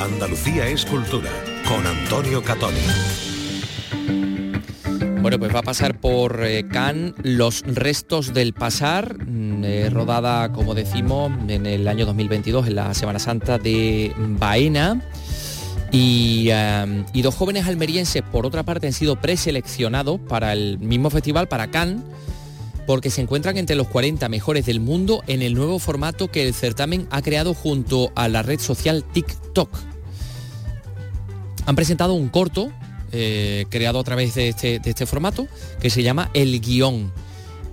Andalucía 0.00 0.68
es 0.68 0.84
cultura, 0.84 1.30
con 1.66 1.86
Antonio 1.86 2.42
Catoni. 2.42 2.78
Bueno, 5.20 5.38
pues 5.38 5.54
va 5.54 5.60
a 5.60 5.62
pasar 5.62 6.00
por 6.00 6.44
eh, 6.44 6.66
Cannes 6.68 7.12
Los 7.22 7.62
restos 7.66 8.32
del 8.32 8.54
pasar, 8.54 9.18
mm, 9.18 9.64
eh, 9.64 9.90
rodada, 9.90 10.52
como 10.52 10.74
decimos, 10.74 11.32
en 11.48 11.66
el 11.66 11.88
año 11.88 12.06
2022, 12.06 12.68
en 12.68 12.76
la 12.76 12.94
Semana 12.94 13.18
Santa 13.18 13.58
de 13.58 14.12
Baena. 14.16 15.02
Y, 15.90 16.50
dos 17.22 17.34
jóvenes 17.34 17.66
almerienses, 17.66 18.22
por 18.22 18.46
otra 18.46 18.62
parte, 18.62 18.86
han 18.86 18.92
sido 18.92 19.20
preseleccionados 19.20 20.20
para 20.20 20.52
el 20.52 20.78
mismo 20.78 21.10
festival, 21.10 21.48
para 21.48 21.70
Cannes, 21.70 22.02
porque 22.86 23.10
se 23.10 23.20
encuentran 23.20 23.56
entre 23.56 23.76
los 23.76 23.88
40 23.88 24.28
mejores 24.28 24.66
del 24.66 24.80
mundo 24.80 25.22
en 25.26 25.42
el 25.42 25.54
nuevo 25.54 25.78
formato 25.78 26.28
que 26.30 26.46
el 26.46 26.54
certamen 26.54 27.06
ha 27.10 27.22
creado 27.22 27.54
junto 27.54 28.12
a 28.14 28.28
la 28.28 28.42
red 28.42 28.60
social 28.60 29.04
TikTok 29.04 29.70
han 31.68 31.76
presentado 31.76 32.14
un 32.14 32.30
corto 32.30 32.72
eh, 33.12 33.66
creado 33.68 34.00
a 34.00 34.04
través 34.04 34.34
de 34.34 34.48
este, 34.48 34.78
de 34.78 34.88
este 34.88 35.04
formato 35.04 35.46
que 35.80 35.90
se 35.90 36.02
llama 36.02 36.30
El 36.32 36.60
Guión. 36.60 37.12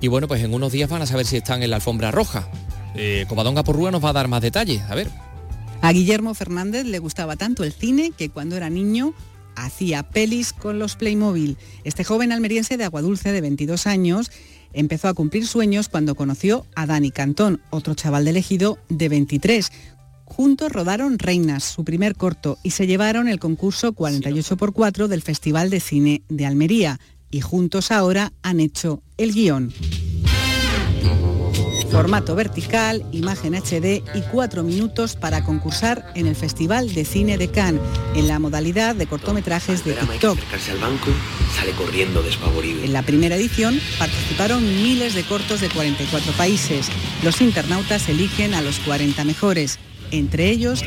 Y 0.01 0.09
bueno, 0.09 0.27
pues 0.27 0.43
en 0.43 0.53
unos 0.53 0.73
días 0.73 0.89
van 0.89 1.01
a 1.01 1.05
saber 1.05 1.25
si 1.25 1.37
están 1.37 1.63
en 1.63 1.69
la 1.69 1.77
alfombra 1.77 2.11
roja. 2.11 2.49
Eh, 2.95 3.25
Covadonga 3.29 3.63
Porrúa 3.63 3.91
nos 3.91 4.03
va 4.03 4.09
a 4.09 4.13
dar 4.13 4.27
más 4.27 4.41
detalles. 4.41 4.81
A 4.89 4.95
ver. 4.95 5.07
A 5.85 5.93
Guillermo 5.93 6.33
Fernández 6.33 6.83
le 6.87 6.97
gustaba 6.97 7.35
tanto 7.35 7.63
el 7.63 7.71
cine 7.71 8.11
que 8.17 8.29
cuando 8.29 8.57
era 8.57 8.71
niño 8.71 9.13
hacía 9.55 10.01
pelis 10.01 10.51
con 10.51 10.79
los 10.79 10.95
Playmobil. 10.95 11.59
Este 11.83 12.03
joven 12.03 12.31
almeriense 12.31 12.75
de 12.75 12.85
Aguadulce 12.85 13.31
de 13.31 13.39
22 13.39 13.85
años 13.85 14.31
empezó 14.73 15.09
a 15.09 15.13
cumplir 15.13 15.45
sueños 15.45 15.87
cuando 15.87 16.15
conoció 16.15 16.65
a 16.75 16.87
Dani 16.87 17.11
Cantón, 17.11 17.61
otro 17.69 17.93
chaval 17.93 18.23
de 18.23 18.31
elegido 18.31 18.79
de 18.89 19.09
23, 19.09 19.71
Juntos 20.23 20.71
rodaron 20.71 21.19
Reinas, 21.19 21.63
su 21.63 21.83
primer 21.83 22.15
corto, 22.15 22.57
y 22.63 22.71
se 22.71 22.87
llevaron 22.87 23.27
el 23.27 23.39
concurso 23.39 23.93
48x4 23.93 25.05
del 25.05 25.21
Festival 25.21 25.69
de 25.69 25.79
Cine 25.79 26.23
de 26.29 26.47
Almería. 26.47 26.99
Y 27.29 27.41
juntos 27.41 27.91
ahora 27.91 28.33
han 28.41 28.59
hecho 28.59 29.03
el 29.17 29.33
guion. 29.33 29.71
Formato 31.91 32.35
vertical, 32.35 33.05
imagen 33.11 33.55
HD 33.55 34.03
y 34.13 34.21
cuatro 34.31 34.63
minutos 34.63 35.15
para 35.15 35.43
concursar 35.43 36.11
en 36.15 36.27
el 36.27 36.35
Festival 36.35 36.93
de 36.93 37.05
Cine 37.05 37.37
de 37.37 37.49
Cannes, 37.49 37.81
en 38.15 38.27
la 38.27 38.39
modalidad 38.39 38.95
de 38.95 39.07
cortometrajes 39.07 39.83
de 39.85 39.93
TikTok. 39.93 40.37
En 42.83 42.93
la 42.93 43.01
primera 43.03 43.35
edición 43.35 43.79
participaron 43.97 44.63
miles 44.63 45.15
de 45.15 45.23
cortos 45.23 45.61
de 45.61 45.69
44 45.69 46.33
países. 46.33 46.87
Los 47.23 47.41
internautas 47.41 48.09
eligen 48.09 48.53
a 48.53 48.61
los 48.61 48.79
40 48.79 49.23
mejores. 49.23 49.79
Entre 50.11 50.49
ellos 50.49 50.83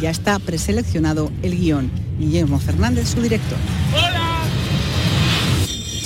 ya 0.00 0.10
está 0.10 0.38
preseleccionado 0.38 1.30
el 1.42 1.58
guion. 1.58 1.90
Guillermo 2.18 2.58
Fernández, 2.58 3.08
su 3.08 3.22
director. 3.22 3.58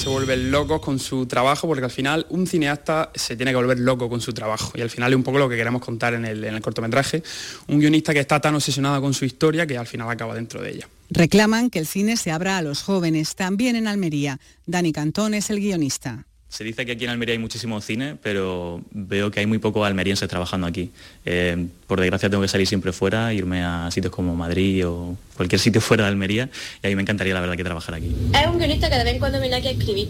Se 0.03 0.09
vuelven 0.09 0.51
locos 0.51 0.81
con 0.81 0.99
su 0.99 1.27
trabajo 1.27 1.69
porque 1.69 1.85
al 1.85 1.91
final 1.93 2.27
un 2.29 2.49
cineasta 2.49 3.13
se 3.15 3.37
tiene 3.37 3.53
que 3.53 3.57
volver 3.57 3.79
loco 3.79 4.09
con 4.09 4.21
su 4.21 4.33
trabajo 4.33 4.73
y 4.75 4.81
al 4.81 4.91
final 4.91 5.13
es 5.13 5.17
un 5.17 5.23
poco 5.23 5.39
lo 5.39 5.49
que 5.49 5.55
queremos 5.55 5.81
contar 5.81 6.15
en 6.15 6.25
el, 6.25 6.43
en 6.43 6.57
el 6.57 6.61
cortometraje. 6.61 7.23
Un 7.69 7.79
guionista 7.79 8.13
que 8.13 8.19
está 8.19 8.41
tan 8.41 8.57
obsesionado 8.57 9.01
con 9.01 9.15
su 9.15 9.25
historia 9.25 9.65
que 9.65 9.79
al 9.79 9.87
final 9.87 10.11
acaba 10.11 10.35
dentro 10.35 10.61
de 10.61 10.73
ella. 10.73 10.89
Reclaman 11.09 11.71
que 11.71 11.79
el 11.79 11.87
cine 11.87 12.17
se 12.17 12.33
abra 12.33 12.59
a 12.59 12.63
los 12.63 12.83
jóvenes, 12.83 13.37
también 13.37 13.77
en 13.77 13.87
Almería. 13.87 14.41
Dani 14.67 14.93
Cantón 14.93 15.35
es 15.35 15.51
el 15.51 15.61
guionista. 15.61 16.27
Se 16.53 16.65
dice 16.65 16.85
que 16.85 16.93
aquí 16.93 17.05
en 17.05 17.11
Almería 17.11 17.33
hay 17.33 17.39
muchísimo 17.39 17.81
cine, 17.81 18.15
pero 18.23 18.83
veo 18.91 19.31
que 19.31 19.41
hay 19.41 19.47
muy 19.47 19.57
pocos 19.57 19.87
almerienses 19.87 20.29
trabajando 20.29 20.67
aquí. 20.67 20.91
Eh, 21.25 21.67
por 21.87 21.99
desgracia 21.99 22.29
tengo 22.29 22.43
que 22.43 22.49
salir 22.49 22.67
siempre 22.67 22.93
fuera, 22.93 23.33
irme 23.33 23.65
a 23.65 23.91
sitios 23.91 24.13
como 24.13 24.37
Madrid 24.37 24.87
o 24.87 25.17
cualquier 25.35 25.59
sitio 25.59 25.81
fuera 25.81 26.05
de 26.05 26.11
Almería, 26.11 26.51
y 26.83 26.87
a 26.87 26.91
mí 26.91 26.95
me 26.95 27.01
encantaría 27.01 27.33
la 27.33 27.41
verdad 27.41 27.57
que 27.57 27.65
trabajar 27.65 27.95
aquí. 27.95 28.15
Es 28.39 28.47
un 28.47 28.59
guionista 28.59 28.91
que 28.91 28.97
de 28.97 29.05
vez 29.05 29.15
en 29.15 29.19
cuando 29.19 29.41
viene 29.41 29.57
aquí 29.57 29.69
a 29.69 29.71
escribir. 29.71 30.09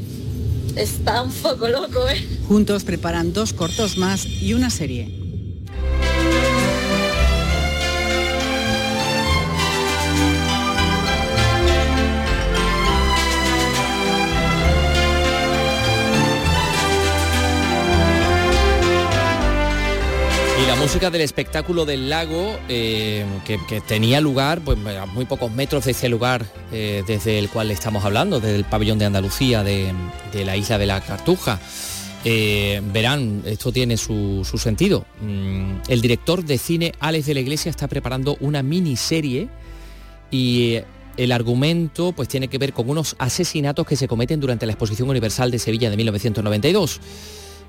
Está 0.75 1.23
un 1.23 1.31
poco 1.31 1.69
loco, 1.69 2.09
¿eh? 2.09 2.21
Juntos 2.49 2.83
preparan 2.83 3.33
dos 3.33 3.53
cortos 3.53 3.97
más 3.97 4.27
y 4.27 4.55
una 4.55 4.69
serie. 4.69 5.23
La 20.67 20.77
música 20.77 21.11
del 21.11 21.23
espectáculo 21.23 21.85
del 21.85 22.09
lago, 22.09 22.59
eh, 22.69 23.25
que, 23.45 23.81
tenía 23.81 24.21
lugar 24.21 24.61
pues, 24.61 24.79
a 24.87 25.07
muy 25.07 25.25
pocos 25.25 25.51
metros 25.51 25.85
de 25.85 25.91
ese 25.91 26.09
lugar 26.09 26.45
eh, 26.71 27.03
desde 27.07 27.39
el 27.39 27.49
cual 27.49 27.71
estamos 27.71 28.05
hablando, 28.05 28.39
desde 28.39 28.57
el 28.57 28.65
pabellón 28.65 28.99
de 28.99 29.07
Andalucía, 29.07 29.65
de, 29.65 29.93
la 30.45 30.57
isla 30.57 30.79
de 30.79 30.87
la 30.87 31.01
Cartuja. 31.01 31.61
Eh, 32.25 32.81
verán, 32.93 33.43
esto 33.45 33.73
tiene 33.73 33.97
su, 33.97 34.45
sentido. 34.57 35.05
Mm, 35.21 35.79
el 35.89 36.01
director 36.01 36.45
de 36.45 36.59
cine 36.59 36.93
Alex 37.01 37.27
de 37.27 37.35
la 37.35 37.41
Iglesia 37.41 37.71
está 37.71 37.89
preparando 37.89 38.37
una 38.41 38.63
miniserie 38.63 39.49
y 40.31 40.79
el 41.17 41.33
argumento 41.33 42.13
pues 42.13 42.29
tiene 42.29 42.49
que 42.49 42.59
ver 42.59 42.73
con 42.73 42.89
unos 42.89 43.17
asesinatos 43.19 43.87
que 43.87 43.97
se 43.97 44.07
cometen 44.07 44.39
durante 44.39 44.67
la 44.67 44.73
Exposición 44.73 45.09
Universal 45.09 45.51
de 45.51 45.59
Sevilla 45.59 45.91
de 45.91 45.97
1992. 45.97 47.01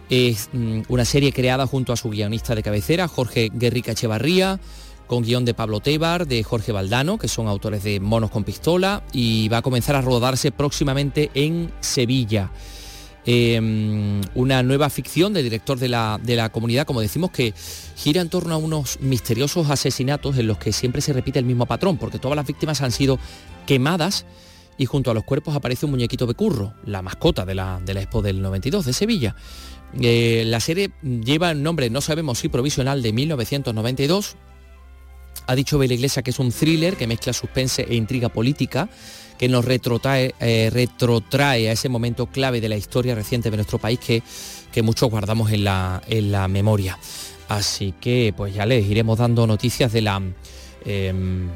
Es 0.10 0.50
mm, 0.54 0.82
una 0.90 1.06
serie 1.06 1.32
creada 1.32 1.68
junto 1.68 1.94
a 1.94 1.98
su 1.98 2.10
guionista 2.10 2.56
de 2.56 2.64
cabecera, 2.64 3.08
Jorge 3.08 3.50
Guerrica 3.54 3.94
Echevarría, 3.94 4.60
con 5.08 5.24
guion 5.24 5.46
de 5.46 5.54
Pablo 5.54 5.80
Tebar, 5.80 6.28
de 6.28 6.44
Jorge 6.44 6.72
Valdano, 6.72 7.18
que 7.18 7.28
son 7.28 7.48
autores 7.48 7.84
de 7.84 8.00
Monos 8.00 8.32
con 8.32 8.44
Pistola, 8.44 9.04
y 9.12 9.50
va 9.50 9.58
a 9.58 9.62
comenzar 9.62 9.96
a 9.96 10.02
rodarse 10.02 10.52
próximamente 10.52 11.30
en 11.34 11.72
Sevilla. 11.82 12.52
Em, 13.26 14.20
una 14.36 14.64
nueva 14.64 14.90
ficción 14.90 15.34
del 15.34 15.46
director 15.46 15.80
de 15.80 15.88
la, 15.88 16.20
de 16.22 16.36
la 16.36 16.50
comunidad, 16.50 16.86
como 16.86 17.00
decimos, 17.00 17.32
que 17.32 17.54
gira 17.96 18.22
en 18.22 18.30
torno 18.30 18.54
a 18.54 18.58
unos 18.58 19.00
misteriosos 19.00 19.70
asesinatos 19.70 20.38
en 20.38 20.48
los 20.48 20.58
que 20.58 20.74
siempre 20.74 21.02
se 21.02 21.14
repite 21.14 21.40
el 21.40 21.46
mismo 21.46 21.66
patrón, 21.66 21.98
porque 21.98 22.20
todas 22.20 22.36
las 22.36 22.46
víctimas 22.46 22.82
han 22.82 22.92
sido 22.92 23.20
quemadas 23.66 24.26
y 24.78 24.86
junto 24.86 25.12
a 25.12 25.14
los 25.14 25.24
cuerpos 25.24 25.56
aparece 25.56 25.86
un 25.86 25.92
muñequito 25.92 26.26
de 26.26 26.34
curro, 26.34 26.74
la 26.86 27.02
mascota 27.02 27.46
de 27.46 27.56
la, 27.56 27.80
de 27.86 27.94
la 27.94 28.02
Expo 28.02 28.22
del 28.22 28.42
92 28.42 28.86
de 28.86 28.94
Sevilla. 28.94 29.36
Eh, 30.02 30.44
la 30.46 30.60
serie 30.60 30.92
lleva 31.02 31.52
el 31.52 31.62
nombre, 31.62 31.90
no 31.90 32.02
sabemos 32.02 32.40
si 32.40 32.50
provisional, 32.50 33.02
de 33.02 33.14
1992. 33.14 34.36
Ha 35.46 35.56
dicho 35.56 35.78
Bela 35.78 35.94
Iglesia 35.94 36.24
que 36.24 36.32
es 36.32 36.40
un 36.40 36.52
thriller 36.52 36.96
que 36.96 37.08
mezcla 37.08 37.34
suspense 37.34 37.86
e 37.88 37.96
intriga 37.96 38.30
política 38.30 38.90
que 39.38 39.50
nos 39.50 39.66
retrotrae, 39.66 40.34
eh, 40.40 40.70
retrotrae 40.72 41.70
a 41.70 41.74
ese 41.74 41.90
momento 41.90 42.28
clave 42.28 42.62
de 42.62 42.70
la 42.70 42.78
historia 42.78 43.16
reciente 43.16 43.52
de 43.52 43.58
nuestro 43.58 43.80
país 43.80 44.00
que, 44.00 44.24
muchos 44.82 45.10
guardamos 45.10 45.52
en 45.52 45.66
la, 45.66 46.02
memoria. 46.50 46.98
Así 47.50 47.94
que 48.00 48.34
pues 48.36 48.54
ya 48.54 48.66
les 48.66 48.86
iremos 48.86 49.20
dando 49.20 49.46
noticias 49.46 49.92
de. 49.92 50.00
Em, 50.86 51.50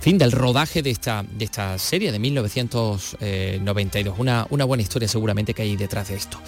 fin, 0.00 0.18
del 0.18 0.32
rodaje 0.32 0.82
de 0.82 0.90
esta, 0.90 1.22
de 1.22 1.44
esta 1.44 1.78
serie 1.78 2.10
de 2.12 2.18
1992. 2.18 4.18
Una, 4.18 4.46
una 4.50 4.64
buena 4.64 4.82
historia 4.82 5.08
seguramente 5.08 5.54
que 5.54 5.62
hay 5.62 5.76
detrás 5.76 6.08
de 6.08 6.16
esto. 6.16 6.40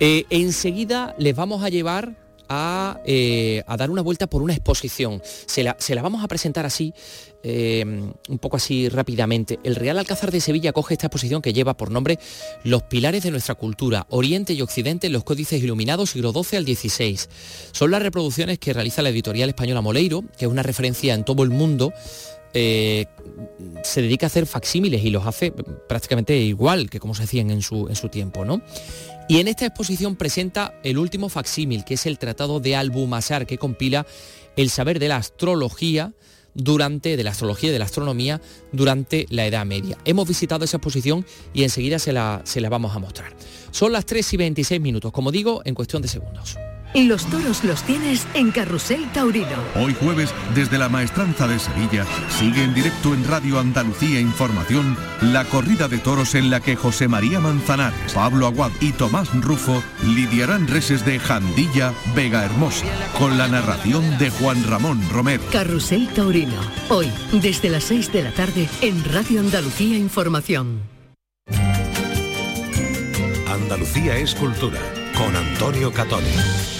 Eh, 0.00 0.24
enseguida 0.30 1.14
les 1.18 1.34
vamos 1.36 1.62
a 1.62 1.68
llevar 1.68 2.14
eh, 3.06 3.62
a, 3.66 3.76
dar 3.76 3.90
una 3.90 4.02
vuelta 4.02 4.26
por 4.26 4.42
una 4.42 4.52
exposición. 4.52 5.22
Se 5.46 5.62
la, 5.62 6.02
vamos 6.02 6.22
a 6.22 6.28
presentar 6.28 6.66
así, 6.66 6.92
eh, 7.42 7.84
un 7.84 8.38
poco 8.38 8.56
así 8.56 8.88
rápidamente. 8.88 9.58
El 9.64 9.76
Real 9.76 9.98
Alcázar 9.98 10.30
de 10.30 10.40
Sevilla 10.40 10.72
coge 10.72 10.94
esta 10.94 11.06
exposición 11.06 11.42
que 11.42 11.52
lleva 11.52 11.76
por 11.76 11.90
nombre 11.90 12.18
Los 12.62 12.82
pilares 12.82 13.22
de 13.22 13.30
nuestra 13.30 13.54
cultura, 13.54 14.06
Oriente 14.10 14.52
y 14.52 14.62
Occidente, 14.62 15.08
los 15.08 15.24
códices 15.24 15.62
iluminados 15.62 16.10
siglo 16.10 16.32
XII 16.32 16.58
al 16.58 16.66
XVI. 16.66 17.18
Son 17.72 17.90
las 17.90 18.02
reproducciones 18.02 18.58
que 18.58 18.72
realiza 18.72 19.02
la 19.02 19.08
editorial 19.08 19.48
española 19.48 19.80
Moleiro, 19.80 20.22
que 20.36 20.44
es 20.44 20.50
una 20.50 20.62
referencia 20.62 21.14
en 21.14 21.24
todo 21.24 21.42
el 21.42 21.50
mundo 21.50 21.92
eh, 22.56 23.06
se 23.82 24.00
dedica 24.00 24.26
a 24.26 24.28
hacer 24.28 24.46
facsímiles 24.46 25.04
y 25.04 25.10
los 25.10 25.26
hace 25.26 25.50
prácticamente 25.88 26.36
igual 26.36 26.88
que 26.88 27.00
como 27.00 27.12
se 27.16 27.24
hacían 27.24 27.50
en 27.50 27.62
su, 27.62 27.88
en 27.88 27.96
su 27.96 28.08
tiempo, 28.08 28.44
¿no? 28.44 28.62
Y 29.26 29.38
en 29.38 29.48
esta 29.48 29.64
exposición 29.64 30.16
presenta 30.16 30.74
el 30.82 30.98
último 30.98 31.28
facsímil, 31.28 31.84
que 31.84 31.94
es 31.94 32.04
el 32.04 32.18
Tratado 32.18 32.60
de 32.60 32.76
Albumasar, 32.76 33.46
que 33.46 33.56
compila 33.56 34.06
el 34.56 34.68
saber 34.68 34.98
de 34.98 35.08
la 35.08 35.16
astrología 35.16 36.12
durante, 36.52 37.16
de 37.16 37.24
la 37.24 37.30
astrología 37.30 37.70
y 37.70 37.72
de 37.72 37.78
la 37.78 37.86
astronomía 37.86 38.40
durante 38.70 39.26
la 39.30 39.46
Edad 39.46 39.64
Media. 39.64 39.96
Hemos 40.04 40.28
visitado 40.28 40.64
esa 40.64 40.76
exposición 40.76 41.24
y 41.54 41.62
enseguida 41.62 41.98
se 41.98 42.12
la, 42.12 42.42
se 42.44 42.60
la 42.60 42.68
vamos 42.68 42.94
a 42.94 42.98
mostrar. 42.98 43.34
Son 43.70 43.92
las 43.92 44.04
3 44.04 44.34
y 44.34 44.36
26 44.36 44.80
minutos, 44.80 45.10
como 45.10 45.32
digo, 45.32 45.62
en 45.64 45.74
cuestión 45.74 46.02
de 46.02 46.08
segundos. 46.08 46.56
Los 46.94 47.26
toros 47.26 47.64
los 47.64 47.82
tienes 47.82 48.24
en 48.34 48.52
Carrusel 48.52 49.10
Taurino. 49.10 49.56
Hoy 49.74 49.96
jueves, 49.98 50.32
desde 50.54 50.78
la 50.78 50.88
Maestranza 50.88 51.48
de 51.48 51.58
Sevilla, 51.58 52.06
sigue 52.28 52.62
en 52.62 52.72
directo 52.72 53.14
en 53.14 53.26
Radio 53.26 53.58
Andalucía 53.58 54.20
Información 54.20 54.96
la 55.20 55.44
corrida 55.44 55.88
de 55.88 55.98
toros 55.98 56.36
en 56.36 56.50
la 56.50 56.60
que 56.60 56.76
José 56.76 57.08
María 57.08 57.40
Manzanares, 57.40 58.12
Pablo 58.12 58.46
Aguad 58.46 58.70
y 58.80 58.92
Tomás 58.92 59.28
Rufo 59.42 59.82
lidiarán 60.04 60.68
reses 60.68 61.04
de 61.04 61.18
Jandilla, 61.18 61.92
Vega 62.14 62.44
Hermosa, 62.44 62.86
con 63.18 63.38
la 63.38 63.48
narración 63.48 64.16
de 64.18 64.30
Juan 64.30 64.62
Ramón 64.62 65.02
Romero. 65.10 65.42
Carrusel 65.50 66.06
Taurino. 66.14 66.60
Hoy, 66.90 67.10
desde 67.32 67.70
las 67.70 67.82
6 67.84 68.12
de 68.12 68.22
la 68.22 68.30
tarde, 68.30 68.68
en 68.82 69.02
Radio 69.12 69.40
Andalucía 69.40 69.98
Información. 69.98 70.82
Andalucía 73.48 74.16
es 74.16 74.32
cultura, 74.36 74.78
con 75.18 75.34
Antonio 75.34 75.92
Catoni. 75.92 76.73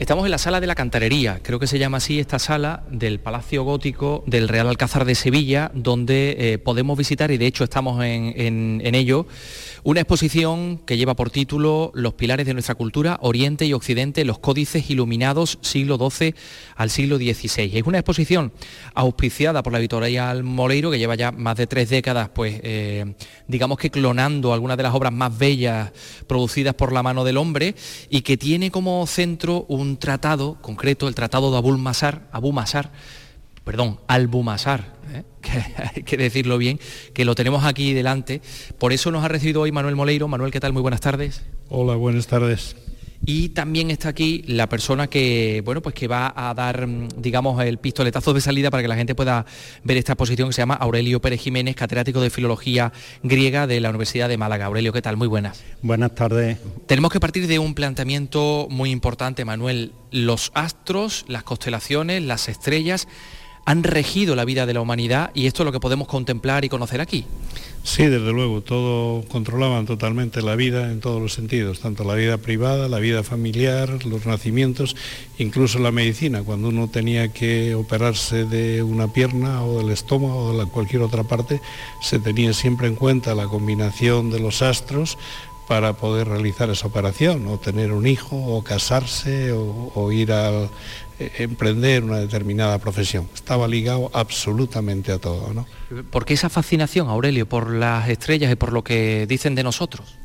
Estamos 0.00 0.24
en 0.24 0.30
la 0.30 0.38
sala 0.38 0.62
de 0.62 0.66
la 0.66 0.74
Cantarería, 0.74 1.40
creo 1.42 1.58
que 1.58 1.66
se 1.66 1.78
llama 1.78 1.98
así 1.98 2.18
esta 2.20 2.38
sala 2.38 2.84
del 2.90 3.20
Palacio 3.20 3.64
Gótico 3.64 4.24
del 4.26 4.48
Real 4.48 4.66
Alcázar 4.66 5.04
de 5.04 5.14
Sevilla, 5.14 5.70
donde 5.74 6.36
eh, 6.38 6.58
podemos 6.58 6.96
visitar, 6.96 7.30
y 7.30 7.36
de 7.36 7.46
hecho 7.46 7.64
estamos 7.64 8.02
en, 8.02 8.80
ello, 8.82 9.26
una 9.82 10.00
exposición 10.00 10.78
que 10.78 10.96
lleva 10.96 11.14
por 11.14 11.30
título 11.30 11.90
Los 11.94 12.14
pilares 12.14 12.46
de 12.46 12.52
nuestra 12.52 12.74
cultura, 12.74 13.18
Oriente 13.22 13.64
y 13.66 13.72
Occidente, 13.72 14.24
los 14.24 14.38
códices 14.38 14.90
iluminados 14.90 15.58
siglo 15.62 15.96
XII 15.96 16.34
al 16.76 16.90
siglo 16.90 17.16
XVI. 17.16 17.76
Es 17.78 17.86
una 17.86 17.98
exposición 17.98 18.52
auspiciada 18.94 19.62
por 19.62 19.72
la 19.72 19.78
editorial 19.78 20.42
Moleiro, 20.42 20.90
que 20.90 20.98
lleva 20.98 21.14
ya 21.14 21.32
más 21.32 21.56
de 21.56 21.66
tres 21.66 21.88
décadas, 21.88 22.28
pues 22.28 22.60
eh, 22.62 23.14
digamos 23.48 23.78
que 23.78 23.90
clonando 23.90 24.52
algunas 24.52 24.76
de 24.76 24.82
las 24.82 24.94
obras 24.94 25.12
más 25.12 25.36
bellas 25.36 25.92
producidas 26.26 26.74
por 26.74 26.92
la 26.92 27.02
mano 27.02 27.24
del 27.24 27.36
hombre, 27.36 27.74
y 28.08 28.20
que 28.22 28.36
tiene 28.36 28.70
como 28.70 29.06
centro 29.06 29.64
un 29.68 29.96
tratado 29.96 30.58
concreto, 30.60 31.08
el 31.08 31.14
tratado 31.14 31.50
de 31.50 31.58
Abu 31.58 31.76
Masar, 31.78 32.28
Abu 32.32 32.52
Masar, 32.52 32.90
perdón, 33.64 34.00
Albumasar, 34.08 34.94
¿eh? 35.12 35.24
que 35.40 35.50
hay 35.96 36.02
que 36.02 36.16
decirlo 36.16 36.58
bien, 36.58 36.78
que 37.12 37.24
lo 37.24 37.34
tenemos 37.34 37.64
aquí 37.64 37.92
delante. 37.92 38.40
Por 38.78 38.92
eso 38.92 39.10
nos 39.10 39.24
ha 39.24 39.28
recibido 39.28 39.60
hoy 39.60 39.72
Manuel 39.72 39.96
Moleiro. 39.96 40.28
Manuel, 40.28 40.52
¿qué 40.52 40.60
tal? 40.60 40.72
Muy 40.72 40.82
buenas 40.82 41.00
tardes. 41.00 41.42
Hola, 41.68 41.94
buenas 41.94 42.26
tardes. 42.26 42.76
Y 43.24 43.50
también 43.50 43.90
está 43.90 44.08
aquí 44.08 44.42
la 44.46 44.68
persona 44.68 45.08
que, 45.08 45.62
bueno, 45.64 45.82
pues 45.82 45.94
que 45.94 46.08
va 46.08 46.32
a 46.34 46.54
dar, 46.54 46.86
mm, 46.86 47.08
digamos, 47.18 47.62
el 47.62 47.78
pistoletazo 47.78 48.32
de 48.32 48.40
salida 48.40 48.70
para 48.70 48.82
que 48.82 48.88
la 48.88 48.96
gente 48.96 49.14
pueda 49.14 49.44
ver 49.84 49.98
esta 49.98 50.12
exposición 50.12 50.48
que 50.48 50.54
se 50.54 50.62
llama 50.62 50.74
Aurelio 50.74 51.20
Pérez 51.20 51.40
Jiménez, 51.40 51.76
catedrático 51.76 52.20
de 52.22 52.30
Filología 52.30 52.92
Griega 53.22 53.66
de 53.66 53.80
la 53.80 53.90
Universidad 53.90 54.28
de 54.28 54.38
Málaga. 54.38 54.66
Aurelio, 54.66 54.92
¿qué 54.92 55.02
tal? 55.02 55.18
Muy 55.18 55.28
buenas. 55.28 55.62
Buenas 55.82 56.14
tardes. 56.14 56.58
Tenemos 56.86 57.12
que 57.12 57.20
partir 57.20 57.46
de 57.46 57.58
un 57.58 57.74
planteamiento 57.74 58.68
muy 58.70 58.90
importante, 58.90 59.44
Manuel. 59.44 59.92
Los 60.10 60.50
astros, 60.54 61.26
las 61.28 61.42
constelaciones, 61.42 62.22
las 62.22 62.48
estrellas 62.48 63.06
han 63.64 63.82
regido 63.82 64.34
la 64.36 64.44
vida 64.44 64.66
de 64.66 64.74
la 64.74 64.80
humanidad 64.80 65.30
y 65.34 65.46
esto 65.46 65.62
es 65.62 65.64
lo 65.66 65.72
que 65.72 65.80
podemos 65.80 66.08
contemplar 66.08 66.64
y 66.64 66.68
conocer 66.68 67.00
aquí. 67.00 67.26
Sí, 67.82 68.04
desde 68.04 68.32
luego, 68.32 68.60
todo 68.60 69.26
controlaban 69.28 69.86
totalmente 69.86 70.42
la 70.42 70.54
vida 70.54 70.92
en 70.92 71.00
todos 71.00 71.20
los 71.20 71.32
sentidos, 71.32 71.80
tanto 71.80 72.04
la 72.04 72.14
vida 72.14 72.36
privada, 72.36 72.88
la 72.88 72.98
vida 72.98 73.22
familiar, 73.22 74.04
los 74.04 74.26
nacimientos, 74.26 74.96
incluso 75.38 75.78
la 75.78 75.90
medicina, 75.90 76.42
cuando 76.42 76.68
uno 76.68 76.90
tenía 76.90 77.28
que 77.28 77.74
operarse 77.74 78.44
de 78.44 78.82
una 78.82 79.10
pierna 79.10 79.64
o 79.64 79.78
del 79.78 79.90
estómago 79.92 80.48
o 80.48 80.58
de 80.58 80.70
cualquier 80.70 81.00
otra 81.00 81.24
parte, 81.24 81.62
se 82.02 82.18
tenía 82.18 82.52
siempre 82.52 82.86
en 82.86 82.96
cuenta 82.96 83.34
la 83.34 83.46
combinación 83.46 84.30
de 84.30 84.40
los 84.40 84.60
astros 84.60 85.16
para 85.70 85.92
poder 85.92 86.26
realizar 86.26 86.68
esa 86.68 86.88
operación, 86.88 87.46
o 87.46 87.56
tener 87.60 87.92
un 87.92 88.04
hijo, 88.04 88.34
o 88.34 88.64
casarse, 88.64 89.52
o, 89.52 90.10
ir 90.10 90.32
a 90.32 90.64
eh, 91.20 91.30
emprender 91.38 92.02
una 92.02 92.16
determinada 92.16 92.76
profesión. 92.78 93.28
Estaba 93.32 93.68
ligado 93.68 94.10
absolutamente 94.12 95.12
a 95.12 95.20
todo. 95.20 95.54
¿no? 95.54 95.68
¿Por 96.10 96.24
qué 96.24 96.34
esa 96.34 96.48
fascinación, 96.48 97.08
Aurelio, 97.08 97.46
por 97.46 97.70
las 97.70 98.08
estrellas 98.08 98.50
y 98.50 98.56
por 98.56 98.72
lo 98.72 98.82
que 98.82 99.28
dicen 99.28 99.54
de 99.54 99.62
nosotros? 99.62 100.16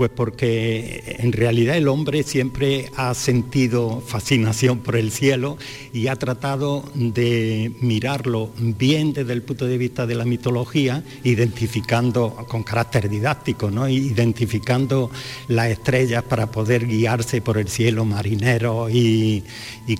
Pues 0.00 0.12
porque 0.16 1.18
en 1.18 1.30
realidad 1.30 1.76
el 1.76 1.86
hombre 1.86 2.22
siempre 2.22 2.90
ha 2.96 3.12
sentido 3.12 4.00
fascinación 4.00 4.78
por 4.78 4.96
el 4.96 5.10
cielo 5.10 5.58
y 5.92 6.06
ha 6.06 6.16
tratado 6.16 6.90
de 6.94 7.70
mirarlo 7.82 8.50
bien 8.56 9.12
desde 9.12 9.34
el 9.34 9.42
punto 9.42 9.66
de 9.66 9.76
vista 9.76 10.06
de 10.06 10.14
la 10.14 10.24
mitología, 10.24 11.04
identificando 11.22 12.34
con 12.48 12.62
carácter 12.62 13.10
didáctico, 13.10 13.70
¿no? 13.70 13.90
identificando 13.90 15.10
las 15.48 15.68
estrellas 15.68 16.22
para 16.22 16.50
poder 16.50 16.86
guiarse 16.86 17.42
por 17.42 17.58
el 17.58 17.68
cielo 17.68 18.06
marineros 18.06 18.90
y, 18.90 19.44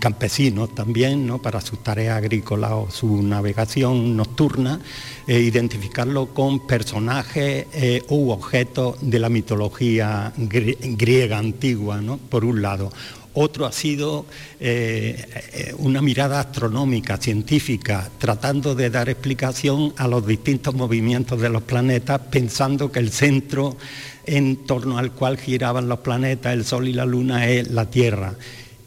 campesinos 0.01 0.75
también, 0.75 1.27
¿no? 1.27 1.43
para 1.43 1.61
sus 1.61 1.81
tareas 1.81 2.17
agrícolas 2.17 2.71
o 2.73 2.89
su 2.91 3.23
navegación 3.23 4.17
nocturna 4.17 4.81
e 5.31 5.39
identificarlo 5.39 6.35
con 6.35 6.67
personajes 6.67 7.67
eh, 7.73 8.03
u 8.09 8.31
objetos 8.31 8.97
de 9.01 9.21
la 9.21 9.29
mitología 9.29 10.33
griega 10.37 11.39
antigua, 11.39 12.03
por 12.29 12.45
un 12.45 12.61
lado, 12.61 12.91
Otro 13.33 13.65
ha 13.65 13.71
sido 13.71 14.27
eh, 14.59 15.73
una 15.79 16.03
mirada 16.03 16.41
astronómica, 16.41 17.17
científica, 17.17 18.11
tratando 18.19 18.75
de 18.75 18.91
dar 18.91 19.09
explicación 19.09 19.95
a 19.97 20.09
los 20.09 20.27
distintos 20.27 20.75
movimientos 20.75 21.41
de 21.41 21.49
los 21.49 21.63
planetas, 21.63 22.21
pensando 22.29 22.91
que 22.91 22.99
el 22.99 23.13
centro 23.13 23.77
en 24.27 24.67
torno 24.67 24.99
al 24.99 25.13
cual 25.13 25.39
giraban 25.39 25.89
los 25.89 26.01
planetas, 26.01 26.55
el 26.55 26.65
Sol 26.65 26.89
y 26.89 26.93
la 26.93 27.07
Luna, 27.07 27.49
es 27.49 27.71
la 27.71 27.89
Tierra. 27.89 28.35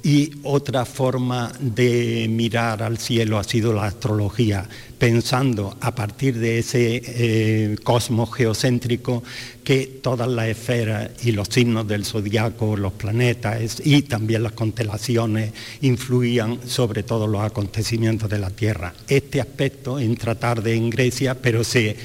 Y 0.04 0.34
otra 0.44 0.84
forma 0.84 1.54
de 1.62 2.28
mirar 2.30 2.84
al 2.84 2.98
cielo 2.98 3.40
ha 3.40 3.46
sido 3.46 3.72
la 3.72 3.86
astrología, 3.86 4.68
pensando 4.98 5.76
a 5.82 5.94
partir 5.94 6.40
de 6.40 6.60
ese 6.60 7.02
eh, 7.06 7.76
cosmos 7.84 8.34
geocéntrico 8.34 9.24
que 9.64 10.00
todas 10.02 10.28
las 10.28 10.48
esferas 10.48 11.12
y 11.24 11.32
los 11.32 11.48
signos 11.48 11.88
del 11.88 12.06
zodiaco, 12.06 12.76
los 12.76 12.94
planetas 12.94 13.82
y 13.84 14.04
también 14.04 14.44
las 14.44 14.52
constelaciones 14.52 15.54
influían 15.82 16.60
sobre 16.68 17.04
todos 17.04 17.30
los 17.30 17.42
acontecimientos 17.42 18.30
de 18.30 18.40
la 18.40 18.50
Tierra. 18.50 18.94
Este 19.08 19.40
aspecto 19.40 20.00
entra 20.00 20.36
tarde 20.36 20.76
en 20.76 20.90
Grecia, 20.90 21.36
pero 21.36 21.64
se 21.64 21.96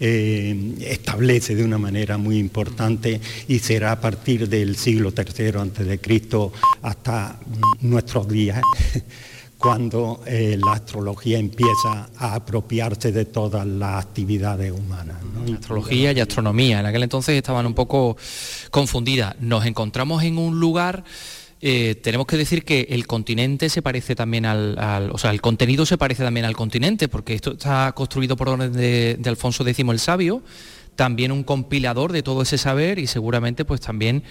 eh, 0.00 0.74
establece 0.80 1.56
de 1.56 1.64
una 1.64 1.78
manera 1.78 2.18
muy 2.18 2.38
importante 2.38 3.20
y 3.48 3.58
será 3.58 3.92
a 3.92 4.00
partir 4.00 4.48
del 4.48 4.76
siglo 4.76 5.12
III 5.16 5.98
Cristo 5.98 6.52
hasta 6.82 7.40
nuestros 7.80 8.28
días 8.28 8.62
cuando 9.58 10.22
eh, 10.24 10.56
la 10.64 10.74
astrología 10.74 11.38
empieza 11.38 12.08
a 12.16 12.34
apropiarse 12.34 13.10
de 13.10 13.24
todas 13.24 13.66
las 13.66 14.04
actividades 14.04 14.70
humanas. 14.70 15.16
Astrología 15.52 16.12
y 16.12 16.20
astronomía, 16.20 16.80
en 16.80 16.86
aquel 16.86 17.02
entonces 17.02 17.36
estaban 17.36 17.66
un 17.66 17.74
poco 17.74 18.16
confundidas. 18.70 19.34
Nos 19.40 19.66
encontramos 19.66 20.22
en 20.22 20.38
un 20.38 20.60
lugar... 20.60 21.04
Eh, 21.60 21.96
tenemos 22.04 22.28
que 22.28 22.36
decir 22.36 22.64
que 22.64 22.86
el 22.90 23.08
continente 23.08 23.68
se 23.68 23.82
parece 23.82 24.14
también 24.14 24.46
al, 24.46 25.10
o 25.12 25.18
sea, 25.18 25.32
el 25.32 25.40
contenido 25.40 25.84
se 25.86 25.98
parece 25.98 26.22
también 26.22 26.46
al 26.46 26.54
continente, 26.54 27.08
porque 27.08 27.34
esto 27.34 27.54
está 27.54 27.90
construido 27.96 28.36
por 28.36 28.50
orden 28.50 28.72
de, 28.72 29.16
de 29.18 29.28
Alfonso 29.28 29.66
X 29.66 29.84
el 29.88 29.98
Sabio, 29.98 30.44
también 30.94 31.32
un 31.32 31.42
compilador 31.42 32.12
de 32.12 32.22
todo 32.22 32.42
ese 32.42 32.58
saber 32.58 33.00
y 33.00 33.08
seguramente 33.08 33.64
pues 33.64 33.80
también 33.80 34.22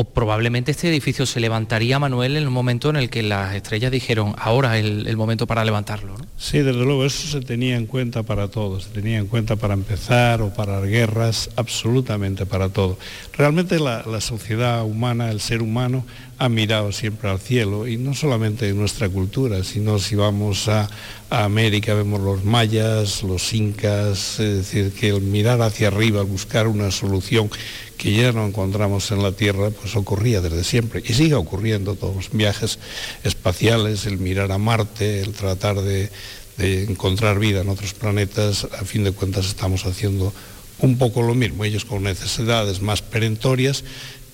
o 0.00 0.04
probablemente 0.04 0.70
este 0.70 0.88
edificio 0.88 1.26
se 1.26 1.40
levantaría, 1.40 1.98
Manuel, 1.98 2.36
en 2.36 2.46
un 2.46 2.52
momento 2.52 2.88
en 2.88 2.94
el 2.94 3.10
que 3.10 3.20
las 3.24 3.56
estrellas 3.56 3.90
dijeron, 3.90 4.32
ahora 4.38 4.78
es 4.78 4.84
el, 4.84 5.16
momento 5.16 5.48
para 5.48 5.64
levantarlo. 5.64 6.14
Sí, 6.36 6.58
desde 6.58 6.84
luego, 6.84 7.04
eso 7.04 7.26
se 7.26 7.44
tenía 7.44 7.76
en 7.76 7.86
cuenta 7.86 8.22
para 8.22 8.46
todo, 8.46 8.78
se 8.78 8.90
tenía 8.90 9.18
en 9.18 9.26
cuenta 9.26 9.56
para 9.56 9.74
empezar 9.74 10.40
o 10.40 10.54
para 10.54 10.80
guerras, 10.82 11.50
absolutamente 11.56 12.46
para 12.46 12.68
todo. 12.68 12.96
Realmente 13.32 13.80
la, 13.80 14.20
sociedad 14.20 14.84
humana, 14.84 15.32
el 15.32 15.40
ser 15.40 15.62
humano, 15.62 16.04
ha 16.40 16.48
mirado 16.48 16.92
siempre 16.92 17.28
al 17.28 17.40
cielo 17.40 17.88
y 17.88 17.96
no 17.96 18.14
solamente 18.14 18.68
en 18.68 18.78
nuestra 18.78 19.08
cultura, 19.08 19.64
sino 19.64 19.98
si 19.98 20.14
vamos 20.14 20.68
a, 20.68 20.88
a, 21.30 21.42
América 21.42 21.94
vemos 21.94 22.20
los 22.20 22.44
mayas, 22.44 23.24
los 23.24 23.52
incas, 23.52 24.38
es 24.38 24.58
decir, 24.58 24.92
que 24.92 25.08
el 25.08 25.22
mirar 25.22 25.60
hacia 25.60 25.88
arriba, 25.88 26.22
buscar 26.22 26.68
una 26.68 26.92
solución 26.92 27.50
que 27.98 28.12
ya 28.12 28.32
no 28.32 28.46
encontramos 28.46 29.10
en 29.10 29.22
la 29.22 29.32
Tierra, 29.32 29.70
pues 29.70 29.96
ocurría 29.96 30.40
desde 30.40 30.62
siempre 30.62 31.02
y 31.04 31.12
sigue 31.12 31.34
ocurriendo 31.34 31.96
todos 31.96 32.14
los 32.14 32.30
viajes 32.30 32.78
espaciales, 33.24 34.06
el 34.06 34.18
mirar 34.18 34.52
a 34.52 34.58
Marte, 34.58 35.20
el 35.20 35.34
tratar 35.34 35.80
de, 35.80 36.10
encontrar 36.58 37.38
vida 37.38 37.60
en 37.60 37.68
otros 37.68 37.94
planetas, 37.94 38.64
a 38.64 38.84
fin 38.84 39.04
de 39.04 39.12
cuentas 39.12 39.46
estamos 39.46 39.84
haciendo 39.84 40.32
un 40.80 40.96
poco 40.96 41.22
lo 41.22 41.34
mismo, 41.34 41.64
ellos 41.64 41.84
con 41.84 42.04
necesidades 42.04 42.82
más 42.82 43.02
perentorias 43.02 43.84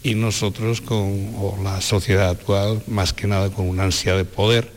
y 0.02 0.14
nosotros 0.14 0.80
con, 0.80 1.34
o 1.38 1.58
la 1.62 1.80
sociedad 1.80 2.30
actual, 2.30 2.82
más 2.86 3.12
que 3.12 3.26
nada 3.26 3.50
con 3.50 3.68
una 3.68 3.84
ansia 3.84 4.14
de 4.14 4.24
poder 4.24 4.70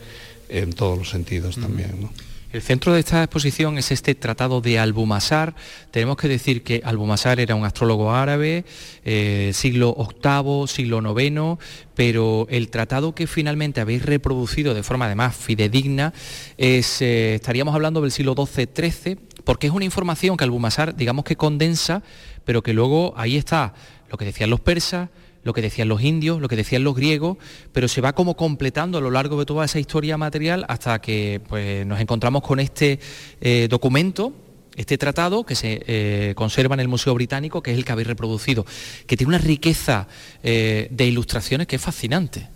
en 0.48 0.72
todos 0.72 0.98
los 0.98 1.10
sentidos 1.10 1.56
también. 1.56 2.10
El 2.50 2.62
centro 2.62 2.94
de 2.94 3.00
esta 3.00 3.22
exposición 3.22 3.76
es 3.76 3.90
este 3.90 4.14
tratado 4.14 4.62
de 4.62 4.78
Albumasar. 4.78 5.54
Tenemos 5.90 6.16
que 6.16 6.28
decir 6.28 6.62
que 6.62 6.80
Albumasar 6.82 7.40
era 7.40 7.54
un 7.54 7.66
astrólogo 7.66 8.14
árabe, 8.14 8.64
eh, 9.04 9.50
siglo 9.52 9.94
VIII, 9.94 10.66
siglo 10.66 11.20
IX, 11.20 11.62
pero 11.94 12.46
el 12.48 12.70
tratado 12.70 13.14
que 13.14 13.26
finalmente 13.26 13.82
habéis 13.82 14.02
reproducido 14.02 14.72
de 14.72 14.82
forma 14.82 15.04
además 15.04 15.36
fidedigna 15.36 16.14
es, 16.56 17.02
eh, 17.02 17.34
estaríamos 17.34 17.74
hablando 17.74 18.00
del 18.00 18.12
siglo 18.12 18.34
XII-XIII, 18.34 19.18
porque 19.44 19.66
es 19.66 19.74
una 19.74 19.84
información 19.84 20.38
que 20.38 20.44
Albumasar, 20.44 20.96
digamos 20.96 21.26
que 21.26 21.36
condensa, 21.36 22.02
pero 22.46 22.62
que 22.62 22.72
luego 22.72 23.12
ahí 23.18 23.36
está 23.36 23.74
lo 24.10 24.16
que 24.16 24.24
decían 24.24 24.48
los 24.48 24.60
persas, 24.60 25.10
lo 25.48 25.54
que 25.54 25.62
decían 25.62 25.88
los 25.88 26.02
indios, 26.02 26.42
lo 26.42 26.46
que 26.46 26.56
decían 26.56 26.84
los 26.84 26.94
griegos, 26.94 27.38
pero 27.72 27.88
se 27.88 28.02
va 28.02 28.12
como 28.12 28.36
completando 28.36 28.98
a 28.98 29.00
lo 29.00 29.10
largo 29.10 29.38
de 29.38 29.46
toda 29.46 29.64
esa 29.64 29.80
historia 29.80 30.18
material 30.18 30.66
hasta 30.68 31.00
que 31.00 31.40
pues, 31.48 31.86
nos 31.86 32.00
encontramos 32.00 32.42
con 32.42 32.60
este 32.60 33.00
eh, 33.40 33.66
documento 33.70 34.34
este 34.76 34.96
tratado 34.98 35.44
que 35.44 35.56
se 35.56 35.82
eh, 35.86 36.34
conserva 36.36 36.74
en 36.74 36.80
el 36.80 36.86
Museo 36.86 37.12
Británico, 37.14 37.62
que 37.62 37.72
es 37.72 37.78
el 37.78 37.84
que 37.84 37.90
habéis 37.90 38.06
reproducido, 38.06 38.64
que 39.08 39.16
tiene 39.16 39.30
una 39.30 39.38
riqueza 39.38 40.06
eh, 40.44 40.86
de 40.92 41.06
ilustraciones 41.06 41.66
que 41.66 41.76
es 41.76 41.82
fascinante. 41.82 42.48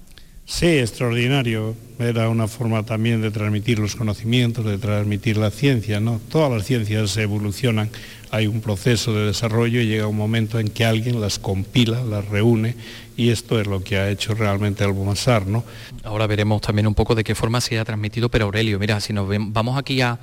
Sí, 0.52 0.66
extraordinario. 0.66 1.74
Era 1.98 2.28
una 2.28 2.46
forma 2.46 2.84
también 2.84 3.22
de 3.22 3.30
transmitir 3.30 3.78
los 3.78 3.96
conocimientos, 3.96 4.66
de 4.66 4.76
transmitir 4.76 5.38
la 5.38 5.50
ciencia, 5.50 5.98
¿no? 5.98 6.20
Todas 6.28 6.52
las 6.52 6.66
ciencias 6.66 7.16
evolucionan, 7.16 7.88
hay 8.30 8.46
un 8.46 8.60
proceso 8.60 9.14
de 9.14 9.24
desarrollo 9.24 9.80
y 9.80 9.86
llega 9.86 10.06
un 10.06 10.16
momento 10.16 10.60
en 10.60 10.68
que 10.68 10.84
alguien 10.84 11.22
las 11.22 11.38
compila, 11.38 12.04
las 12.04 12.28
reúne 12.28 12.74
y 13.16 13.30
esto 13.30 13.58
es 13.58 13.66
lo 13.66 13.82
que 13.82 13.96
ha 13.96 14.10
hecho 14.10 14.34
realmente 14.34 14.84
Albumasar, 14.84 15.46
¿no? 15.46 15.64
Ahora 16.04 16.26
veremos 16.26 16.60
también 16.60 16.86
un 16.86 16.94
poco 16.94 17.14
de 17.14 17.24
qué 17.24 17.34
forma 17.34 17.62
se 17.62 17.78
ha 17.78 17.84
transmitido, 17.86 18.28
pero 18.28 18.44
Aurelio, 18.44 18.78
mira, 18.78 19.00
si 19.00 19.14
nos 19.14 19.26
vamos 19.26 19.78
aquí 19.78 20.02
a 20.02 20.20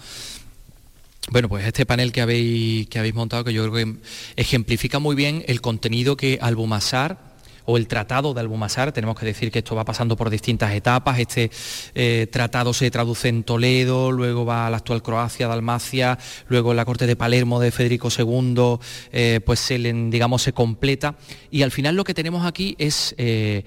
bueno, 1.32 1.50
pues 1.50 1.66
este 1.66 1.88
panel 1.88 2.12
que 2.12 2.22
habéis, 2.22 2.88
que 2.88 3.00
habéis 3.00 3.16
montado, 3.16 3.44
que 3.44 3.54
yo 3.54 3.64
creo 3.64 3.74
que 3.74 3.96
ejemplifica 4.36 5.00
muy 5.00 5.16
bien 5.16 5.44
el 5.48 5.60
contenido 5.60 6.16
que 6.16 6.38
Albumasar 6.40 7.29
o 7.70 7.78
el 7.78 7.88
Tratado 7.88 8.34
de 8.34 8.40
Albumasar, 8.40 8.92
tenemos 8.92 9.16
que 9.16 9.28
decir 9.28 9.52
que 9.52 9.60
esto 9.60 9.76
va 9.76 9.86
pasando 9.86 10.18
por 10.18 10.32
distintas 10.32 10.74
etapas, 10.74 11.20
este 11.20 11.52
eh, 11.94 12.26
tratado 12.32 12.74
se 12.74 12.90
traduce 12.90 13.30
en 13.30 13.44
Toledo, 13.44 14.12
luego 14.12 14.44
va 14.44 14.66
a 14.66 14.72
la 14.72 14.78
actual 14.78 15.04
Croacia, 15.04 15.48
Dalmacia, 15.48 16.18
luego 16.48 16.72
en 16.72 16.78
la 16.78 16.86
corte 16.86 17.06
de 17.06 17.16
Palermo 17.16 17.60
de 17.60 17.70
Federico 17.70 18.10
II, 18.10 18.80
eh, 19.12 19.40
pues 19.46 19.60
se, 19.60 19.78
digamos, 19.78 20.42
se 20.42 20.52
completa. 20.52 21.16
Y 21.52 21.62
al 21.62 21.70
final 21.70 21.96
lo 21.96 22.04
que 22.04 22.16
tenemos 22.16 22.44
aquí 22.44 22.76
es 22.80 23.14
eh, 23.20 23.66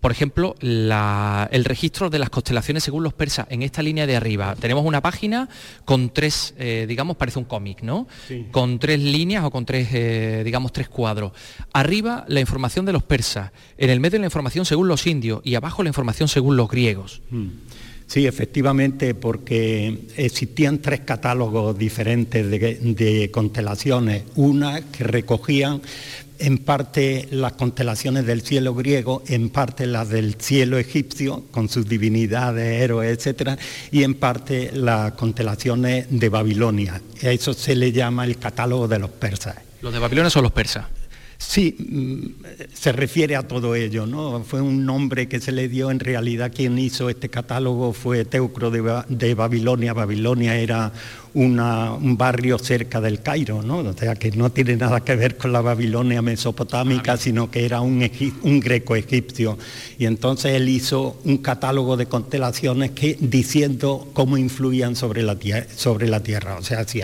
por 0.00 0.10
ejemplo, 0.10 0.54
el 0.60 1.64
registro 1.64 2.10
de 2.10 2.18
las 2.18 2.30
constelaciones 2.30 2.82
según 2.82 3.04
los 3.04 3.14
persas, 3.14 3.46
en 3.50 3.62
esta 3.62 3.82
línea 3.82 4.06
de 4.06 4.16
arriba, 4.16 4.56
tenemos 4.58 4.84
una 4.84 5.00
página 5.00 5.48
con 5.84 6.10
tres, 6.10 6.54
eh, 6.58 6.86
digamos, 6.88 7.16
parece 7.16 7.38
un 7.38 7.44
cómic, 7.44 7.82
¿no? 7.82 8.08
Con 8.50 8.78
tres 8.78 9.00
líneas 9.00 9.44
o 9.44 9.50
con 9.50 9.64
tres, 9.64 9.88
eh, 9.92 10.42
digamos, 10.44 10.72
tres 10.72 10.88
cuadros. 10.88 11.32
Arriba 11.72 12.24
la 12.28 12.40
información 12.40 12.84
de 12.84 12.92
los 12.92 13.02
persas, 13.02 13.52
en 13.78 13.90
el 13.90 14.00
medio 14.00 14.18
la 14.18 14.26
información 14.26 14.64
según 14.64 14.88
los 14.88 15.06
indios 15.06 15.40
y 15.44 15.54
abajo 15.54 15.82
la 15.82 15.90
información 15.90 16.28
según 16.28 16.56
los 16.56 16.68
griegos. 16.68 17.22
Hmm. 17.30 17.48
Sí, 18.06 18.24
efectivamente, 18.24 19.14
porque 19.14 20.06
existían 20.16 20.78
tres 20.78 21.00
catálogos 21.00 21.76
diferentes 21.76 22.48
de 22.48 23.30
constelaciones. 23.32 24.22
Una 24.36 24.80
que 24.80 25.02
recogían 25.02 25.82
en 26.38 26.58
parte 26.58 27.28
las 27.30 27.52
constelaciones 27.52 28.26
del 28.26 28.42
cielo 28.42 28.74
griego, 28.74 29.22
en 29.26 29.50
parte 29.50 29.86
las 29.86 30.08
del 30.08 30.34
cielo 30.34 30.78
egipcio, 30.78 31.44
con 31.50 31.68
sus 31.68 31.88
divinidades, 31.88 32.82
héroes, 32.82 33.26
etc., 33.26 33.58
y 33.90 34.02
en 34.02 34.14
parte 34.14 34.70
las 34.72 35.12
constelaciones 35.12 36.06
de 36.10 36.28
Babilonia. 36.28 37.00
A 37.22 37.30
eso 37.30 37.52
se 37.52 37.74
le 37.74 37.92
llama 37.92 38.24
el 38.24 38.38
catálogo 38.38 38.88
de 38.88 38.98
los 38.98 39.10
persas. 39.10 39.56
¿Los 39.82 39.92
de 39.92 39.98
Babilonia 39.98 40.30
son 40.30 40.42
los 40.42 40.52
persas? 40.52 40.86
Sí, 41.38 41.76
mm, 41.78 42.44
se 42.72 42.92
refiere 42.92 43.36
a 43.36 43.46
todo 43.46 43.74
ello, 43.74 44.06
¿no? 44.06 44.42
Fue 44.42 44.60
un 44.62 44.86
nombre 44.86 45.28
que 45.28 45.38
se 45.38 45.52
le 45.52 45.68
dio, 45.68 45.90
en 45.90 46.00
realidad 46.00 46.50
quien 46.54 46.78
hizo 46.78 47.10
este 47.10 47.28
catálogo 47.28 47.92
fue 47.92 48.24
Teucro 48.24 48.70
de, 48.70 49.34
Babilonia. 49.34 49.92
Babilonia 49.92 50.56
era 50.56 50.92
un 51.36 52.16
barrio 52.16 52.58
cerca 52.58 53.00
del 53.00 53.20
Cairo, 53.20 53.62
¿no? 53.62 53.78
O 53.78 53.92
sea, 53.92 54.14
que 54.14 54.30
no 54.30 54.50
tiene 54.50 54.74
nada 54.76 55.00
que 55.00 55.14
ver 55.16 55.36
con 55.36 55.52
la 55.52 55.60
Babilonia 55.60 56.22
mesopotámica, 56.22 57.18
sino 57.18 57.50
que 57.50 57.66
era 57.66 57.82
un, 57.82 58.00
greco 58.60 58.96
egipcio. 58.96 59.58
Y 59.98 60.06
entonces 60.06 60.54
él 60.54 60.68
hizo 60.70 61.20
un 61.24 61.38
catálogo 61.38 61.98
de 61.98 62.06
constelaciones 62.06 62.92
que, 62.92 63.18
diciendo 63.20 64.08
cómo 64.14 64.38
influían 64.38 64.96
sobre 64.96 65.22
la, 65.22 65.36
sobre 65.76 66.08
la 66.08 66.20
tierra. 66.20 66.56
O 66.56 66.62
sea, 66.62 66.88
si 66.88 67.00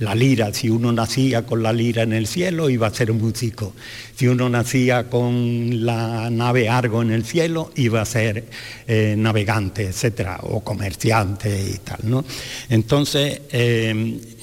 la 0.00 0.14
lira, 0.16 0.52
si 0.52 0.68
uno 0.68 0.90
nacía 0.90 1.46
con 1.46 1.62
la 1.62 1.72
lira 1.72 2.02
en 2.02 2.12
el 2.12 2.26
cielo, 2.26 2.68
iba 2.68 2.88
a 2.88 2.94
ser 2.94 3.12
un 3.12 3.18
músico. 3.18 3.72
Si 4.16 4.26
uno 4.26 4.48
nacía 4.48 5.08
con 5.08 5.86
la 5.86 6.28
nave 6.30 6.68
Argo 6.68 7.02
en 7.02 7.12
el 7.12 7.24
cielo, 7.24 7.70
iba 7.76 8.00
a 8.00 8.04
ser 8.04 8.46
eh, 8.88 9.14
navegante, 9.16 9.84
etcétera, 9.84 10.40
o 10.42 10.60
comerciante 10.64 11.60
y 11.60 11.78
tal, 11.84 11.98
¿no? 12.04 12.24
Entonces, 12.68 13.42
eh, 13.52 13.75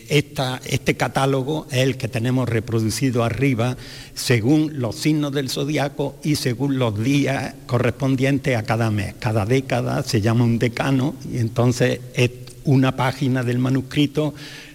este 0.09 0.95
catálogo 0.95 1.67
es 1.71 1.79
el 1.79 1.97
que 1.97 2.07
tenemos 2.07 2.47
reproducido 2.47 3.23
arriba 3.23 3.77
según 4.13 4.79
los 4.79 4.95
signos 4.95 5.31
del 5.31 5.49
zodiaco 5.49 6.15
y 6.23 6.35
según 6.35 6.77
los 6.77 7.01
días 7.03 7.55
correspondientes 7.65 8.57
a 8.57 8.63
cada 8.63 8.91
mes. 8.91 9.15
Cada 9.19 9.45
década 9.45 10.03
se 10.03 10.21
llama 10.21 10.43
un 10.43 10.59
decano 10.59 11.15
y 11.31 11.37
entonces 11.37 11.99
es 12.13 12.31
una 12.65 12.95
página 12.95 13.43
del 13.43 13.59
manuscrito 13.59 14.33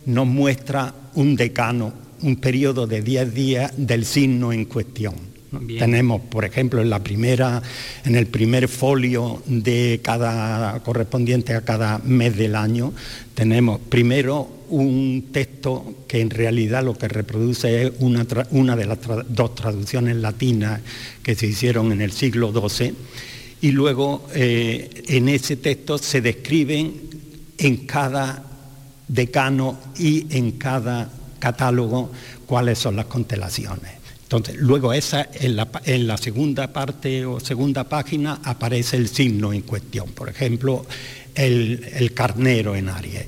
nos 0.08 0.26
muestra 0.26 0.94
un 1.14 1.36
decano, 1.36 1.92
un 2.22 2.36
periodo 2.36 2.86
de 2.86 3.02
10 3.02 3.34
días 3.34 3.72
del 3.76 4.06
signo 4.06 4.54
en 4.54 4.64
cuestión. 4.64 5.37
Tenemos, 5.78 6.20
por 6.20 6.44
ejemplo, 6.44 6.82
en 6.82 6.90
la 6.90 7.02
primera, 7.02 7.62
en 8.04 8.16
el 8.16 8.26
primer 8.26 8.68
folio 8.68 9.42
de 9.46 10.00
cada 10.02 10.80
correspondiente 10.80 11.54
a 11.54 11.62
cada 11.62 11.98
mes 12.04 12.36
del 12.36 12.54
año, 12.54 12.92
tenemos 13.34 13.80
primero 13.88 14.50
un 14.68 15.28
texto 15.32 16.04
que 16.06 16.20
en 16.20 16.28
realidad 16.28 16.84
lo 16.84 16.98
que 16.98 17.08
reproduce 17.08 17.86
es 17.86 17.92
una, 18.00 18.24
de 18.76 18.86
las 18.86 18.98
dos 19.28 19.54
traducciones 19.54 20.16
latinas 20.16 20.82
que 21.22 21.34
se 21.34 21.46
hicieron 21.46 21.92
en 21.92 22.02
el 22.02 22.12
siglo 22.12 22.52
XII, 22.52 22.94
y 23.62 23.70
luego 23.70 24.28
eh, 24.34 25.04
en 25.08 25.28
ese 25.30 25.56
texto 25.56 25.96
se 25.96 26.20
describen 26.20 26.92
en 27.56 27.86
cada 27.86 28.44
decano 29.08 29.78
y 29.98 30.26
en 30.36 30.52
cada 30.52 31.10
catálogo 31.38 32.12
cuáles 32.46 32.78
son 32.78 32.96
las 32.96 33.06
constelaciones. 33.06 33.97
Entonces, 34.28 34.56
luego 34.56 34.92
esa, 34.92 35.26
en 35.32 36.06
la, 36.06 36.18
segunda 36.18 36.70
parte 36.70 37.24
o 37.24 37.40
segunda 37.40 37.84
página 37.84 38.40
aparece 38.44 38.98
el 38.98 39.08
signo 39.08 39.54
en 39.54 39.62
cuestión, 39.62 40.10
por 40.10 40.28
ejemplo, 40.28 40.84
el, 41.34 42.12
carnero 42.12 42.76
en 42.76 42.90
Aries. 42.90 43.24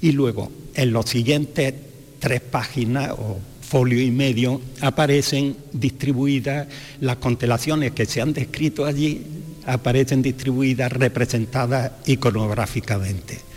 Y 0.00 0.12
luego, 0.12 0.52
en 0.76 0.92
los 0.92 1.06
siguientes 1.06 1.74
tres 2.20 2.40
páginas 2.40 3.10
o 3.18 3.40
folio 3.62 4.00
y 4.00 4.12
medio, 4.12 4.60
aparecen 4.80 5.56
distribuidas 5.72 6.68
las 7.00 7.16
constelaciones 7.16 7.90
que 7.90 8.06
se 8.06 8.20
han 8.20 8.32
descrito 8.32 8.84
allí, 8.84 9.22
aparecen 9.66 10.22
distribuidas, 10.22 10.92
representadas 10.92 11.90
iconográficamente 12.06 13.53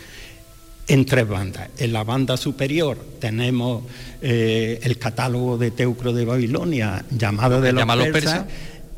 en 0.88 1.04
tres 1.04 1.28
bandas. 1.28 1.68
En 1.78 1.92
la 1.92 2.02
banda 2.02 2.36
superior 2.36 2.98
tenemos 3.20 3.84
eh, 4.22 4.80
el 4.82 4.98
catálogo 4.98 5.58
de 5.58 5.70
Teucro 5.70 6.12
de 6.12 6.24
Babilonia, 6.24 7.04
llamado 7.10 7.60
de 7.60 7.72
los 7.72 7.84
persas. 8.08 8.46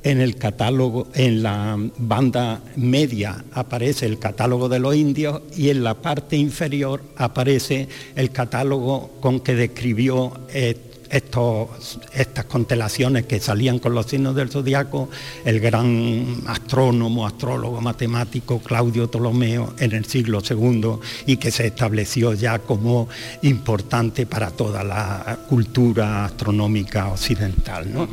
En 0.03 0.23
el 0.23 0.37
catálogo, 0.37 1.09
en 1.13 1.43
la 1.43 1.77
banda 1.99 2.63
media 2.77 3.45
aparece 3.53 4.07
el 4.07 4.19
catálogo 4.19 4.71
de 4.71 4.79
los 4.79 4.97
indios 4.97 5.43
y 5.55 5.69
en 5.69 5.85
la 5.85 5.93
parte 5.93 6.39
inferior 6.39 7.03
aparece 7.17 7.87
el 8.17 8.31
catálogo 8.31 9.11
con 9.21 9.41
que 9.41 9.55
describió 9.55 10.33
eh, 10.55 10.75
estas 11.11 12.45
constelaciones 12.47 13.27
que 13.27 13.41
salían 13.41 13.79
con 13.79 13.95
los 13.95 14.07
signos 14.07 14.35
del 14.35 14.51
zodiaco, 14.51 15.09
el 15.45 15.61
gran 15.61 16.43
astrónomo, 16.47 17.27
astrólogo, 17.27 17.81
matemático 17.81 18.61
Claudio 18.61 19.11
Ptolomeo 19.11 19.75
en 19.79 19.93
el 19.93 20.05
siglo 20.05 20.41
II 20.49 20.99
y 21.27 21.37
que 21.37 21.51
se 21.51 21.67
estableció 21.67 22.35
ya 22.35 22.61
como 22.61 23.09
importante 23.43 24.27
para 24.27 24.51
toda 24.51 24.85
la 24.85 25.39
cultura 25.49 26.25
astronómica 26.25 27.09
occidental, 27.09 28.09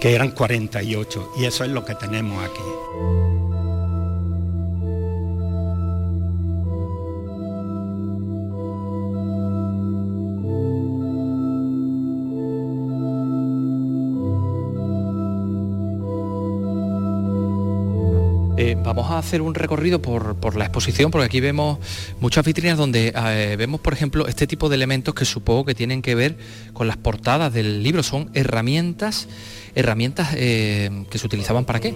que 0.00 0.14
eran 0.14 0.32
48 0.32 1.32
y 1.38 1.44
eso 1.44 1.64
es 1.64 1.70
lo 1.70 1.84
que 1.84 1.94
tenemos 1.94 2.44
aquí. 2.44 3.47
Vamos 18.88 19.10
a 19.10 19.18
hacer 19.18 19.42
un 19.42 19.54
recorrido 19.54 20.00
por, 20.00 20.56
la 20.56 20.64
exposición, 20.64 21.10
porque 21.10 21.26
aquí 21.26 21.40
vemos 21.40 21.78
muchas 22.20 22.44
vitrinas 22.44 22.78
donde 22.78 23.12
eh, 23.14 23.56
vemos, 23.58 23.80
por 23.80 23.92
ejemplo, 23.92 24.26
este 24.26 24.46
tipo 24.46 24.68
de 24.68 24.76
elementos 24.76 25.14
que 25.14 25.24
supongo 25.24 25.66
que 25.66 25.74
tienen 25.74 26.00
que 26.00 26.14
ver 26.14 26.38
con 26.72 26.86
las 26.86 26.96
portadas 26.96 27.52
del 27.52 27.82
libro. 27.82 28.02
Son 28.02 28.30
herramientas, 28.32 29.28
herramientas 29.74 30.30
eh, 30.36 31.04
que 31.10 31.18
se 31.18 31.26
utilizaban 31.26 31.66
para 31.66 31.80
qué? 31.80 31.94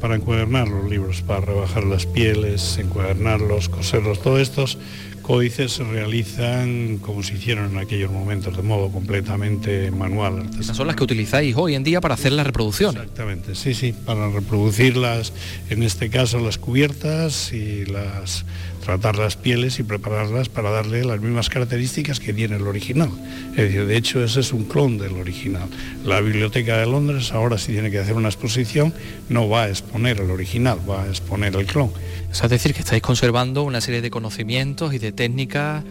para 0.00 0.16
encuadernar 0.16 0.68
los 0.68 0.88
libros, 0.88 1.20
para 1.20 1.40
rebajar 1.42 1.84
las 1.84 2.06
pieles, 2.06 2.78
encuadernarlos, 2.78 3.68
coserlos, 3.68 4.22
todos 4.22 4.40
estos 4.40 4.78
códices 5.22 5.72
se 5.72 5.84
realizan 5.84 6.98
como 6.98 7.22
se 7.22 7.34
hicieron 7.34 7.72
en 7.72 7.78
aquellos 7.78 8.10
momentos, 8.10 8.56
de 8.56 8.62
modo 8.62 8.90
completamente 8.90 9.90
manual. 9.90 10.50
Esas 10.60 10.76
son 10.76 10.86
las 10.86 10.96
que 10.96 11.04
utilizáis 11.04 11.56
hoy 11.56 11.74
en 11.74 11.84
día 11.84 12.00
para 12.00 12.14
hacer 12.14 12.32
la 12.32 12.44
reproducción. 12.44 12.96
Exactamente, 12.96 13.54
sí, 13.54 13.74
sí, 13.74 13.92
para 13.92 14.28
reproducirlas, 14.28 15.32
en 15.70 15.82
este 15.82 16.10
caso 16.10 16.38
las 16.38 16.58
cubiertas 16.58 17.52
y 17.52 17.86
las 17.86 18.44
tratar 18.84 19.16
las 19.16 19.36
pieles 19.36 19.78
y 19.78 19.82
prepararlas 19.82 20.48
para 20.48 20.70
darle 20.70 21.04
las 21.04 21.20
mismas 21.20 21.48
características 21.48 22.20
que 22.20 22.32
tiene 22.32 22.56
el 22.56 22.66
original. 22.66 23.10
Es 23.52 23.56
decir, 23.56 23.86
de 23.86 23.96
hecho 23.96 24.22
ese 24.22 24.40
es 24.40 24.52
un 24.52 24.64
clon 24.64 24.98
del 24.98 25.12
original. 25.14 25.68
La 26.04 26.20
Biblioteca 26.20 26.78
de 26.78 26.86
Londres 26.86 27.32
ahora 27.32 27.58
si 27.58 27.72
tiene 27.72 27.90
que 27.90 27.98
hacer 27.98 28.14
una 28.14 28.28
exposición 28.28 28.92
no 29.28 29.48
va 29.48 29.64
a 29.64 29.68
exponer 29.68 30.20
el 30.20 30.30
original, 30.30 30.78
va 30.88 31.04
a 31.04 31.08
exponer 31.08 31.54
el 31.56 31.66
clon. 31.66 31.90
Es 32.30 32.48
decir, 32.48 32.74
que 32.74 32.80
estáis 32.80 33.02
conservando 33.02 33.62
una 33.62 33.80
serie 33.80 34.00
de 34.00 34.10
conocimientos 34.10 34.94
y 34.94 34.98
de 34.98 35.12
técnicas 35.12 35.84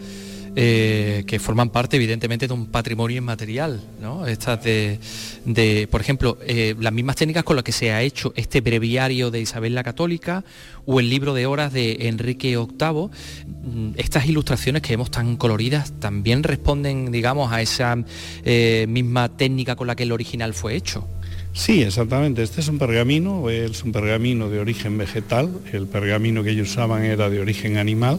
eh, 0.54 1.24
que 1.26 1.38
forman 1.38 1.70
parte 1.70 1.96
evidentemente 1.96 2.46
de 2.46 2.52
un 2.52 2.66
patrimonio 2.66 3.16
inmaterial, 3.16 3.80
¿no? 4.00 4.26
Estas 4.26 4.62
de, 4.62 5.88
por 5.90 6.00
ejemplo, 6.00 6.36
eh, 6.46 6.74
las 6.78 6.92
mismas 6.92 7.16
técnicas 7.16 7.42
con 7.44 7.56
las 7.56 7.64
que 7.64 7.72
se 7.72 7.90
ha 7.90 8.02
hecho 8.02 8.32
este 8.36 8.60
breviario 8.60 9.30
de 9.30 9.40
Isabel 9.40 9.74
la 9.74 9.82
Católica 9.82 10.44
o 10.84 11.00
el 11.00 11.08
libro 11.08 11.32
de 11.32 11.46
horas 11.46 11.72
de 11.72 12.08
Enrique 12.08 12.56
VIII, 12.56 13.08
mm, 13.46 13.92
estas 13.96 14.26
ilustraciones 14.26 14.82
que 14.82 14.92
vemos 14.92 15.10
tan 15.10 15.36
coloridas 15.36 15.92
también 16.00 16.42
responden, 16.42 17.10
digamos, 17.10 17.50
a 17.52 17.62
esa 17.62 17.96
eh, 18.44 18.86
misma 18.88 19.30
técnica 19.30 19.76
con 19.76 19.86
la 19.86 19.96
que 19.96 20.02
el 20.02 20.12
original 20.12 20.54
fue 20.54 20.76
hecho. 20.76 21.08
Sí, 21.54 21.82
exactamente. 21.82 22.42
Este 22.42 22.62
es 22.62 22.68
un 22.68 22.78
pergamino, 22.78 23.50
es 23.50 23.84
un 23.84 23.92
pergamino 23.92 24.48
de 24.48 24.58
origen 24.58 24.96
vegetal. 24.96 25.50
El 25.72 25.86
pergamino 25.86 26.42
que 26.42 26.50
ellos 26.50 26.70
usaban 26.70 27.04
era 27.04 27.28
de 27.28 27.40
origen 27.40 27.76
animal, 27.76 28.18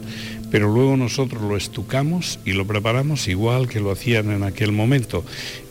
pero 0.51 0.71
luego 0.71 0.95
nosotros 0.97 1.41
lo 1.41 1.57
estucamos 1.57 2.39
y 2.45 2.53
lo 2.53 2.67
preparamos 2.67 3.27
igual 3.27 3.67
que 3.67 3.79
lo 3.79 3.91
hacían 3.91 4.31
en 4.31 4.43
aquel 4.43 4.71
momento. 4.71 5.23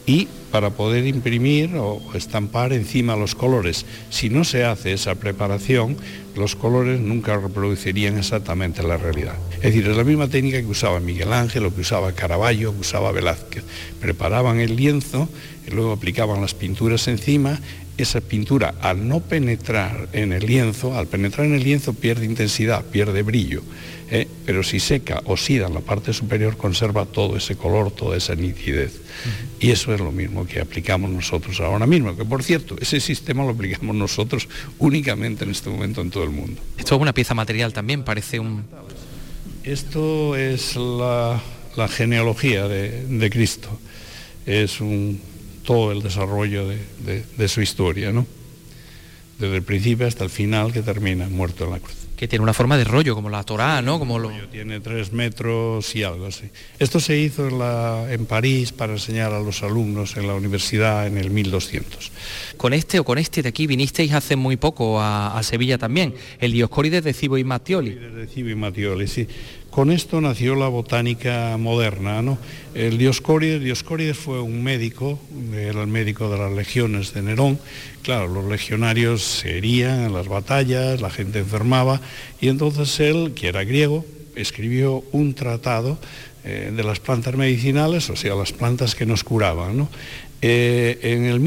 Y 0.06 0.26
para 0.50 0.70
poder 0.70 1.06
imprimir 1.06 1.76
o 1.76 2.02
estampar 2.14 2.72
encima 2.72 3.16
los 3.16 3.36
colores. 3.36 3.86
Si 4.10 4.28
no 4.28 4.42
se 4.42 4.64
hace 4.64 4.92
esa 4.92 5.14
preparación, 5.14 5.96
los 6.36 6.56
colores 6.56 7.00
nunca 7.00 7.38
reproducirían 7.38 8.18
exactamente 8.18 8.82
la 8.82 8.96
realidad. 8.96 9.36
Es 9.62 9.72
decir, 9.72 9.88
es 9.88 9.96
la 9.96 10.02
misma 10.02 10.26
técnica 10.26 10.60
que 10.60 10.66
usaba 10.66 10.98
Miguel 10.98 11.32
Ángel, 11.32 11.64
o 11.66 11.72
que 11.72 11.82
usaba 11.82 12.10
Caravaggio, 12.12 12.74
que 12.74 12.80
usaba 12.80 13.12
Velázquez. 13.12 13.62
Preparaban 14.00 14.58
el 14.58 14.74
lienzo 14.74 15.28
y 15.66 15.70
luego 15.70 15.92
aplicaban 15.92 16.40
las 16.40 16.52
pinturas 16.52 17.06
encima 17.06 17.60
esa 17.96 18.20
pintura 18.20 18.74
al 18.80 19.06
no 19.06 19.20
penetrar 19.20 20.08
en 20.12 20.32
el 20.32 20.46
lienzo, 20.46 20.96
al 20.96 21.06
penetrar 21.06 21.46
en 21.46 21.54
el 21.54 21.62
lienzo 21.62 21.94
pierde 21.94 22.24
intensidad, 22.24 22.84
pierde 22.84 23.22
brillo, 23.22 23.62
¿eh? 24.10 24.26
pero 24.44 24.62
si 24.62 24.80
seca, 24.80 25.20
oxida 25.26 25.66
en 25.66 25.74
la 25.74 25.80
parte 25.80 26.12
superior, 26.12 26.56
conserva 26.56 27.04
todo 27.04 27.36
ese 27.36 27.54
color, 27.54 27.90
toda 27.90 28.16
esa 28.16 28.34
nitidez. 28.34 29.00
Y 29.60 29.70
eso 29.70 29.94
es 29.94 30.00
lo 30.00 30.10
mismo 30.10 30.46
que 30.46 30.60
aplicamos 30.60 31.10
nosotros 31.10 31.60
ahora 31.60 31.86
mismo, 31.86 32.16
que 32.16 32.24
por 32.24 32.42
cierto, 32.42 32.76
ese 32.80 32.98
sistema 32.98 33.44
lo 33.44 33.50
aplicamos 33.50 33.94
nosotros 33.94 34.48
únicamente 34.78 35.44
en 35.44 35.50
este 35.50 35.70
momento 35.70 36.00
en 36.00 36.10
todo 36.10 36.24
el 36.24 36.30
mundo. 36.30 36.60
Esto 36.78 36.96
es 36.96 37.00
una 37.00 37.12
pieza 37.12 37.34
material 37.34 37.72
también, 37.72 38.02
parece 38.02 38.40
un... 38.40 38.64
Esto 39.64 40.36
es 40.36 40.76
la, 40.76 41.40
genealogía 41.88 42.66
de 42.68 43.30
Cristo, 43.30 43.68
es 44.46 44.80
todo 45.64 45.92
el 45.92 46.02
desarrollo 46.02 46.66
de, 46.68 47.48
su 47.48 47.60
historia, 47.60 48.12
¿no? 48.12 48.26
Desde 49.38 49.56
el 49.56 49.62
principio 49.62 50.06
hasta 50.06 50.24
el 50.24 50.30
final 50.30 50.72
que 50.72 50.82
termina 50.82 51.28
muerto 51.28 51.64
en 51.64 51.70
la 51.70 51.78
cruz. 51.78 52.01
Que 52.22 52.28
tiene 52.28 52.44
una 52.44 52.54
forma 52.54 52.78
de 52.78 52.84
rollo, 52.84 53.16
como 53.16 53.30
la 53.30 53.42
Torá, 53.42 53.82
¿no? 53.82 53.98
Como 53.98 54.16
lo... 54.20 54.30
Tiene 54.52 54.78
tres 54.78 55.12
metros 55.12 55.92
y 55.96 56.04
algo 56.04 56.26
así. 56.26 56.44
Esto 56.78 57.00
se 57.00 57.18
hizo 57.18 57.48
en, 57.48 57.58
la, 57.58 58.06
en 58.12 58.26
París 58.26 58.70
para 58.70 58.92
enseñar 58.92 59.32
a 59.32 59.40
los 59.40 59.64
alumnos 59.64 60.16
en 60.16 60.28
la 60.28 60.34
universidad 60.34 61.08
en 61.08 61.18
el 61.18 61.32
1200. 61.32 62.12
Con 62.56 62.74
este 62.74 63.00
o 63.00 63.04
con 63.04 63.18
este 63.18 63.42
de 63.42 63.48
aquí 63.48 63.66
vinisteis 63.66 64.12
hace 64.12 64.36
muy 64.36 64.56
poco 64.56 65.00
a, 65.00 65.36
Sevilla 65.42 65.78
también, 65.78 66.14
el 66.38 66.52
Dioscórides 66.52 67.02
de 67.02 67.12
Cibo 67.12 67.38
y 67.38 67.42
Mattioli. 67.42 67.90
De 67.90 68.28
Cibo 68.28 68.50
y 68.50 68.54
Mattioli, 68.54 69.08
sí. 69.08 69.26
Con 69.72 69.90
esto 69.90 70.20
nació 70.20 70.54
la 70.54 70.68
botánica 70.68 71.56
moderna. 71.56 72.20
¿no? 72.20 72.36
El 72.74 72.98
Dioscórides, 72.98 73.62
Dioscórides 73.62 74.18
fue 74.18 74.38
un 74.38 74.62
médico, 74.62 75.18
era 75.50 75.80
el 75.80 75.86
médico 75.86 76.28
de 76.28 76.36
las 76.36 76.52
legiones 76.52 77.14
de 77.14 77.22
Nerón. 77.22 77.58
Claro, 78.02 78.28
los 78.28 78.44
legionarios 78.44 79.22
se 79.22 79.56
herían 79.56 80.02
en 80.02 80.12
las 80.12 80.28
batallas, 80.28 81.00
la 81.00 81.08
gente 81.08 81.38
enfermaba, 81.38 82.02
y 82.38 82.48
entonces 82.48 83.00
él, 83.00 83.32
que 83.34 83.48
era 83.48 83.64
griego, 83.64 84.04
escribió 84.36 85.04
un 85.10 85.32
tratado 85.32 85.96
eh, 86.44 86.70
de 86.76 86.84
las 86.84 87.00
plantas 87.00 87.34
medicinales, 87.34 88.10
o 88.10 88.16
sea, 88.16 88.34
las 88.34 88.52
plantas 88.52 88.94
que 88.94 89.06
nos 89.06 89.24
curaban. 89.24 89.88
Eh, 90.42 90.98
en 91.02 91.24
el 91.24 91.40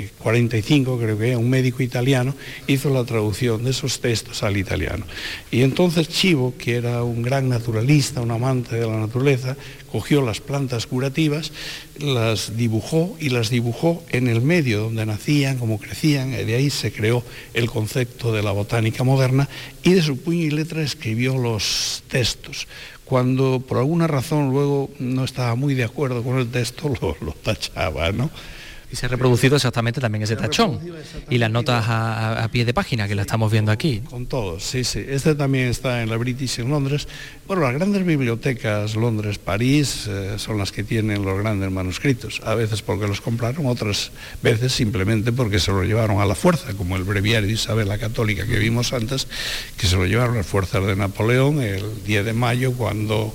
1545, 0.00 0.98
creo 0.98 1.18
que 1.18 1.36
un 1.36 1.48
médico 1.48 1.82
italiano 1.82 2.34
hizo 2.66 2.90
la 2.90 3.04
traducción 3.04 3.64
de 3.64 3.70
esos 3.70 4.00
textos 4.00 4.42
al 4.42 4.56
italiano. 4.56 5.04
Y 5.50 5.62
entonces 5.62 6.08
Chivo, 6.08 6.54
que 6.58 6.76
era 6.76 7.02
un 7.02 7.22
gran 7.22 7.48
naturalista, 7.48 8.20
un 8.20 8.30
amante 8.30 8.76
de 8.76 8.86
la 8.86 8.98
naturaleza, 8.98 9.56
cogió 9.90 10.22
las 10.22 10.40
plantas 10.40 10.86
curativas, 10.86 11.52
las 11.98 12.56
dibujó 12.56 13.16
y 13.20 13.30
las 13.30 13.50
dibujó 13.50 14.02
en 14.10 14.28
el 14.28 14.42
medio 14.42 14.80
donde 14.80 15.06
nacían, 15.06 15.58
como 15.58 15.78
crecían, 15.78 16.34
y 16.34 16.44
de 16.44 16.56
ahí 16.56 16.70
se 16.70 16.92
creó 16.92 17.24
el 17.54 17.70
concepto 17.70 18.32
de 18.32 18.42
la 18.42 18.52
botánica 18.52 19.04
moderna 19.04 19.48
y 19.82 19.94
de 19.94 20.02
su 20.02 20.18
puño 20.18 20.42
y 20.42 20.50
letra 20.50 20.82
escribió 20.82 21.38
los 21.38 22.02
textos 22.08 22.66
cuando 23.06 23.60
por 23.60 23.78
alguna 23.78 24.08
razón 24.08 24.50
luego 24.50 24.90
no 24.98 25.24
estaba 25.24 25.54
muy 25.54 25.74
de 25.74 25.84
acuerdo 25.84 26.22
con 26.22 26.38
el 26.38 26.50
texto, 26.50 26.88
lo, 27.00 27.16
lo 27.20 27.32
tachaba, 27.32 28.12
¿no? 28.12 28.30
Y 28.96 28.98
se 28.98 29.04
ha 29.04 29.08
reproducido 29.10 29.56
exactamente 29.56 30.00
también 30.00 30.22
ese 30.22 30.36
tachón 30.36 30.80
y 31.28 31.36
las 31.36 31.50
notas 31.50 31.84
a, 31.86 32.48
pie 32.50 32.64
de 32.64 32.72
página 32.72 33.06
que 33.06 33.14
la 33.14 33.22
estamos 33.22 33.52
viendo 33.52 33.70
aquí. 33.70 34.00
Con 34.08 34.24
todos, 34.24 34.62
sí, 34.62 34.84
sí. 34.84 35.04
Este 35.06 35.34
también 35.34 35.68
está 35.68 36.02
en 36.02 36.08
la 36.08 36.16
British 36.16 36.60
en 36.60 36.70
Londres. 36.70 37.06
Bueno, 37.46 37.62
las 37.62 37.74
grandes 37.74 38.06
bibliotecas, 38.06 38.96
Londres, 38.96 39.36
París, 39.38 40.06
eh, 40.08 40.36
son 40.38 40.56
las 40.56 40.72
que 40.72 40.82
tienen 40.82 41.24
los 41.24 41.38
grandes 41.38 41.70
manuscritos. 41.70 42.40
A 42.44 42.54
veces 42.54 42.80
porque 42.80 43.06
los 43.06 43.20
compraron, 43.20 43.66
otras 43.66 44.12
veces 44.42 44.72
simplemente 44.72 45.30
porque 45.30 45.58
se 45.58 45.72
lo 45.72 45.82
llevaron 45.84 46.20
a 46.20 46.24
la 46.24 46.34
fuerza, 46.34 46.72
como 46.74 46.96
el 46.96 47.02
breviario 47.04 47.48
de 47.48 47.54
Isabel 47.54 47.88
la 47.88 47.98
Católica 47.98 48.46
que 48.46 48.58
vimos 48.58 48.94
antes, 48.94 49.28
que 49.76 49.86
se 49.86 49.96
lo 49.96 50.06
llevaron 50.06 50.36
las 50.36 50.46
fuerzas 50.46 50.86
de 50.86 50.96
Napoleón 50.96 51.60
el 51.60 51.84
10 52.04 52.24
de 52.24 52.32
mayo 52.32 52.72
cuando 52.72 53.34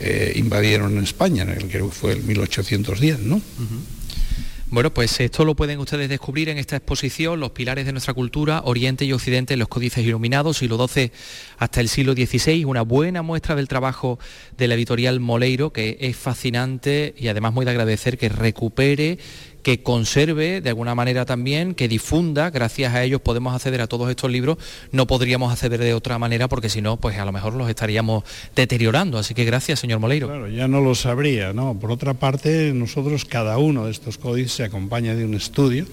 eh, 0.00 0.34
invadieron 0.36 0.98
España, 0.98 1.44
en 1.44 1.50
el 1.50 1.68
que 1.68 1.82
fue 1.84 2.12
el 2.12 2.22
1810, 2.22 3.20
¿no? 3.20 3.40
Bueno, 4.70 4.92
pues 4.92 5.18
esto 5.20 5.46
lo 5.46 5.56
pueden 5.56 5.78
ustedes 5.78 6.10
descubrir 6.10 6.50
en 6.50 6.58
esta 6.58 6.76
exposición, 6.76 7.40
Los 7.40 7.52
pilares 7.52 7.86
de 7.86 7.92
nuestra 7.92 8.12
cultura, 8.12 8.60
Oriente 8.66 9.06
y 9.06 9.14
Occidente 9.14 9.56
los 9.56 9.68
códices 9.68 10.04
iluminados, 10.04 10.58
siglo 10.58 10.86
XII 10.86 11.10
hasta 11.56 11.80
el 11.80 11.88
siglo 11.88 12.12
XVI, 12.12 12.66
una 12.66 12.82
buena 12.82 13.22
muestra 13.22 13.54
del 13.54 13.66
trabajo 13.66 14.18
de 14.58 14.68
la 14.68 14.74
editorial 14.74 15.20
Moleiro, 15.20 15.72
que 15.72 15.96
es 16.00 16.18
fascinante 16.18 17.14
y 17.16 17.28
además 17.28 17.54
muy 17.54 17.64
de 17.64 17.70
agradecer 17.70 18.18
que 18.18 18.28
recupere 18.28 19.18
que 19.68 19.82
conserve 19.82 20.62
de 20.62 20.70
alguna 20.70 20.94
manera 20.94 21.26
también, 21.26 21.74
que 21.74 21.88
difunda, 21.88 22.48
gracias 22.48 22.94
a 22.94 23.04
ellos 23.04 23.20
podemos 23.20 23.54
acceder 23.54 23.82
a 23.82 23.86
todos 23.86 24.08
estos 24.08 24.30
libros, 24.30 24.56
no 24.92 25.06
podríamos 25.06 25.52
acceder 25.52 25.78
de 25.78 25.92
otra 25.92 26.18
manera 26.18 26.48
porque 26.48 26.70
si 26.70 26.80
no, 26.80 26.96
pues 26.96 27.18
a 27.18 27.26
lo 27.26 27.32
mejor 27.32 27.52
los 27.52 27.68
estaríamos 27.68 28.24
deteriorando. 28.56 29.18
Así 29.18 29.34
que 29.34 29.44
gracias, 29.44 29.80
señor 29.80 29.98
Moleiro. 29.98 30.28
Claro, 30.28 30.48
ya 30.48 30.68
no 30.68 30.80
lo 30.80 30.94
sabría, 30.94 31.52
¿no? 31.52 31.78
Por 31.78 31.92
otra 31.92 32.14
parte, 32.14 32.72
nosotros 32.72 33.26
cada 33.26 33.58
uno 33.58 33.84
de 33.84 33.90
estos 33.90 34.16
códices 34.16 34.52
se 34.52 34.64
acompaña 34.64 35.14
de 35.14 35.26
un 35.26 35.34
estudio 35.34 35.84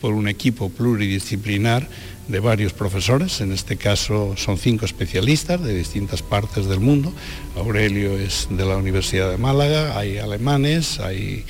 por 0.00 0.14
un 0.14 0.28
equipo 0.28 0.68
pluridisciplinar 0.68 1.88
de 2.28 2.40
varios 2.40 2.72
profesores, 2.72 3.40
en 3.40 3.52
este 3.52 3.76
caso 3.76 4.34
son 4.36 4.58
cinco 4.58 4.86
especialistas 4.86 5.62
de 5.62 5.74
distintas 5.74 6.22
partes 6.22 6.66
del 6.66 6.80
mundo. 6.80 7.12
Aurelio 7.56 8.16
es 8.18 8.48
de 8.50 8.64
la 8.64 8.76
Universidad 8.76 9.30
de 9.30 9.38
Málaga, 9.38 9.98
hay 9.98 10.18
alemanes, 10.18 11.00
hay 11.00 11.44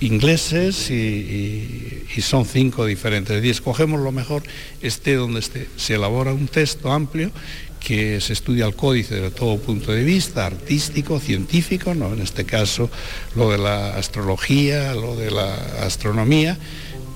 ingleses 0.00 0.90
y, 0.90 2.04
son 2.20 2.44
cinco 2.44 2.84
diferentes. 2.84 3.44
Y 3.44 3.50
escogemos 3.50 4.00
lo 4.00 4.12
mejor, 4.12 4.42
esté 4.82 5.14
donde 5.14 5.40
esté. 5.40 5.68
Se 5.76 5.94
elabora 5.94 6.32
un 6.32 6.48
texto 6.48 6.92
amplio 6.92 7.30
que 7.78 8.20
se 8.20 8.32
estudia 8.32 8.66
el 8.66 8.74
códice 8.74 9.14
desde 9.14 9.30
todo 9.30 9.58
punto 9.58 9.92
de 9.92 10.02
vista, 10.02 10.46
artístico, 10.46 11.20
científico, 11.20 11.94
¿no? 11.94 12.12
en 12.12 12.20
este 12.20 12.44
caso 12.44 12.90
lo 13.36 13.50
de 13.50 13.58
la 13.58 13.96
astrología, 13.96 14.94
lo 14.94 15.14
de 15.14 15.30
la 15.30 15.54
astronomía, 15.82 16.58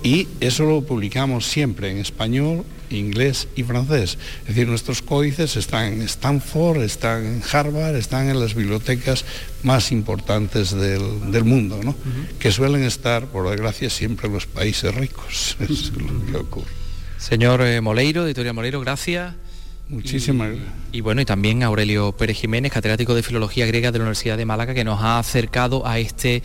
y 0.05 0.29
eso 0.41 0.65
lo 0.65 0.83
publicamos 0.83 1.47
siempre 1.47 1.91
en 1.91 1.99
español, 1.99 2.65
inglés 2.93 3.49
y 3.57 3.63
francés. 3.63 4.19
Es 4.43 4.49
decir, 4.49 4.69
nuestros 4.69 5.03
códices 5.03 5.57
están 5.57 5.93
en 5.93 6.03
Stanford, 6.03 6.83
están 6.83 7.25
en 7.25 7.43
Harvard, 7.51 7.97
están 7.97 8.29
en 8.29 8.41
las 8.41 8.55
bibliotecas 8.55 9.25
más 9.63 9.93
importantes 9.93 10.73
del, 10.73 11.45
mundo, 11.45 11.81
¿no? 11.83 11.95
que 12.39 12.53
suelen 12.53 12.85
estar, 12.85 13.27
por 13.27 13.49
desgracia, 13.51 13.91
siempre 13.91 14.29
en 14.29 14.35
los 14.35 14.47
países 14.47 14.95
ricos. 14.95 15.57
Es 15.73 15.93
lo 15.93 16.27
que 16.27 16.37
ocurre. 16.37 16.71
Señor 17.19 17.63
eh, 17.63 17.81
Moleiro, 17.81 18.27
editorial 18.27 18.55
Moleiro, 18.55 18.81
gracias. 18.81 19.35
Muchísimas 19.89 20.49
gracias. 20.49 20.73
Y, 20.93 21.01
bueno, 21.03 21.21
y 21.21 21.25
también 21.25 21.63
Aurelio 21.63 22.13
Pérez 22.13 22.39
Jiménez, 22.39 22.73
catedrático 22.73 23.15
de 23.15 23.23
Filología 23.23 23.67
Griega 23.67 23.93
de 23.93 23.99
la 23.99 24.05
Universidad 24.05 24.37
de 24.37 24.45
Málaga, 24.45 24.75
que 24.75 24.85
nos 24.85 25.01
ha 25.01 25.19
acercado 25.19 25.87
a 25.87 25.99
este 25.99 26.43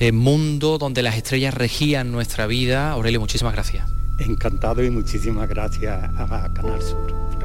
eh, 0.00 0.12
mundo 0.12 0.78
donde 0.78 1.02
las 1.02 1.16
estrellas 1.16 1.54
regían 1.54 2.12
nuestra 2.12 2.46
vida. 2.46 2.92
Aurelio, 2.92 3.20
muchísimas 3.20 3.52
gracias. 3.52 4.03
Encantado 4.18 4.82
y 4.84 4.90
muchísimas 4.90 5.48
gracias 5.48 6.10
a 6.16 6.48
Canal 6.54 6.80
Sur. 6.80 7.43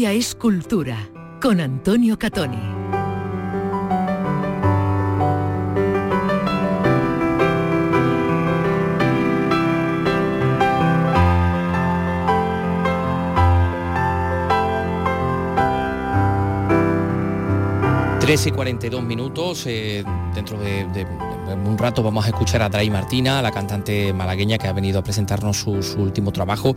Andalucía 0.00 0.12
es 0.12 0.34
cultura 0.34 0.96
con 1.42 1.60
Antonio 1.60 2.18
Catoni. 2.18 2.56
3 18.20 18.46
y 18.46 18.50
42 18.52 19.02
minutos, 19.02 19.66
eh, 19.66 20.02
dentro 20.34 20.58
de, 20.58 21.06
un 21.54 21.78
rato 21.78 22.02
vamos 22.02 22.24
a 22.26 22.28
escuchar 22.28 22.62
a 22.62 22.68
Dray 22.68 22.90
Martina, 22.90 23.42
la 23.42 23.50
cantante 23.50 24.12
malagueña 24.12 24.58
que 24.58 24.68
ha 24.68 24.72
venido 24.72 24.98
a 24.98 25.02
presentarnos 25.02 25.56
su, 25.58 25.72
último 25.98 26.32
trabajo. 26.32 26.74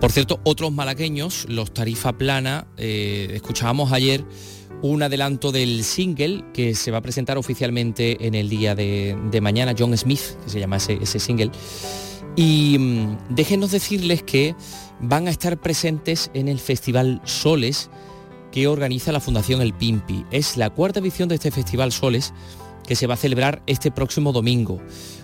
Por 0.00 0.12
cierto, 0.12 0.40
otros 0.44 0.72
malagueños, 0.72 1.46
los 1.48 1.72
Tarifa 1.72 2.12
Plana, 2.12 2.66
eh, 2.76 3.30
escuchábamos 3.34 3.92
ayer 3.92 4.24
un 4.82 5.02
adelanto 5.02 5.52
del 5.52 5.84
single 5.84 6.44
que 6.52 6.74
se 6.74 6.90
va 6.90 6.98
a 6.98 7.02
presentar 7.02 7.38
oficialmente 7.38 8.26
en 8.26 8.34
el 8.34 8.48
día 8.48 8.74
de, 8.74 9.38
mañana, 9.40 9.74
John 9.76 9.96
Smith, 9.96 10.20
que 10.44 10.50
se 10.50 10.60
llama 10.60 10.76
ese, 10.76 11.18
single. 11.18 11.50
Y 12.36 12.76
mm, 12.78 13.34
déjenos 13.34 13.70
decirles 13.70 14.22
que 14.22 14.54
van 15.00 15.26
a 15.26 15.30
estar 15.30 15.58
presentes 15.58 16.30
en 16.34 16.48
el 16.48 16.58
Festival 16.58 17.20
Soles, 17.24 17.90
que 18.52 18.68
organiza 18.68 19.12
la 19.12 19.20
Fundación 19.20 19.60
El 19.60 19.72
Pimpi. 19.72 20.24
Es 20.30 20.56
la 20.56 20.70
cuarta 20.70 21.00
edición 21.00 21.28
de 21.28 21.36
este 21.36 21.50
Festival 21.50 21.92
Soles 21.92 22.32
que 22.86 22.96
se 22.96 23.06
va 23.06 23.14
a 23.14 23.16
celebrar 23.16 23.62
este 23.66 23.90
próximo 23.90 24.32
domingo. 24.32 24.80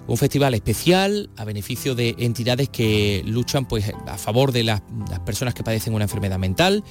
Un 0.06 0.16
festival 0.16 0.54
especial 0.54 1.30
a 1.36 1.44
beneficio 1.44 1.94
de 1.94 2.14
entidades 2.18 2.68
que 2.68 3.22
luchan 3.26 3.66
pues, 3.66 3.92
a 4.06 4.18
favor 4.18 4.52
de 4.52 4.64
las, 4.64 4.82
personas 5.24 5.54
que 5.54 5.62
padecen 5.62 5.94
una 5.94 6.04
enfermedad 6.04 6.38
mental 6.38 6.82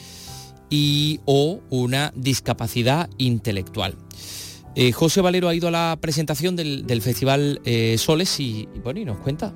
y 0.69 1.19
o 1.25 1.61
una 1.69 2.13
discapacidad 2.15 3.09
intelectual. 3.17 3.95
Eh, 4.75 4.93
José 4.93 5.19
Valero 5.19 5.49
ha 5.49 5.55
ido 5.55 5.67
a 5.67 5.71
la 5.71 5.97
presentación 5.99 6.55
del, 6.55 7.01
Festival 7.01 7.61
eh, 7.65 7.97
Soles 7.97 8.39
y, 8.39 8.69
y, 8.73 8.79
bueno, 8.79 9.01
y 9.01 9.05
nos 9.05 9.17
cuenta. 9.17 9.53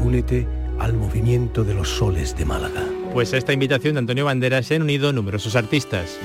Únete 0.00 0.46
al 0.78 0.92
movimiento 0.92 1.64
de 1.64 1.74
los 1.74 1.88
soles 1.88 2.36
de 2.36 2.44
Málaga. 2.44 2.84
Pues 3.12 3.32
a 3.32 3.36
esta 3.36 3.52
invitación 3.52 3.94
de 3.94 4.00
Antonio 4.00 4.24
Banderas 4.24 4.66
se 4.66 4.76
han 4.76 4.82
unido 4.82 5.12
numerosos 5.12 5.56
artistas. 5.56 6.18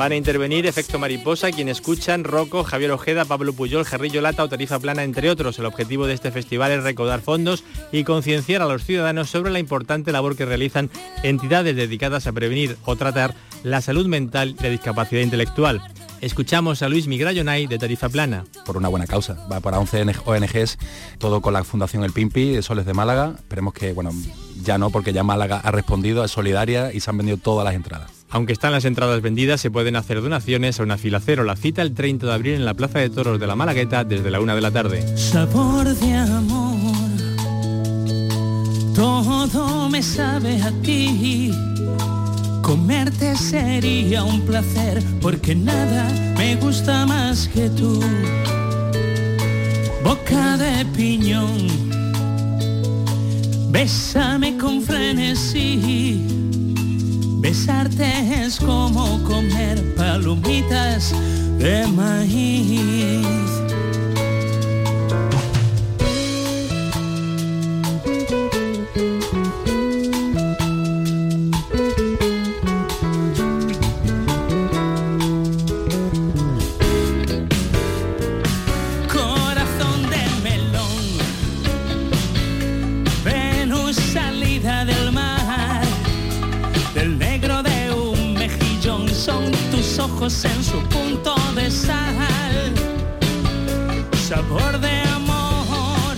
Van 0.00 0.12
a 0.12 0.16
intervenir 0.16 0.66
Efecto 0.66 0.98
Mariposa, 0.98 1.50
quien 1.50 1.68
escuchan 1.68 2.24
Rocco, 2.24 2.64
Javier 2.64 2.90
Ojeda, 2.92 3.26
Pablo 3.26 3.52
Puyol, 3.52 3.84
Gerrillo 3.84 4.22
Lata 4.22 4.42
o 4.42 4.48
Tarifa 4.48 4.78
Plana, 4.78 5.04
entre 5.04 5.28
otros. 5.28 5.58
El 5.58 5.66
objetivo 5.66 6.06
de 6.06 6.14
este 6.14 6.30
festival 6.30 6.72
es 6.72 6.82
recaudar 6.82 7.20
fondos 7.20 7.64
y 7.92 8.04
concienciar 8.04 8.62
a 8.62 8.64
los 8.64 8.82
ciudadanos 8.82 9.28
sobre 9.28 9.50
la 9.50 9.58
importante 9.58 10.10
labor 10.10 10.36
que 10.36 10.46
realizan 10.46 10.88
entidades 11.22 11.76
dedicadas 11.76 12.26
a 12.26 12.32
prevenir 12.32 12.78
o 12.86 12.96
tratar 12.96 13.34
la 13.62 13.82
salud 13.82 14.06
mental 14.06 14.56
y 14.58 14.62
la 14.62 14.70
discapacidad 14.70 15.20
intelectual. 15.20 15.82
Escuchamos 16.22 16.80
a 16.80 16.88
Luis 16.88 17.06
Migrayonay 17.06 17.66
de 17.66 17.78
Tarifa 17.78 18.08
Plana. 18.08 18.46
Por 18.64 18.78
una 18.78 18.88
buena 18.88 19.06
causa, 19.06 19.36
va 19.52 19.60
para 19.60 19.78
11 19.78 20.14
ONGs, 20.24 20.78
todo 21.18 21.42
con 21.42 21.52
la 21.52 21.62
Fundación 21.62 22.04
El 22.04 22.12
Pimpi 22.12 22.52
de 22.52 22.62
Soles 22.62 22.86
de 22.86 22.94
Málaga. 22.94 23.34
Esperemos 23.36 23.74
que, 23.74 23.92
bueno, 23.92 24.12
ya 24.62 24.78
no, 24.78 24.88
porque 24.88 25.12
ya 25.12 25.24
Málaga 25.24 25.60
ha 25.62 25.70
respondido, 25.70 26.24
es 26.24 26.30
solidaria 26.30 26.90
y 26.90 27.00
se 27.00 27.10
han 27.10 27.18
vendido 27.18 27.36
todas 27.36 27.66
las 27.66 27.74
entradas. 27.74 28.19
Aunque 28.32 28.52
están 28.52 28.70
las 28.70 28.84
entradas 28.84 29.20
vendidas, 29.22 29.60
se 29.60 29.70
pueden 29.70 29.96
hacer 29.96 30.22
donaciones 30.22 30.78
a 30.78 30.84
una 30.84 30.98
fila 30.98 31.20
cero. 31.24 31.42
La 31.42 31.56
cita 31.56 31.82
el 31.82 31.94
30 31.94 32.26
de 32.26 32.32
abril 32.32 32.54
en 32.54 32.64
la 32.64 32.74
Plaza 32.74 33.00
de 33.00 33.10
Toros 33.10 33.40
de 33.40 33.46
la 33.46 33.56
Malagueta 33.56 34.04
desde 34.04 34.30
la 34.30 34.40
una 34.40 34.54
de 34.54 34.60
la 34.60 34.70
tarde. 34.70 35.16
Sabor 35.18 35.88
de 35.88 36.14
amor, 36.14 36.78
todo 38.94 39.88
me 39.88 40.00
sabe 40.00 40.62
a 40.62 40.70
ti. 40.82 41.52
Comerte 42.62 43.34
sería 43.34 44.22
un 44.22 44.42
placer 44.42 45.02
porque 45.20 45.56
nada 45.56 46.08
me 46.38 46.54
gusta 46.54 47.04
más 47.06 47.48
que 47.48 47.68
tú. 47.70 48.00
Boca 50.04 50.56
de 50.56 50.84
piñón, 50.96 51.66
bésame 53.72 54.56
con 54.56 54.82
frenesí. 54.82 56.49
Besarte 57.40 58.04
es 58.44 58.58
como 58.60 59.22
comer 59.24 59.94
palomitas 59.94 61.14
de 61.58 61.86
maíz. 61.86 63.50
En 90.22 90.62
su 90.62 90.78
punto 90.90 91.34
de 91.54 91.70
sal, 91.70 92.74
sabor 94.28 94.78
de 94.78 95.00
amor, 95.14 96.14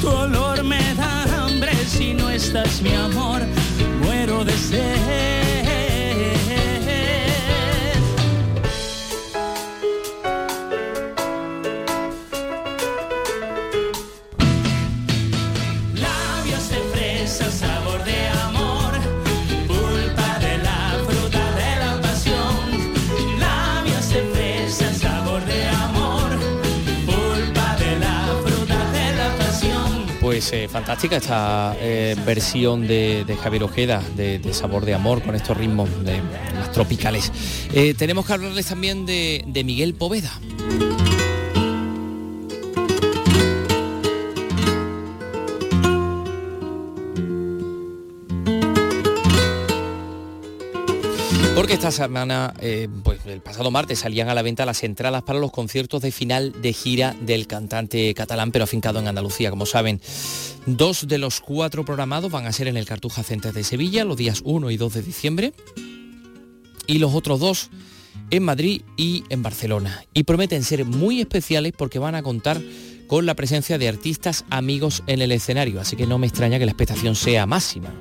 tu 0.00 0.08
olor 0.08 0.64
me 0.64 0.94
da 0.96 1.22
hambre 1.44 1.72
si 1.86 2.14
no 2.14 2.28
estás 2.28 2.82
mi 2.82 2.92
amor, 2.94 3.42
muero 4.02 4.44
de 4.44 4.58
sed. 4.58 5.25
Fantástica 30.70 31.16
esta 31.16 31.74
eh, 31.80 32.14
versión 32.24 32.86
de, 32.86 33.24
Javier 33.42 33.64
Ojeda 33.64 34.00
de, 34.16 34.40
Sabor 34.52 34.84
de 34.84 34.94
Amor 34.94 35.22
con 35.22 35.34
estos 35.34 35.56
ritmos 35.56 35.88
de- 36.04 36.22
más 36.54 36.70
tropicales. 36.72 37.32
Eh, 37.74 37.94
tenemos 37.94 38.26
que 38.26 38.32
hablarles 38.34 38.66
también 38.66 39.06
de, 39.06 39.42
de 39.46 39.64
Miguel 39.64 39.94
Poveda. 39.94 40.32
Porque 51.54 51.72
esta 51.74 51.90
semana, 51.90 52.52
eh, 52.60 52.86
pues 53.02 53.15
el 53.28 53.40
pasado 53.40 53.70
martes 53.70 54.00
salían 54.00 54.28
a 54.28 54.34
la 54.34 54.42
venta 54.42 54.66
las 54.66 54.82
entradas 54.82 55.22
para 55.22 55.38
los 55.38 55.50
conciertos 55.50 56.02
de 56.02 56.12
final 56.12 56.52
de 56.60 56.72
gira 56.72 57.16
del 57.20 57.46
cantante 57.46 58.12
catalán, 58.14 58.52
pero 58.52 58.64
afincado 58.64 58.98
en 58.98 59.08
Andalucía, 59.08 59.50
como 59.50 59.66
saben. 59.66 60.00
Dos 60.66 61.08
de 61.08 61.18
los 61.18 61.40
cuatro 61.40 61.84
programados 61.84 62.30
van 62.30 62.46
a 62.46 62.52
ser 62.52 62.68
en 62.68 62.76
el 62.76 62.86
Cartuja 62.86 63.22
Center 63.22 63.52
de 63.52 63.64
Sevilla, 63.64 64.04
los 64.04 64.16
días 64.16 64.42
1 64.44 64.70
y 64.70 64.76
2 64.76 64.94
de 64.94 65.02
diciembre, 65.02 65.52
y 66.86 66.98
los 66.98 67.14
otros 67.14 67.40
dos 67.40 67.70
en 68.30 68.42
Madrid 68.42 68.82
y 68.96 69.24
en 69.28 69.42
Barcelona. 69.42 70.04
Y 70.12 70.24
prometen 70.24 70.64
ser 70.64 70.84
muy 70.84 71.20
especiales 71.20 71.72
porque 71.76 71.98
van 71.98 72.14
a 72.14 72.22
contar 72.22 72.60
con 73.06 73.26
la 73.26 73.34
presencia 73.34 73.78
de 73.78 73.88
artistas 73.88 74.44
amigos 74.50 75.02
en 75.06 75.22
el 75.22 75.32
escenario, 75.32 75.80
así 75.80 75.96
que 75.96 76.06
no 76.06 76.18
me 76.18 76.26
extraña 76.26 76.58
que 76.58 76.66
la 76.66 76.72
expectación 76.72 77.14
sea 77.14 77.46
máxima. 77.46 77.94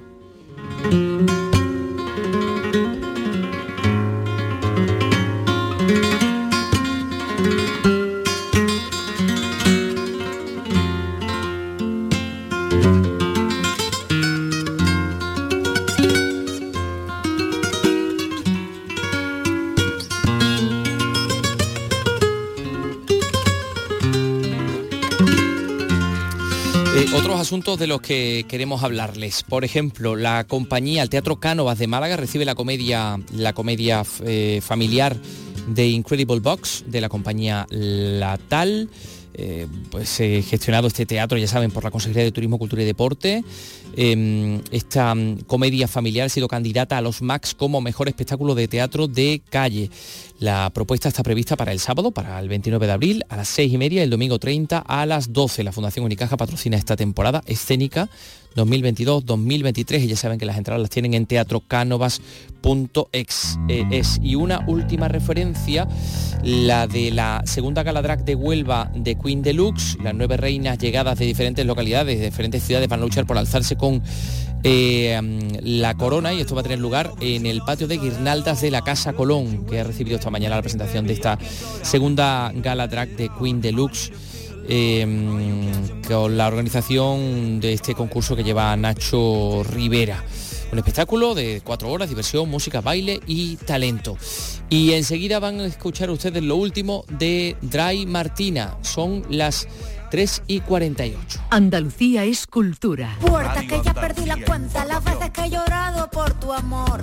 Eh, 26.96 27.08
otros 27.14 27.42
asuntos 27.42 27.78
de 27.78 27.88
los 27.88 28.00
que 28.00 28.46
queremos 28.48 28.82
hablarles. 28.82 29.44
Por 29.44 29.66
ejemplo, 29.66 30.16
la 30.16 30.46
compañía, 30.46 31.04
el 31.04 31.10
Teatro 31.10 31.42
Cánovas 31.42 31.78
de 31.78 31.88
Málaga 31.88 32.16
recibe 32.16 32.46
la 32.46 32.56
comedia, 32.56 33.20
la 33.34 33.52
comedia 33.52 34.04
eh, 34.24 34.62
familiar 34.64 35.18
de 35.68 35.90
Incredible 35.90 36.40
Box 36.40 36.86
de 36.88 37.02
la 37.02 37.10
compañía 37.10 37.68
Latal. 37.70 38.90
Eh, 39.34 39.68
pues 39.92 40.22
he 40.22 40.42
gestionado 40.42 40.88
este 40.88 41.06
teatro, 41.06 41.38
ya 41.38 41.50
saben, 41.50 41.70
por 41.70 41.84
la 41.84 41.92
Consejería 41.92 42.24
de 42.24 42.32
Turismo, 42.32 42.58
Cultura 42.58 42.82
y 42.84 42.86
Deporte. 42.86 43.44
Eh, 43.96 44.62
esta 44.72 45.16
mm, 45.16 45.42
comedia 45.48 45.88
familiar 45.88 46.28
ha 46.28 46.30
sido 46.30 46.48
candidata 46.48 46.98
a 46.98 47.02
los 47.02 47.22
Max 47.22 47.56
como 47.56 47.82
mejor 47.82 48.08
espectáculo 48.08 48.56
de 48.56 48.68
teatro 48.68 49.08
de 49.08 49.42
calle. 49.50 49.90
La 50.40 50.70
propuesta 50.74 51.08
está 51.08 51.24
prevista 51.24 51.56
para 51.56 51.72
el 51.72 51.80
sábado, 51.80 52.12
para 52.12 52.40
el 52.40 52.50
29 52.50 52.88
de 52.88 52.92
abril, 52.92 53.26
a 53.30 53.38
las 53.38 53.48
6 53.50 53.74
y 53.74 53.78
media, 53.78 54.04
el 54.04 54.10
domingo 54.10 54.38
30 54.38 54.80
a 54.80 55.06
las 55.06 55.32
12. 55.32 55.64
La 55.64 55.72
Fundación 55.72 56.06
Unicaja 56.06 56.36
patrocina 56.36 56.78
esta 56.78 56.96
temporada 56.96 57.42
escénica 57.46 58.10
2022-2023 58.56 60.04
y 60.04 60.08
ya 60.08 60.16
saben 60.16 60.40
que 60.40 60.46
las 60.46 60.58
entradas 60.58 60.82
las 60.82 60.90
tienen 60.90 61.14
en 61.14 61.26
teatrocanovas.ex. 61.26 63.60
Eh, 63.68 63.84
es. 63.92 64.18
Y 64.24 64.36
una 64.36 64.64
última 64.68 65.10
referencia, 65.10 65.88
la 66.44 66.88
de 66.88 67.12
la 67.12 67.42
segunda 67.46 67.84
gala 67.84 68.02
de 68.02 68.36
Huelva 68.36 68.90
de 68.96 69.16
Queen 69.16 69.42
Deluxe. 69.42 69.98
Las 70.02 70.16
nueve 70.16 70.38
reinas 70.38 70.78
llegadas 70.78 71.20
de 71.20 71.26
diferentes 71.26 71.66
localidades, 71.66 72.18
de 72.20 72.26
diferentes 72.26 72.64
ciudades, 72.64 72.88
van 72.88 73.02
a 73.02 73.04
luchar 73.04 73.26
por 73.26 73.38
alzarse 73.38 73.76
con 73.76 73.85
eh, 74.64 75.20
mm, 75.22 75.58
la 75.80 75.96
corona 75.96 76.34
y 76.34 76.42
esto 76.42 76.56
va 76.56 76.62
a 76.62 76.64
tener 76.64 76.80
lugar 76.80 77.12
en 77.22 77.46
el 77.46 77.62
patio 77.62 77.88
de 77.88 77.98
guirnaldas 77.98 78.62
de 78.62 78.72
la 78.72 78.82
Casa 78.82 79.14
Colón, 79.14 79.66
que 79.66 79.80
ha 79.80 79.84
recibido 79.84 80.18
esta 80.18 80.30
mañana 80.30 80.56
la 80.56 80.62
presentación 80.62 81.06
de 81.08 81.14
esta 81.14 81.38
segunda 81.84 82.52
gala 82.56 82.88
drag 82.88 83.10
de 83.16 83.30
Queen 83.40 83.62
Deluxe. 83.62 84.12
eh, 84.68 85.06
con 86.08 86.38
la 86.38 86.48
organización 86.48 87.60
de 87.60 87.74
este 87.74 87.94
concurso 87.94 88.36
que 88.36 88.44
lleva 88.44 88.76
Nacho 88.76 89.64
Rivera. 89.64 90.24
Un 90.72 90.80
espectáculo 90.80 91.36
de 91.36 91.62
cuatro 91.64 91.90
horas, 91.90 92.10
diversión, 92.10 92.50
música, 92.50 92.82
baile 92.82 93.20
y 93.28 93.56
talento. 93.58 94.18
Y 94.70 94.92
enseguida 94.94 95.40
van 95.40 95.60
a 95.60 95.66
escuchar 95.66 96.10
ustedes 96.10 96.44
lo 96.44 96.56
último 96.56 97.06
de 97.08 97.56
Dry 97.62 98.06
Martina. 98.06 98.78
Son 98.82 99.24
las 99.30 99.68
3 100.16 100.44
y 100.48 100.62
48. 100.62 101.42
Andalucía 101.50 102.24
es 102.24 102.48
cultura. 102.48 103.18
Puerta 103.20 103.68
que 103.68 103.82
ya 103.84 103.94
perdí 103.94 104.26
la 104.26 104.38
cuenta 104.46 104.86
las 104.86 105.04
veces 105.04 105.30
que 105.32 105.44
he 105.44 105.50
llorado 105.50 106.10
por 106.10 106.34
tu 106.36 106.54
amor. 106.54 107.02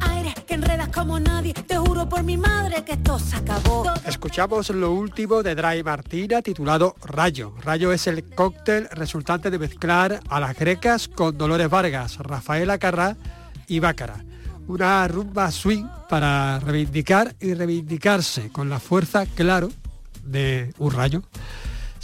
Aire 0.00 0.32
que 0.46 0.54
enredas 0.54 0.90
como 0.90 1.18
nadie, 1.18 1.54
te 1.54 1.76
juro 1.76 2.08
por 2.08 2.22
mi 2.22 2.36
madre 2.36 2.84
que 2.84 2.92
esto 2.92 3.18
se 3.18 3.34
acabó. 3.34 3.92
Escuchamos 4.06 4.70
lo 4.70 4.92
último 4.92 5.42
de 5.42 5.56
Dry 5.56 5.82
Martina 5.82 6.40
titulado 6.40 6.94
Rayo. 7.04 7.52
Rayo 7.60 7.92
es 7.92 8.06
el 8.06 8.22
cóctel 8.22 8.88
resultante 8.92 9.50
de 9.50 9.58
mezclar 9.58 10.20
a 10.28 10.38
las 10.38 10.56
grecas 10.56 11.08
con 11.08 11.36
Dolores 11.36 11.68
Vargas, 11.68 12.18
Rafaela 12.18 12.78
Carrá 12.78 13.16
y 13.66 13.80
Bácara. 13.80 14.24
una 14.68 15.08
rumba 15.08 15.50
swing 15.50 15.86
para 16.08 16.60
reivindicar 16.60 17.34
y 17.40 17.54
reivindicarse 17.54 18.50
con 18.50 18.70
la 18.70 18.78
fuerza, 18.78 19.26
claro, 19.26 19.72
de 20.22 20.72
un 20.78 20.92
rayo. 20.92 21.24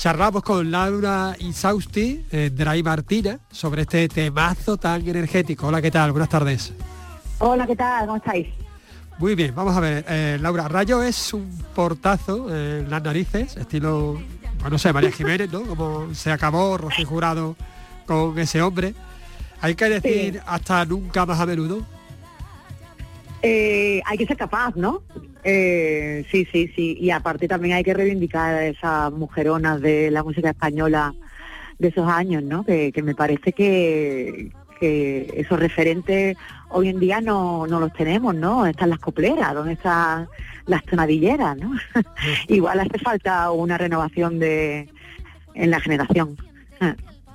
Charlamos 0.00 0.42
con 0.42 0.70
Laura 0.70 1.36
Insausti, 1.40 2.24
eh, 2.30 2.48
Dray 2.50 2.82
Martina, 2.82 3.38
sobre 3.50 3.82
este 3.82 4.08
temazo 4.08 4.78
tan 4.78 5.06
energético. 5.06 5.66
Hola, 5.66 5.82
¿qué 5.82 5.90
tal? 5.90 6.10
Buenas 6.12 6.30
tardes. 6.30 6.72
Hola, 7.38 7.66
¿qué 7.66 7.76
tal? 7.76 8.06
¿Cómo 8.06 8.16
estáis? 8.16 8.48
Muy 9.18 9.34
bien, 9.34 9.54
vamos 9.54 9.76
a 9.76 9.80
ver. 9.80 10.06
eh, 10.08 10.38
Laura, 10.40 10.68
Rayo 10.68 11.02
es 11.02 11.34
un 11.34 11.50
portazo 11.74 12.46
eh, 12.48 12.78
en 12.80 12.88
las 12.88 13.02
narices, 13.02 13.58
estilo, 13.58 14.14
bueno, 14.60 14.70
no 14.70 14.78
sé, 14.78 14.90
María 14.90 15.12
Jiménez, 15.12 15.52
¿no? 15.52 15.64
Como 15.64 16.14
se 16.14 16.32
acabó 16.32 16.78
Rocío 16.78 17.06
Jurado 17.06 17.54
con 18.06 18.38
ese 18.38 18.62
hombre. 18.62 18.94
Hay 19.60 19.74
que 19.74 20.00
decir 20.00 20.40
hasta 20.46 20.82
nunca 20.86 21.26
más 21.26 21.38
a 21.40 21.44
menudo. 21.44 21.82
Eh, 23.42 24.02
hay 24.04 24.18
que 24.18 24.26
ser 24.26 24.36
capaz, 24.36 24.76
¿no? 24.76 25.02
Eh, 25.44 26.24
sí, 26.30 26.46
sí, 26.52 26.70
sí. 26.74 26.96
Y 27.00 27.10
aparte 27.10 27.48
también 27.48 27.74
hay 27.76 27.84
que 27.84 27.94
reivindicar 27.94 28.54
a 28.54 28.66
esas 28.66 29.12
mujeronas 29.12 29.80
de 29.80 30.10
la 30.10 30.22
música 30.22 30.50
española 30.50 31.14
de 31.78 31.88
esos 31.88 32.08
años, 32.08 32.42
¿no? 32.42 32.64
Que, 32.64 32.92
me 33.02 33.14
parece 33.14 33.52
que, 33.52 34.50
que 34.78 35.32
esos 35.36 35.58
referentes 35.58 36.36
hoy 36.68 36.88
en 36.88 37.00
día 37.00 37.20
no, 37.20 37.66
no 37.66 37.80
los 37.80 37.92
tenemos, 37.94 38.34
¿no? 38.34 38.56
¿Dónde 38.56 38.72
están 38.72 38.90
las 38.90 38.98
copleras? 38.98 39.54
¿Dónde 39.54 39.72
están 39.72 40.28
las 40.66 40.84
tonadilleras, 40.84 41.56
no? 41.56 41.72
Igual 42.48 42.80
hace 42.80 42.98
falta 42.98 43.50
una 43.50 43.78
renovación 43.78 44.38
de 44.38 44.88
en 45.54 45.70
la 45.70 45.80
generación. 45.80 46.36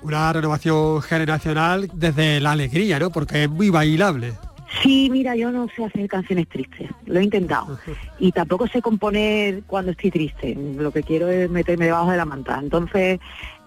Una 0.01 0.31
renovación 0.31 1.01
generacional 1.01 1.89
desde 1.93 2.39
la 2.39 2.51
alegría, 2.51 2.99
¿no? 2.99 3.09
Porque 3.09 3.43
es 3.43 3.49
muy 3.49 3.71
bailable. 3.71 4.33
Sí, 4.81 5.09
mira, 5.11 5.35
yo 5.35 5.51
no 5.51 5.67
sé 5.75 5.85
hacer 5.85 6.07
canciones 6.07 6.47
tristes, 6.47 6.89
lo 7.05 7.19
he 7.19 7.23
intentado. 7.23 7.79
Y 8.19 8.31
tampoco 8.31 8.67
sé 8.67 8.81
componer 8.81 9.63
cuando 9.67 9.91
estoy 9.91 10.09
triste, 10.09 10.55
lo 10.55 10.91
que 10.91 11.03
quiero 11.03 11.27
es 11.27 11.49
meterme 11.49 11.85
debajo 11.85 12.11
de 12.11 12.17
la 12.17 12.25
manta. 12.25 12.59
Entonces, 12.61 13.19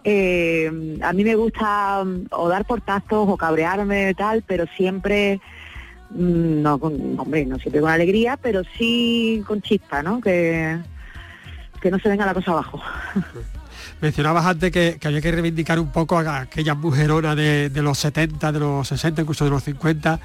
eh, 0.04 0.98
a 1.02 1.12
mí 1.12 1.24
me 1.24 1.34
gusta 1.34 2.02
mm, 2.04 2.28
o 2.30 2.48
dar 2.48 2.64
portazos 2.64 3.28
o 3.28 3.36
cabrearme 3.36 4.10
y 4.10 4.14
tal, 4.14 4.42
pero 4.46 4.64
siempre, 4.76 5.40
mm, 6.10 6.62
no, 6.62 6.78
con, 6.78 7.18
hombre, 7.18 7.44
no 7.44 7.58
siempre 7.58 7.80
con 7.80 7.90
alegría, 7.90 8.38
pero 8.40 8.62
sí 8.76 9.42
con 9.46 9.60
chispa, 9.60 10.02
¿no? 10.02 10.20
Que, 10.20 10.78
que 11.80 11.90
no 11.90 11.98
se 11.98 12.08
venga 12.08 12.26
la 12.26 12.34
cosa 12.34 12.52
abajo. 12.52 12.80
Mencionabas 14.00 14.46
antes 14.46 14.70
que, 14.70 14.96
que 14.98 15.08
había 15.08 15.20
que 15.20 15.32
reivindicar 15.32 15.78
un 15.78 15.90
poco 15.90 16.18
a 16.18 16.40
aquellas 16.40 16.76
mujeronas 16.76 17.36
de, 17.36 17.68
de 17.68 17.82
los 17.82 17.98
70, 17.98 18.52
de 18.52 18.60
los 18.60 18.88
60, 18.88 19.22
incluso 19.22 19.44
de 19.44 19.50
los 19.50 19.64
50. 19.64 20.20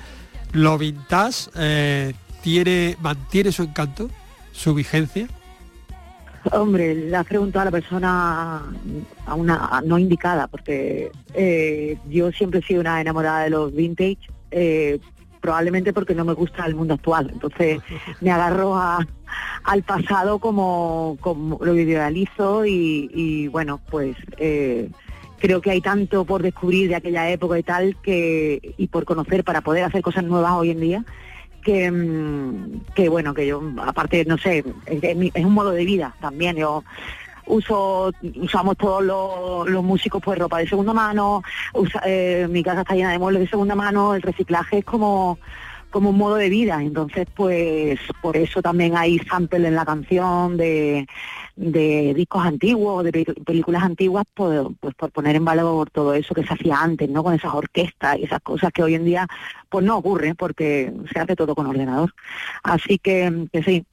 Lo 0.54 0.78
vintage 0.78 1.50
eh, 1.58 2.14
tiene, 2.42 2.96
mantiene 3.02 3.52
su 3.52 3.64
encanto, 3.64 4.10
su 4.52 4.74
vigencia. 4.76 5.28
Hombre, 6.52 6.94
le 6.94 7.16
has 7.16 7.26
preguntado 7.26 7.62
a 7.64 7.66
la 7.66 7.72
persona 7.72 8.62
a 9.26 9.34
una 9.34 9.82
no 9.84 9.98
indicada, 9.98 10.48
porque 10.48 11.12
eh, 11.34 11.98
yo 12.10 12.32
siempre 12.32 12.60
he 12.60 12.64
sido 12.64 12.82
una 12.82 13.02
enamorada 13.02 13.46
de 13.46 13.50
los 13.50 13.74
vintage, 13.74 14.20
eh, 14.52 15.00
probablemente 15.42 15.92
porque 15.92 16.14
no 16.14 16.24
me 16.24 16.34
gusta 16.34 16.66
el 16.66 16.76
mundo 16.76 16.94
actual. 16.94 17.30
Entonces 17.32 17.82
me 18.22 18.30
agarro 18.30 18.78
al 18.78 19.84
pasado 19.84 20.38
como, 20.38 21.18
lo 21.62 21.76
idealizo 21.76 22.66
y, 22.66 23.48
bueno, 23.48 23.80
pues 23.90 24.16
creo 25.44 25.60
que 25.60 25.72
hay 25.72 25.82
tanto 25.82 26.24
por 26.24 26.42
descubrir 26.42 26.88
de 26.88 26.96
aquella 26.96 27.30
época 27.30 27.60
y 27.60 27.64
tal 27.64 27.98
que 28.02 28.76
y 28.78 28.88
por 28.88 29.04
conocer 29.04 29.44
para 29.44 29.60
poder 29.60 29.84
hacer 29.84 30.02
cosas 30.02 30.24
nuevas 30.24 30.54
hoy 30.54 30.70
en 30.70 30.80
día 30.80 31.06
que, 31.62 31.92
mm, 31.92 32.94
que 32.96 33.10
bueno, 33.10 33.34
que 33.34 33.46
yo, 33.46 33.62
aparte, 33.86 34.24
no 34.24 34.38
sé, 34.38 34.64
es, 34.86 35.04
es 35.04 35.46
un 35.46 35.54
modo 35.54 35.72
de 35.72 35.84
vida 35.84 36.16
también. 36.22 36.56
Yo 36.56 36.86
uso, 37.46 38.14
usamos 38.38 38.78
todos 38.78 39.04
los, 39.04 39.70
los 39.70 39.84
músicos 39.84 40.22
pues 40.24 40.40
ropa 40.40 40.60
de 40.60 40.68
segunda 40.70 40.94
mano, 40.94 41.44
eh, 42.06 42.48
mi 42.50 42.64
casa 42.64 42.82
está 42.82 42.96
llena 42.96 43.12
de 43.12 43.20
muebles 43.20 43.42
de 43.42 43.50
segunda 43.50 43.76
mano, 43.76 44.16
el 44.16 44.22
reciclaje 44.22 44.78
es 44.78 44.86
como 44.86 45.40
como 45.94 46.10
un 46.10 46.18
modo 46.18 46.36
de 46.36 46.50
vida, 46.50 46.82
entonces 46.82 47.28
pues 47.36 48.00
por 48.22 48.36
eso 48.36 48.62
también 48.62 48.98
hay 48.98 49.20
sample 49.20 49.68
en 49.68 49.76
la 49.76 49.86
canción 49.86 50.58
de, 50.58 51.06
de 51.56 52.14
discos 52.16 52.44
antiguos, 52.44 53.04
de 53.04 53.12
pe- 53.12 53.34
películas 53.46 53.84
antiguas, 53.84 54.26
pues, 54.34 54.62
pues 54.80 54.96
por 54.96 55.12
poner 55.12 55.36
en 55.36 55.46
valor 55.46 55.92
todo 55.92 56.16
eso 56.16 56.34
que 56.34 56.44
se 56.44 56.54
hacía 56.54 56.82
antes, 56.82 57.08
¿no? 57.10 57.24
Con 57.24 57.36
esas 57.36 57.54
orquestas 57.54 58.18
y 58.18 58.24
esas 58.24 58.42
cosas 58.42 58.72
que 58.74 58.82
hoy 58.82 58.96
en 58.96 59.06
día 59.06 59.28
pues 59.70 59.86
no 59.86 59.98
ocurre 59.98 60.34
porque 60.34 60.92
se 61.14 61.20
hace 61.20 61.36
todo 61.36 61.54
con 61.54 61.68
ordenador. 61.68 62.12
Así 62.64 62.98
que, 62.98 63.48
sí, 63.64 63.86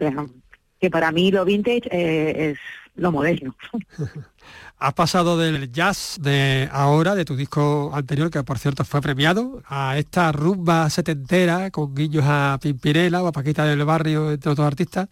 que 0.80 0.90
para 0.90 1.12
mí 1.12 1.30
lo 1.30 1.44
vintage 1.44 1.82
eh, 1.92 2.50
es 2.50 2.58
lo 2.94 3.12
moderno. 3.12 3.54
Has 4.78 4.94
pasado 4.94 5.36
del 5.36 5.70
jazz 5.70 6.18
de 6.20 6.68
ahora, 6.72 7.14
de 7.14 7.26
tu 7.26 7.36
disco 7.36 7.90
anterior, 7.94 8.30
que 8.30 8.42
por 8.42 8.58
cierto 8.58 8.84
fue 8.84 9.02
premiado, 9.02 9.62
a 9.66 9.98
esta 9.98 10.32
rumba 10.32 10.88
setentera 10.88 11.70
con 11.70 11.94
guiños 11.94 12.24
a 12.26 12.58
Pimpinela 12.62 13.22
o 13.22 13.26
a 13.26 13.32
Paquita 13.32 13.66
del 13.66 13.84
Barrio, 13.84 14.30
entre 14.32 14.50
otros 14.50 14.66
artistas. 14.66 15.08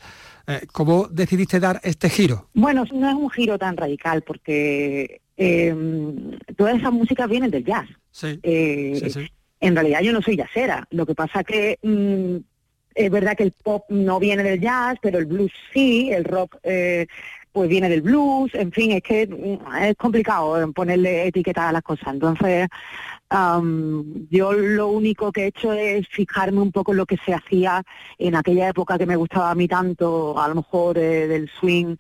Eh, 0.47 0.67
¿Cómo 0.73 1.09
decidiste 1.09 1.61
dar 1.61 1.81
este 1.85 2.09
giro? 2.09 2.49
Bueno, 2.55 2.85
no 2.95 3.11
es 3.11 3.15
un 3.15 3.29
giro 3.29 3.59
tan 3.59 3.77
radical 3.77 4.23
porque 4.23 5.21
eh, 5.37 5.75
todas 6.57 6.77
esas 6.77 6.93
músicas 6.93 7.29
vienen 7.29 7.51
del 7.51 7.65
jazz. 7.65 7.87
Sí, 8.11 8.41
Eh, 8.43 8.99
sí, 9.03 9.11
sí. 9.11 9.29
En 9.61 9.75
realidad 9.75 10.01
yo 10.01 10.13
no 10.13 10.23
soy 10.23 10.37
jazzera, 10.37 10.87
lo 10.91 11.05
que 11.05 11.15
pasa 11.15 11.43
que 11.45 11.79
mm, 11.83 12.37
es 12.95 13.11
verdad 13.11 13.37
que 13.37 13.45
el 13.45 13.53
pop 13.53 13.85
no 13.89 14.19
viene 14.19 14.43
del 14.43 14.61
jazz, 14.61 14.99
pero 15.01 15.19
el 15.19 15.27
blues 15.27 15.53
sí, 15.73 16.11
el 16.13 16.25
rock 16.25 16.57
eh, 16.63 17.07
pues 17.53 17.69
viene 17.69 17.89
del 17.89 18.03
blues, 18.03 18.55
en 18.55 18.73
fin, 18.73 18.93
es 18.93 19.03
que 19.03 19.27
mm, 19.27 19.77
es 19.83 19.97
complicado 19.97 20.61
eh, 20.63 20.67
ponerle 20.73 21.27
etiquetas 21.27 21.65
a 21.65 21.73
las 21.73 21.83
cosas. 21.83 22.15
Entonces, 22.15 22.69
am, 23.31 24.27
yo 24.31 24.53
lo 24.53 24.89
único 24.89 25.33
que 25.33 25.45
he 25.45 25.47
hecho 25.49 25.73
es 25.73 26.07
fijarme 26.09 26.61
un 26.61 26.73
poco 26.73 26.93
en 26.93 26.99
lo 26.99 27.07
que 27.07 27.19
se 27.25 27.35
hacía 27.35 27.83
en 28.19 28.35
aquella 28.37 28.69
época 28.69 28.99
que 28.99 29.07
me 29.07 29.17
gustaba 29.17 29.51
a 29.51 29.55
mí 29.55 29.69
tanto, 29.69 30.39
a 30.41 30.49
lo 30.49 30.57
mejor 30.57 30.99
eh, 30.99 31.27
del 31.27 31.49
swing 31.49 31.97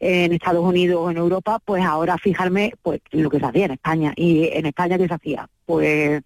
en 0.00 0.32
Estados 0.32 0.64
Unidos 0.64 1.00
o 1.02 1.10
en 1.10 1.18
Europa, 1.18 1.60
pues 1.64 1.84
ahora 1.84 2.16
fijarme 2.16 2.72
pues 2.82 3.00
en 3.10 3.22
lo 3.22 3.30
que 3.30 3.38
se 3.38 3.46
hacía 3.46 3.66
en 3.66 3.72
España. 3.72 4.12
Y 4.16 4.48
en 4.48 4.66
España, 4.66 4.96
¿qué 4.98 5.06
se 5.06 5.14
hacía? 5.14 5.46
Pues 5.66 6.22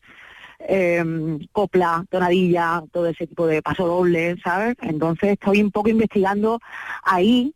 em, 0.60 1.40
copla, 1.52 2.04
tonadilla, 2.08 2.82
todo 2.92 3.06
ese 3.06 3.26
tipo 3.26 3.46
de 3.46 3.62
paso 3.62 3.86
doble, 3.86 4.36
¿sabes? 4.42 4.76
Entonces 4.82 5.32
estoy 5.32 5.60
un 5.60 5.72
poco 5.72 5.88
investigando 5.88 6.60
ahí, 7.02 7.52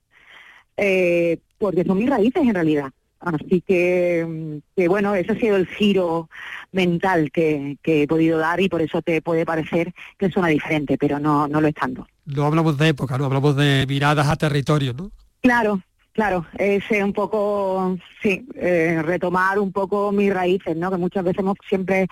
eh, 0.79 1.39
porque 1.59 1.85
son 1.85 1.99
mis 1.99 2.09
raíces 2.09 2.43
en 2.43 2.55
realidad. 2.55 2.91
Así 3.21 3.61
que, 3.67 4.25
mm, 4.27 4.77
que 4.77 4.89
bueno, 4.89 5.15
ese 5.15 5.33
ha 5.33 5.39
sido 5.39 5.57
el 5.57 5.67
giro 5.67 6.31
mental 6.71 7.31
que, 7.33 7.77
que 7.83 8.03
he 8.03 8.07
podido 8.07 8.39
dar 8.39 8.61
y 8.61 8.69
por 8.69 8.81
eso 8.81 9.03
te 9.03 9.21
puede 9.21 9.45
parecer 9.45 9.93
que 10.17 10.31
suena 10.31 10.49
diferente, 10.49 10.97
pero 10.97 11.19
no, 11.19 11.49
no 11.49 11.61
lo 11.61 11.67
es 11.67 11.75
tanto. 11.75 12.07
No 12.27 12.45
hablamos 12.45 12.79
de 12.79 12.89
época, 12.89 13.19
no 13.19 13.25
hablamos 13.25 13.57
de 13.57 13.87
miradas 13.89 14.29
a 14.29 14.37
territorio, 14.37 14.95
¿no? 14.95 15.11
Claro, 15.41 15.83
claro, 16.13 16.47
es 16.59 16.85
eh, 16.91 17.03
un 17.03 17.13
poco, 17.13 17.99
sí, 18.23 18.47
eh, 18.55 19.03
retomar 19.03 19.59
un 19.59 19.73
poco 19.73 20.13
mis 20.13 20.33
raíces, 20.33 20.77
¿no? 20.77 20.91
Que 20.91 20.97
muchas 20.97 21.25
veces 21.25 21.41
hemos 21.41 21.57
siempre 21.69 22.07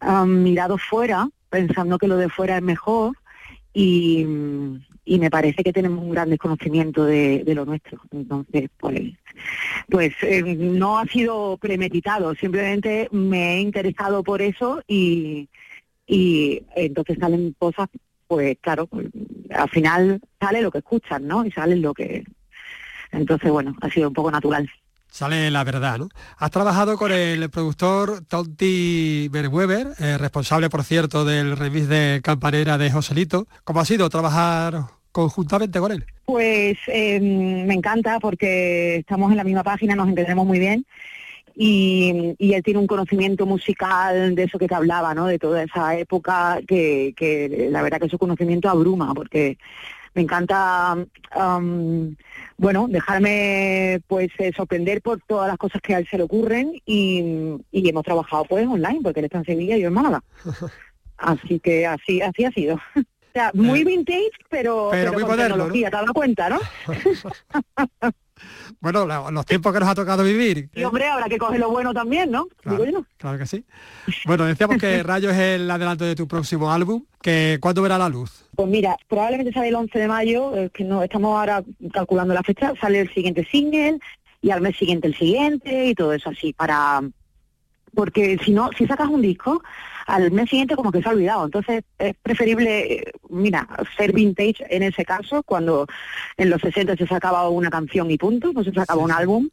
han 0.00 0.42
mirado 0.42 0.76
fuera, 0.76 1.26
pensando 1.48 1.96
que 1.96 2.08
lo 2.08 2.18
de 2.18 2.28
fuera 2.28 2.58
es 2.58 2.62
mejor, 2.62 3.16
y, 3.72 4.26
y 5.04 5.18
me 5.18 5.30
parece 5.30 5.62
que 5.62 5.72
tenemos 5.72 6.02
un 6.02 6.10
gran 6.10 6.30
desconocimiento 6.30 7.04
de, 7.04 7.44
de 7.44 7.54
lo 7.54 7.64
nuestro. 7.64 8.00
Entonces, 8.10 8.70
pues, 8.78 9.00
pues 9.88 10.14
eh, 10.22 10.42
no 10.42 10.98
ha 10.98 11.06
sido 11.06 11.58
premeditado, 11.58 12.34
simplemente 12.34 13.08
me 13.12 13.56
he 13.56 13.60
interesado 13.60 14.22
por 14.22 14.40
eso 14.40 14.82
y, 14.86 15.48
y 16.06 16.62
entonces 16.74 17.18
salen 17.18 17.54
cosas, 17.58 17.88
pues 18.26 18.56
claro, 18.60 18.86
pues, 18.86 19.08
al 19.50 19.68
final 19.68 20.20
sale 20.40 20.62
lo 20.62 20.70
que 20.70 20.78
escuchan, 20.78 21.26
¿no? 21.26 21.44
Y 21.44 21.50
sale 21.50 21.76
lo 21.76 21.92
que... 21.94 22.24
Entonces, 23.12 23.50
bueno, 23.50 23.76
ha 23.80 23.90
sido 23.90 24.08
un 24.08 24.14
poco 24.14 24.30
natural. 24.30 24.68
Sale 25.08 25.50
la 25.50 25.62
verdad, 25.62 25.98
¿no? 25.98 26.08
Has 26.38 26.50
trabajado 26.50 26.96
con 26.96 27.12
el 27.12 27.48
productor 27.50 28.24
Tonti 28.26 29.28
Merweber, 29.32 29.88
eh, 30.00 30.18
responsable, 30.18 30.68
por 30.68 30.82
cierto, 30.82 31.24
del 31.24 31.56
remix 31.56 31.88
de 31.88 32.20
Campanera 32.22 32.78
de 32.78 32.90
Joselito. 32.90 33.46
¿Cómo 33.62 33.80
ha 33.80 33.84
sido 33.84 34.10
trabajar 34.10 34.86
conjuntamente 35.12 35.78
con 35.78 35.92
él? 35.92 36.04
Pues 36.24 36.78
eh, 36.88 37.20
me 37.20 37.74
encanta 37.74 38.18
porque 38.18 38.96
estamos 38.96 39.30
en 39.30 39.36
la 39.36 39.44
misma 39.44 39.62
página, 39.62 39.94
nos 39.94 40.08
entendemos 40.08 40.46
muy 40.46 40.58
bien 40.58 40.84
y, 41.54 42.34
y 42.38 42.54
él 42.54 42.62
tiene 42.62 42.80
un 42.80 42.86
conocimiento 42.86 43.46
musical 43.46 44.34
de 44.34 44.42
eso 44.44 44.58
que 44.58 44.66
te 44.66 44.74
hablaba, 44.74 45.14
¿no? 45.14 45.26
De 45.26 45.38
toda 45.38 45.62
esa 45.62 45.96
época 45.96 46.58
que, 46.66 47.14
que 47.16 47.68
la 47.70 47.82
verdad 47.82 48.00
que 48.00 48.08
su 48.08 48.18
conocimiento 48.18 48.68
abruma 48.68 49.14
porque 49.14 49.58
me 50.14 50.22
encanta, 50.22 50.96
am, 51.32 52.16
bueno, 52.56 52.86
dejarme 52.88 54.00
pues 54.06 54.30
eh, 54.38 54.52
sorprender 54.56 55.02
por 55.02 55.20
todas 55.20 55.48
las 55.48 55.58
cosas 55.58 55.82
que 55.82 55.94
a 55.94 55.98
él 55.98 56.06
se 56.08 56.16
le 56.16 56.24
ocurren 56.24 56.80
y, 56.86 57.56
y 57.72 57.88
hemos 57.88 58.04
trabajado 58.04 58.44
pues 58.44 58.66
online 58.66 59.00
porque 59.02 59.20
él 59.20 59.26
está 59.26 59.38
en 59.38 59.44
Sevilla 59.44 59.76
y 59.76 59.82
yo 59.82 59.88
en 59.88 59.94
Málaga. 59.94 60.22
Así 61.16 61.60
que 61.60 61.86
así, 61.86 62.20
así 62.20 62.44
ha 62.44 62.50
sido. 62.50 62.80
sea, 63.34 63.50
muy 63.52 63.84
vintage, 63.84 64.30
pero, 64.48 64.88
Pero 64.92 65.12
muy 65.12 65.22
con 65.22 65.32
moderno, 65.32 65.56
tecnología, 65.56 65.90
¿te 65.90 65.96
has 65.96 66.02
dado 66.02 66.14
cuenta, 66.14 66.48
no? 66.48 66.60
Bueno, 68.80 69.06
los 69.06 69.46
tiempos 69.46 69.72
que 69.72 69.78
nos 69.78 69.88
ha 69.88 69.94
tocado 69.94 70.22
vivir. 70.24 70.68
Y 70.74 70.82
hombre, 70.82 71.06
habrá 71.06 71.28
que 71.28 71.38
coger 71.38 71.60
lo 71.60 71.70
bueno 71.70 71.94
también, 71.94 72.30
¿no? 72.30 72.48
Digo 72.64 72.84
yo. 72.84 73.06
Claro 73.16 73.38
que 73.38 73.46
sí. 73.46 73.64
Bueno, 74.26 74.44
decíamos 74.44 74.76
que 74.76 75.02
Rayo 75.02 75.30
es 75.30 75.38
el 75.38 75.70
adelanto 75.70 76.04
de 76.04 76.16
tu 76.16 76.26
próximo 76.28 76.70
álbum, 76.70 77.04
que 77.22 77.58
¿cuándo 77.60 77.80
verá 77.80 77.96
la 77.96 78.08
luz? 78.08 78.43
Pues 78.56 78.68
mira, 78.68 78.96
probablemente 79.08 79.52
sale 79.52 79.68
el 79.68 79.74
11 79.74 79.98
de 79.98 80.08
mayo, 80.08 80.56
eh, 80.56 80.70
que 80.72 80.84
no 80.84 81.02
estamos 81.02 81.36
ahora 81.38 81.62
calculando 81.92 82.34
la 82.34 82.42
fecha, 82.42 82.72
sale 82.80 83.00
el 83.00 83.12
siguiente 83.12 83.44
single 83.50 83.98
y 84.42 84.50
al 84.50 84.60
mes 84.60 84.76
siguiente 84.76 85.08
el 85.08 85.14
siguiente 85.16 85.86
y 85.86 85.94
todo 85.94 86.12
eso 86.12 86.30
así 86.30 86.52
para 86.52 87.00
porque 87.94 88.38
si 88.44 88.50
no, 88.50 88.70
si 88.76 88.86
sacas 88.88 89.08
un 89.08 89.22
disco, 89.22 89.62
al 90.06 90.32
mes 90.32 90.50
siguiente 90.50 90.74
como 90.74 90.90
que 90.90 91.00
se 91.00 91.08
ha 91.08 91.12
olvidado. 91.12 91.44
Entonces 91.44 91.84
es 91.98 92.14
preferible, 92.22 92.92
eh, 92.94 93.12
mira, 93.30 93.68
ser 93.96 94.12
vintage 94.12 94.64
en 94.68 94.82
ese 94.82 95.04
caso, 95.04 95.44
cuando 95.44 95.86
en 96.36 96.50
los 96.50 96.60
60 96.60 96.96
se 96.96 97.06
sacaba 97.06 97.48
una 97.48 97.70
canción 97.70 98.10
y 98.10 98.18
punto, 98.18 98.52
no 98.52 98.64
se 98.64 98.72
sacaba 98.72 99.00
un 99.00 99.12
álbum. 99.12 99.48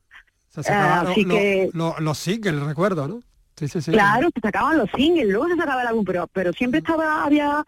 Se 0.50 0.64
sacaban 0.64 1.06
Eh, 1.06 1.12
así 1.12 1.24
lo- 1.24 1.36
que- 1.36 1.70
lo- 1.74 1.96
los 2.00 2.18
singles, 2.18 2.60
recuerdo, 2.62 3.08
¿no? 3.08 3.22
Sí, 3.56 3.68
sí, 3.68 3.80
sí. 3.80 3.92
Claro, 3.92 4.30
se 4.34 4.42
sacaban 4.42 4.76
los 4.80 4.90
singles, 4.96 5.28
luego 5.28 5.48
se 5.48 5.56
sacaba 5.56 5.84
el 5.84 5.88
álbum, 5.90 6.04
pero, 6.04 6.28
pero 6.34 6.52
siempre 6.52 6.80
estaba, 6.80 7.24
había 7.24 7.64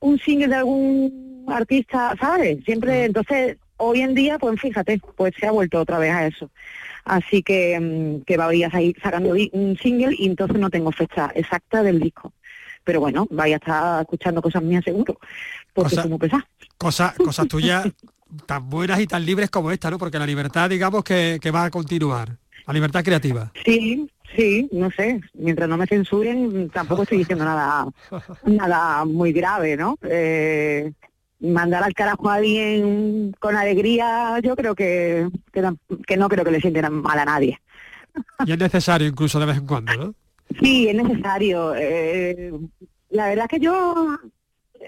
un 0.00 0.18
single 0.18 0.48
de 0.48 0.54
algún 0.56 1.44
artista, 1.48 2.14
¿sabes? 2.20 2.64
Siempre, 2.64 3.04
entonces, 3.04 3.56
hoy 3.76 4.00
en 4.00 4.14
día, 4.14 4.38
pues 4.38 4.60
fíjate, 4.60 5.00
pues 5.16 5.34
se 5.38 5.46
ha 5.46 5.50
vuelto 5.50 5.80
otra 5.80 5.98
vez 5.98 6.12
a 6.12 6.26
eso. 6.26 6.50
Así 7.04 7.42
que, 7.42 7.78
mm, 7.78 8.24
que 8.24 8.36
vaya 8.36 8.68
a 8.72 8.82
ir 8.82 8.96
sacando 9.02 9.30
un 9.52 9.78
single 9.80 10.14
y 10.18 10.26
entonces 10.26 10.58
no 10.58 10.70
tengo 10.70 10.90
fecha 10.92 11.30
exacta 11.34 11.82
del 11.82 12.00
disco. 12.00 12.32
Pero 12.84 13.00
bueno, 13.00 13.26
vaya 13.30 13.56
a 13.56 13.58
estar 13.58 14.00
escuchando 14.02 14.42
cosas 14.42 14.62
mías 14.62 14.84
seguro, 14.84 15.18
porque 15.72 15.90
Cosa- 15.90 16.02
como 16.02 16.18
pesar. 16.18 16.44
Cosas, 16.78 17.14
cosas 17.14 17.46
tuyas 17.48 17.86
tan 18.46 18.68
buenas 18.68 18.98
y 19.00 19.06
tan 19.06 19.24
libres 19.24 19.50
como 19.50 19.70
esta, 19.70 19.90
¿no? 19.90 19.98
Porque 19.98 20.18
la 20.18 20.26
libertad, 20.26 20.68
digamos, 20.68 21.04
que, 21.04 21.38
que 21.40 21.50
va 21.52 21.64
a 21.64 21.70
continuar. 21.70 22.36
La 22.66 22.72
libertad 22.74 23.04
creativa. 23.04 23.52
Sí, 23.64 24.10
sí, 24.34 24.68
no 24.72 24.90
sé, 24.90 25.20
mientras 25.34 25.68
no 25.68 25.76
me 25.76 25.86
censuren 25.86 26.70
tampoco 26.70 27.02
estoy 27.02 27.18
diciendo 27.18 27.44
nada 27.44 27.86
nada 28.44 29.04
muy 29.04 29.32
grave, 29.32 29.76
¿no? 29.76 29.96
Eh, 30.02 30.92
mandar 31.40 31.84
al 31.84 31.94
carajo 31.94 32.28
a 32.30 32.34
alguien 32.34 33.34
con 33.38 33.56
alegría, 33.56 34.40
yo 34.42 34.56
creo 34.56 34.74
que, 34.74 35.28
que, 35.52 36.16
no 36.16 36.28
creo 36.28 36.44
que 36.44 36.50
le 36.50 36.60
sienten 36.60 36.92
mal 36.92 37.18
a 37.18 37.24
nadie. 37.24 37.60
Y 38.46 38.52
es 38.52 38.58
necesario 38.58 39.06
incluso 39.06 39.38
de 39.38 39.46
vez 39.46 39.58
en 39.58 39.66
cuando, 39.66 39.94
¿no? 39.94 40.14
Sí, 40.60 40.88
es 40.88 40.94
necesario. 40.94 41.74
eh, 41.76 42.52
la 43.10 43.28
verdad 43.28 43.46
es 43.50 43.58
que 43.58 43.64
yo 43.64 44.18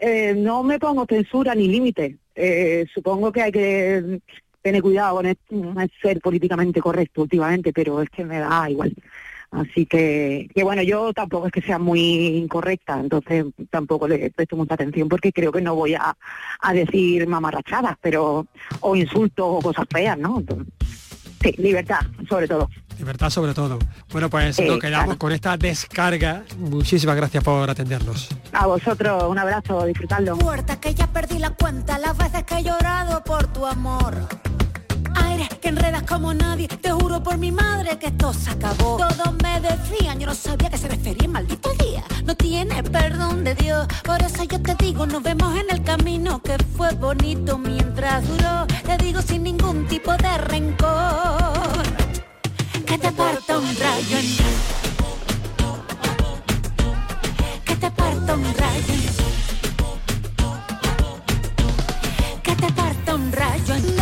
eh, 0.00 0.34
no 0.36 0.62
me 0.62 0.78
pongo 0.78 1.06
censura 1.06 1.54
ni 1.54 1.68
límite. 1.68 2.18
Eh, 2.34 2.86
supongo 2.94 3.32
que 3.32 3.42
hay 3.42 3.52
que 3.52 4.20
tener 4.62 4.82
cuidado 4.82 5.16
con 5.16 5.26
es- 5.26 5.36
es 5.50 5.90
ser 6.02 6.20
políticamente 6.20 6.80
correcto 6.80 7.22
últimamente, 7.22 7.72
pero 7.72 8.02
es 8.02 8.10
que 8.10 8.24
me 8.24 8.38
da 8.38 8.68
igual. 8.70 8.94
Así 9.50 9.86
que, 9.86 10.46
que 10.54 10.62
bueno, 10.62 10.82
yo 10.82 11.14
tampoco 11.14 11.46
es 11.46 11.52
que 11.52 11.62
sea 11.62 11.78
muy 11.78 12.00
incorrecta, 12.36 13.00
entonces 13.00 13.46
tampoco 13.70 14.06
le 14.06 14.30
presto 14.30 14.56
mucha 14.56 14.74
atención 14.74 15.08
porque 15.08 15.32
creo 15.32 15.50
que 15.50 15.62
no 15.62 15.74
voy 15.74 15.94
a, 15.94 16.14
a 16.60 16.72
decir 16.74 17.26
mamarrachadas, 17.26 17.96
pero 18.02 18.46
o 18.80 18.94
insultos 18.94 19.46
o 19.48 19.60
cosas 19.60 19.86
feas, 19.90 20.18
¿no? 20.18 20.42
Sí, 21.42 21.54
libertad, 21.56 22.00
sobre 22.28 22.46
todo. 22.46 22.68
Libertad 22.98 23.30
sobre 23.30 23.54
todo. 23.54 23.78
Bueno, 24.12 24.28
pues 24.28 24.56
Sí, 24.56 24.64
nos 24.64 24.78
quedamos 24.78 25.04
claro. 25.06 25.18
con 25.18 25.32
esta 25.32 25.56
descarga. 25.56 26.42
Muchísimas 26.58 27.14
gracias 27.16 27.44
por 27.44 27.68
atendernos. 27.70 28.28
A 28.52 28.66
vosotros, 28.66 29.22
un 29.24 29.38
abrazo, 29.38 29.84
disfrutadlo. 29.86 30.36
Puerta 30.36 30.80
que 30.80 30.94
ya 30.94 31.06
perdí 31.06 31.38
la 31.38 31.50
cuenta 31.50 31.98
las 31.98 32.16
veces 32.16 32.42
que 32.44 32.58
he 32.58 32.62
llorado 32.64 33.22
por 33.22 33.46
tu 33.52 33.64
amor. 33.66 34.14
Aire 35.14 35.48
que 35.60 35.68
enredas 35.68 36.02
como 36.04 36.32
nadie, 36.34 36.68
te 36.68 36.90
juro 36.90 37.22
por 37.22 37.38
mi 37.38 37.50
madre 37.52 37.98
que 37.98 38.06
esto 38.08 38.32
se 38.32 38.50
acabó. 38.50 38.96
Todos 38.98 39.34
me 39.42 39.60
decían, 39.60 40.18
yo 40.18 40.26
no 40.26 40.34
sabía 40.34 40.68
que 40.70 40.78
se 40.78 40.88
refería 40.88 41.28
maldito 41.28 41.70
día. 41.74 42.02
No 42.24 42.34
tiene 42.36 42.82
perdón 42.84 43.42
de 43.44 43.54
Dios, 43.54 43.86
por 44.04 44.20
eso 44.22 44.44
yo 44.44 44.60
te 44.60 44.74
digo, 44.76 45.06
nos 45.06 45.22
vemos 45.22 45.56
en 45.56 45.70
el 45.70 45.82
camino 45.82 46.40
que 46.42 46.56
fue 46.76 46.90
bonito 46.94 47.58
mientras 47.58 48.26
duró. 48.28 48.66
Te 48.84 48.96
digo 49.02 49.22
sin 49.22 49.42
ningún 49.44 49.86
tipo 49.86 50.12
de 50.16 50.38
rencor, 50.38 51.82
que 52.88 52.96
te 52.96 53.12
parta 53.12 53.58
un 53.58 53.76
rayo. 53.76 54.18
Que 57.66 57.76
te 57.76 57.90
parta 57.90 58.34
un 58.34 58.54
rayo 58.54 58.94
que 62.42 62.54
te 62.56 62.72
parta 62.72 63.14
un 63.14 63.32
rayo 63.32 63.97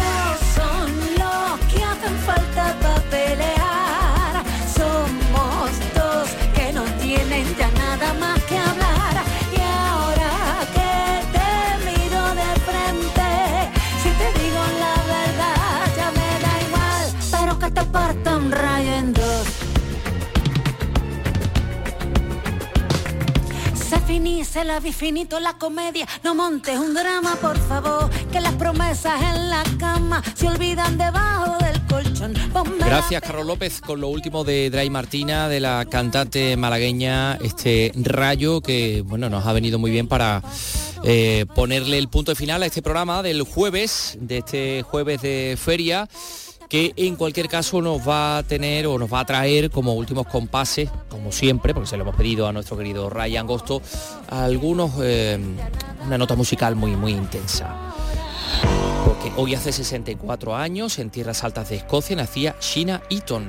se 24.57 24.65
la 24.65 24.81
vi 24.81 24.91
finito 24.91 25.39
la 25.39 25.59
comedia. 25.59 26.09
No 26.25 26.35
montes 26.35 26.79
un 26.79 26.95
drama, 26.95 27.37
por 27.43 27.59
favor. 27.69 28.09
Que 28.33 28.41
las 28.41 28.55
promesas 28.55 29.21
en 29.21 29.51
la 29.51 29.63
cama 29.79 30.23
se 30.35 30.49
olvidan 30.49 30.97
debajo 30.97 31.59
del 31.63 31.79
colchón. 31.83 32.33
Ponme 32.55 32.79
la 32.79 32.87
Gracias, 32.87 33.21
Carlos 33.21 33.45
López, 33.45 33.83
con 33.83 34.01
lo 34.01 34.09
último 34.09 34.45
de 34.45 34.71
Dray 34.71 34.89
Martina, 34.89 35.51
de 35.51 35.61
la 35.61 35.85
cantante 35.85 36.57
malagueña, 36.57 37.35
este 37.43 37.93
rayo 37.97 38.63
que 38.63 39.03
bueno 39.05 39.29
nos 39.29 39.45
ha 39.45 39.53
venido 39.53 39.79
muy 39.79 39.91
bien 39.91 40.09
para 40.09 40.43
eh, 41.05 41.45
ponerle 41.55 41.99
el 41.99 42.09
punto 42.09 42.35
final 42.35 42.63
a 42.63 42.67
este 42.67 42.81
programa 42.81 43.23
del 43.23 43.43
jueves, 43.43 44.17
de 44.23 44.39
este 44.39 44.83
jueves 44.83 45.21
de 45.21 45.59
feria 45.63 46.09
que 46.69 46.93
en 46.97 47.17
cualquier 47.17 47.49
caso 47.49 47.81
nos 47.81 48.07
va 48.07 48.39
a 48.39 48.43
tener 48.43 48.87
o 48.87 48.99
nos 48.99 49.13
va 49.13 49.21
a 49.21 49.25
traer 49.25 49.71
como 49.71 49.95
últimos 49.95 50.27
compases, 50.27 50.91
como 51.09 51.31
siempre, 51.33 51.73
porque 51.75 51.89
se 51.89 51.97
lo 51.97 52.03
hemos 52.03 52.17
pedido 52.17 52.47
a 52.49 52.53
nuestro 52.53 52.77
querido 52.77 53.09
Ray 53.09 53.37
Angosto, 53.37 53.81
algunos 54.29 54.93
eh, 55.01 55.39
una 56.05 56.19
nota 56.19 56.35
musical 56.35 56.75
muy 56.77 56.97
muy 56.97 57.13
intensa. 57.13 57.75
Porque 59.05 59.31
hoy 59.37 59.55
hace 59.55 59.71
64 59.73 60.57
años, 60.57 60.99
en 60.99 61.11
tierras 61.11 61.45
altas 61.45 61.69
de 61.69 61.77
Escocia, 61.77 62.17
nacía 62.17 62.57
Sheena 62.61 63.03
Eaton, 63.11 63.49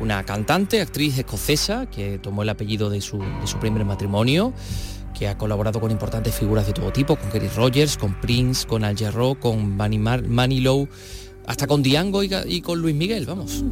una 0.00 0.22
cantante, 0.24 0.80
actriz 0.80 1.16
escocesa 1.18 1.86
que 1.86 2.18
tomó 2.18 2.42
el 2.42 2.50
apellido 2.50 2.90
de 2.90 3.00
su, 3.00 3.18
de 3.18 3.46
su 3.46 3.58
primer 3.58 3.84
matrimonio, 3.86 4.52
que 5.18 5.28
ha 5.28 5.38
colaborado 5.38 5.80
con 5.80 5.90
importantes 5.90 6.34
figuras 6.34 6.66
de 6.66 6.72
todo 6.74 6.92
tipo, 6.92 7.16
con 7.16 7.30
Kenny 7.30 7.48
Rogers, 7.48 7.96
con 7.96 8.20
Prince, 8.20 8.66
con 8.66 8.84
Al 8.84 8.96
Jarreau, 8.98 9.38
con 9.38 9.76
Mar- 9.76 10.26
Manilow, 10.28 10.88
hasta 11.46 11.66
con 11.66 11.82
Diango 11.82 12.22
y, 12.22 12.30
y 12.46 12.60
con 12.60 12.80
Luis 12.80 12.94
Miguel, 12.94 13.26
vamos. 13.26 13.62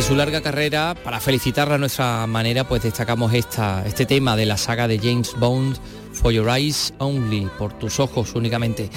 De 0.00 0.06
su 0.06 0.14
larga 0.14 0.40
carrera, 0.40 0.94
para 1.04 1.20
felicitarla 1.20 1.74
a 1.74 1.78
nuestra 1.78 2.26
manera, 2.26 2.66
pues 2.66 2.82
destacamos 2.82 3.34
esta, 3.34 3.84
este 3.86 4.06
tema 4.06 4.34
de 4.34 4.46
la 4.46 4.56
saga 4.56 4.88
de 4.88 4.98
James 4.98 5.34
Bond, 5.38 5.76
For 6.14 6.32
Your 6.32 6.48
Eyes 6.48 6.94
Only, 6.96 7.50
por 7.58 7.74
tus 7.74 8.00
ojos 8.00 8.34
únicamente. 8.34 8.88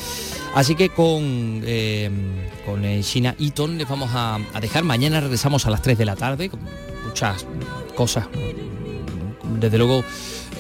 Así 0.56 0.76
que 0.76 0.88
con, 0.88 1.62
eh, 1.66 2.10
con 2.66 2.84
Sheena 2.84 3.36
Eaton 3.38 3.78
les 3.78 3.90
vamos 3.90 4.12
a, 4.14 4.40
a 4.54 4.62
dejar. 4.62 4.86
Mañana 4.86 5.20
regresamos 5.20 5.66
a 5.66 5.72
las 5.72 5.82
3 5.82 5.98
de 5.98 6.06
la 6.06 6.16
tarde, 6.16 6.50
con 6.50 6.62
muchas 7.06 7.46
cosas, 7.96 8.30
desde 9.60 9.78
luego 9.78 10.06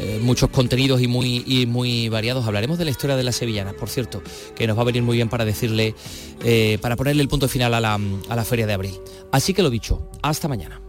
eh, 0.03 0.19
muchos 0.21 0.49
contenidos 0.49 1.01
y 1.01 1.07
muy, 1.07 1.43
y 1.47 1.65
muy 1.65 2.09
variados. 2.09 2.45
Hablaremos 2.45 2.77
de 2.77 2.85
la 2.85 2.91
historia 2.91 3.15
de 3.15 3.23
las 3.23 3.37
sevillanas, 3.37 3.73
por 3.73 3.89
cierto, 3.89 4.21
que 4.55 4.67
nos 4.67 4.77
va 4.77 4.81
a 4.81 4.85
venir 4.85 5.01
muy 5.01 5.15
bien 5.15 5.29
para 5.29 5.45
decirle, 5.45 5.95
eh, 6.43 6.77
para 6.81 6.97
ponerle 6.97 7.21
el 7.21 7.29
punto 7.29 7.47
final 7.47 7.73
a 7.73 7.79
la, 7.79 7.99
a 8.29 8.35
la 8.35 8.43
feria 8.43 8.67
de 8.67 8.73
abril. 8.73 8.95
Así 9.31 9.53
que 9.53 9.63
lo 9.63 9.69
dicho, 9.69 10.09
hasta 10.21 10.47
mañana. 10.47 10.82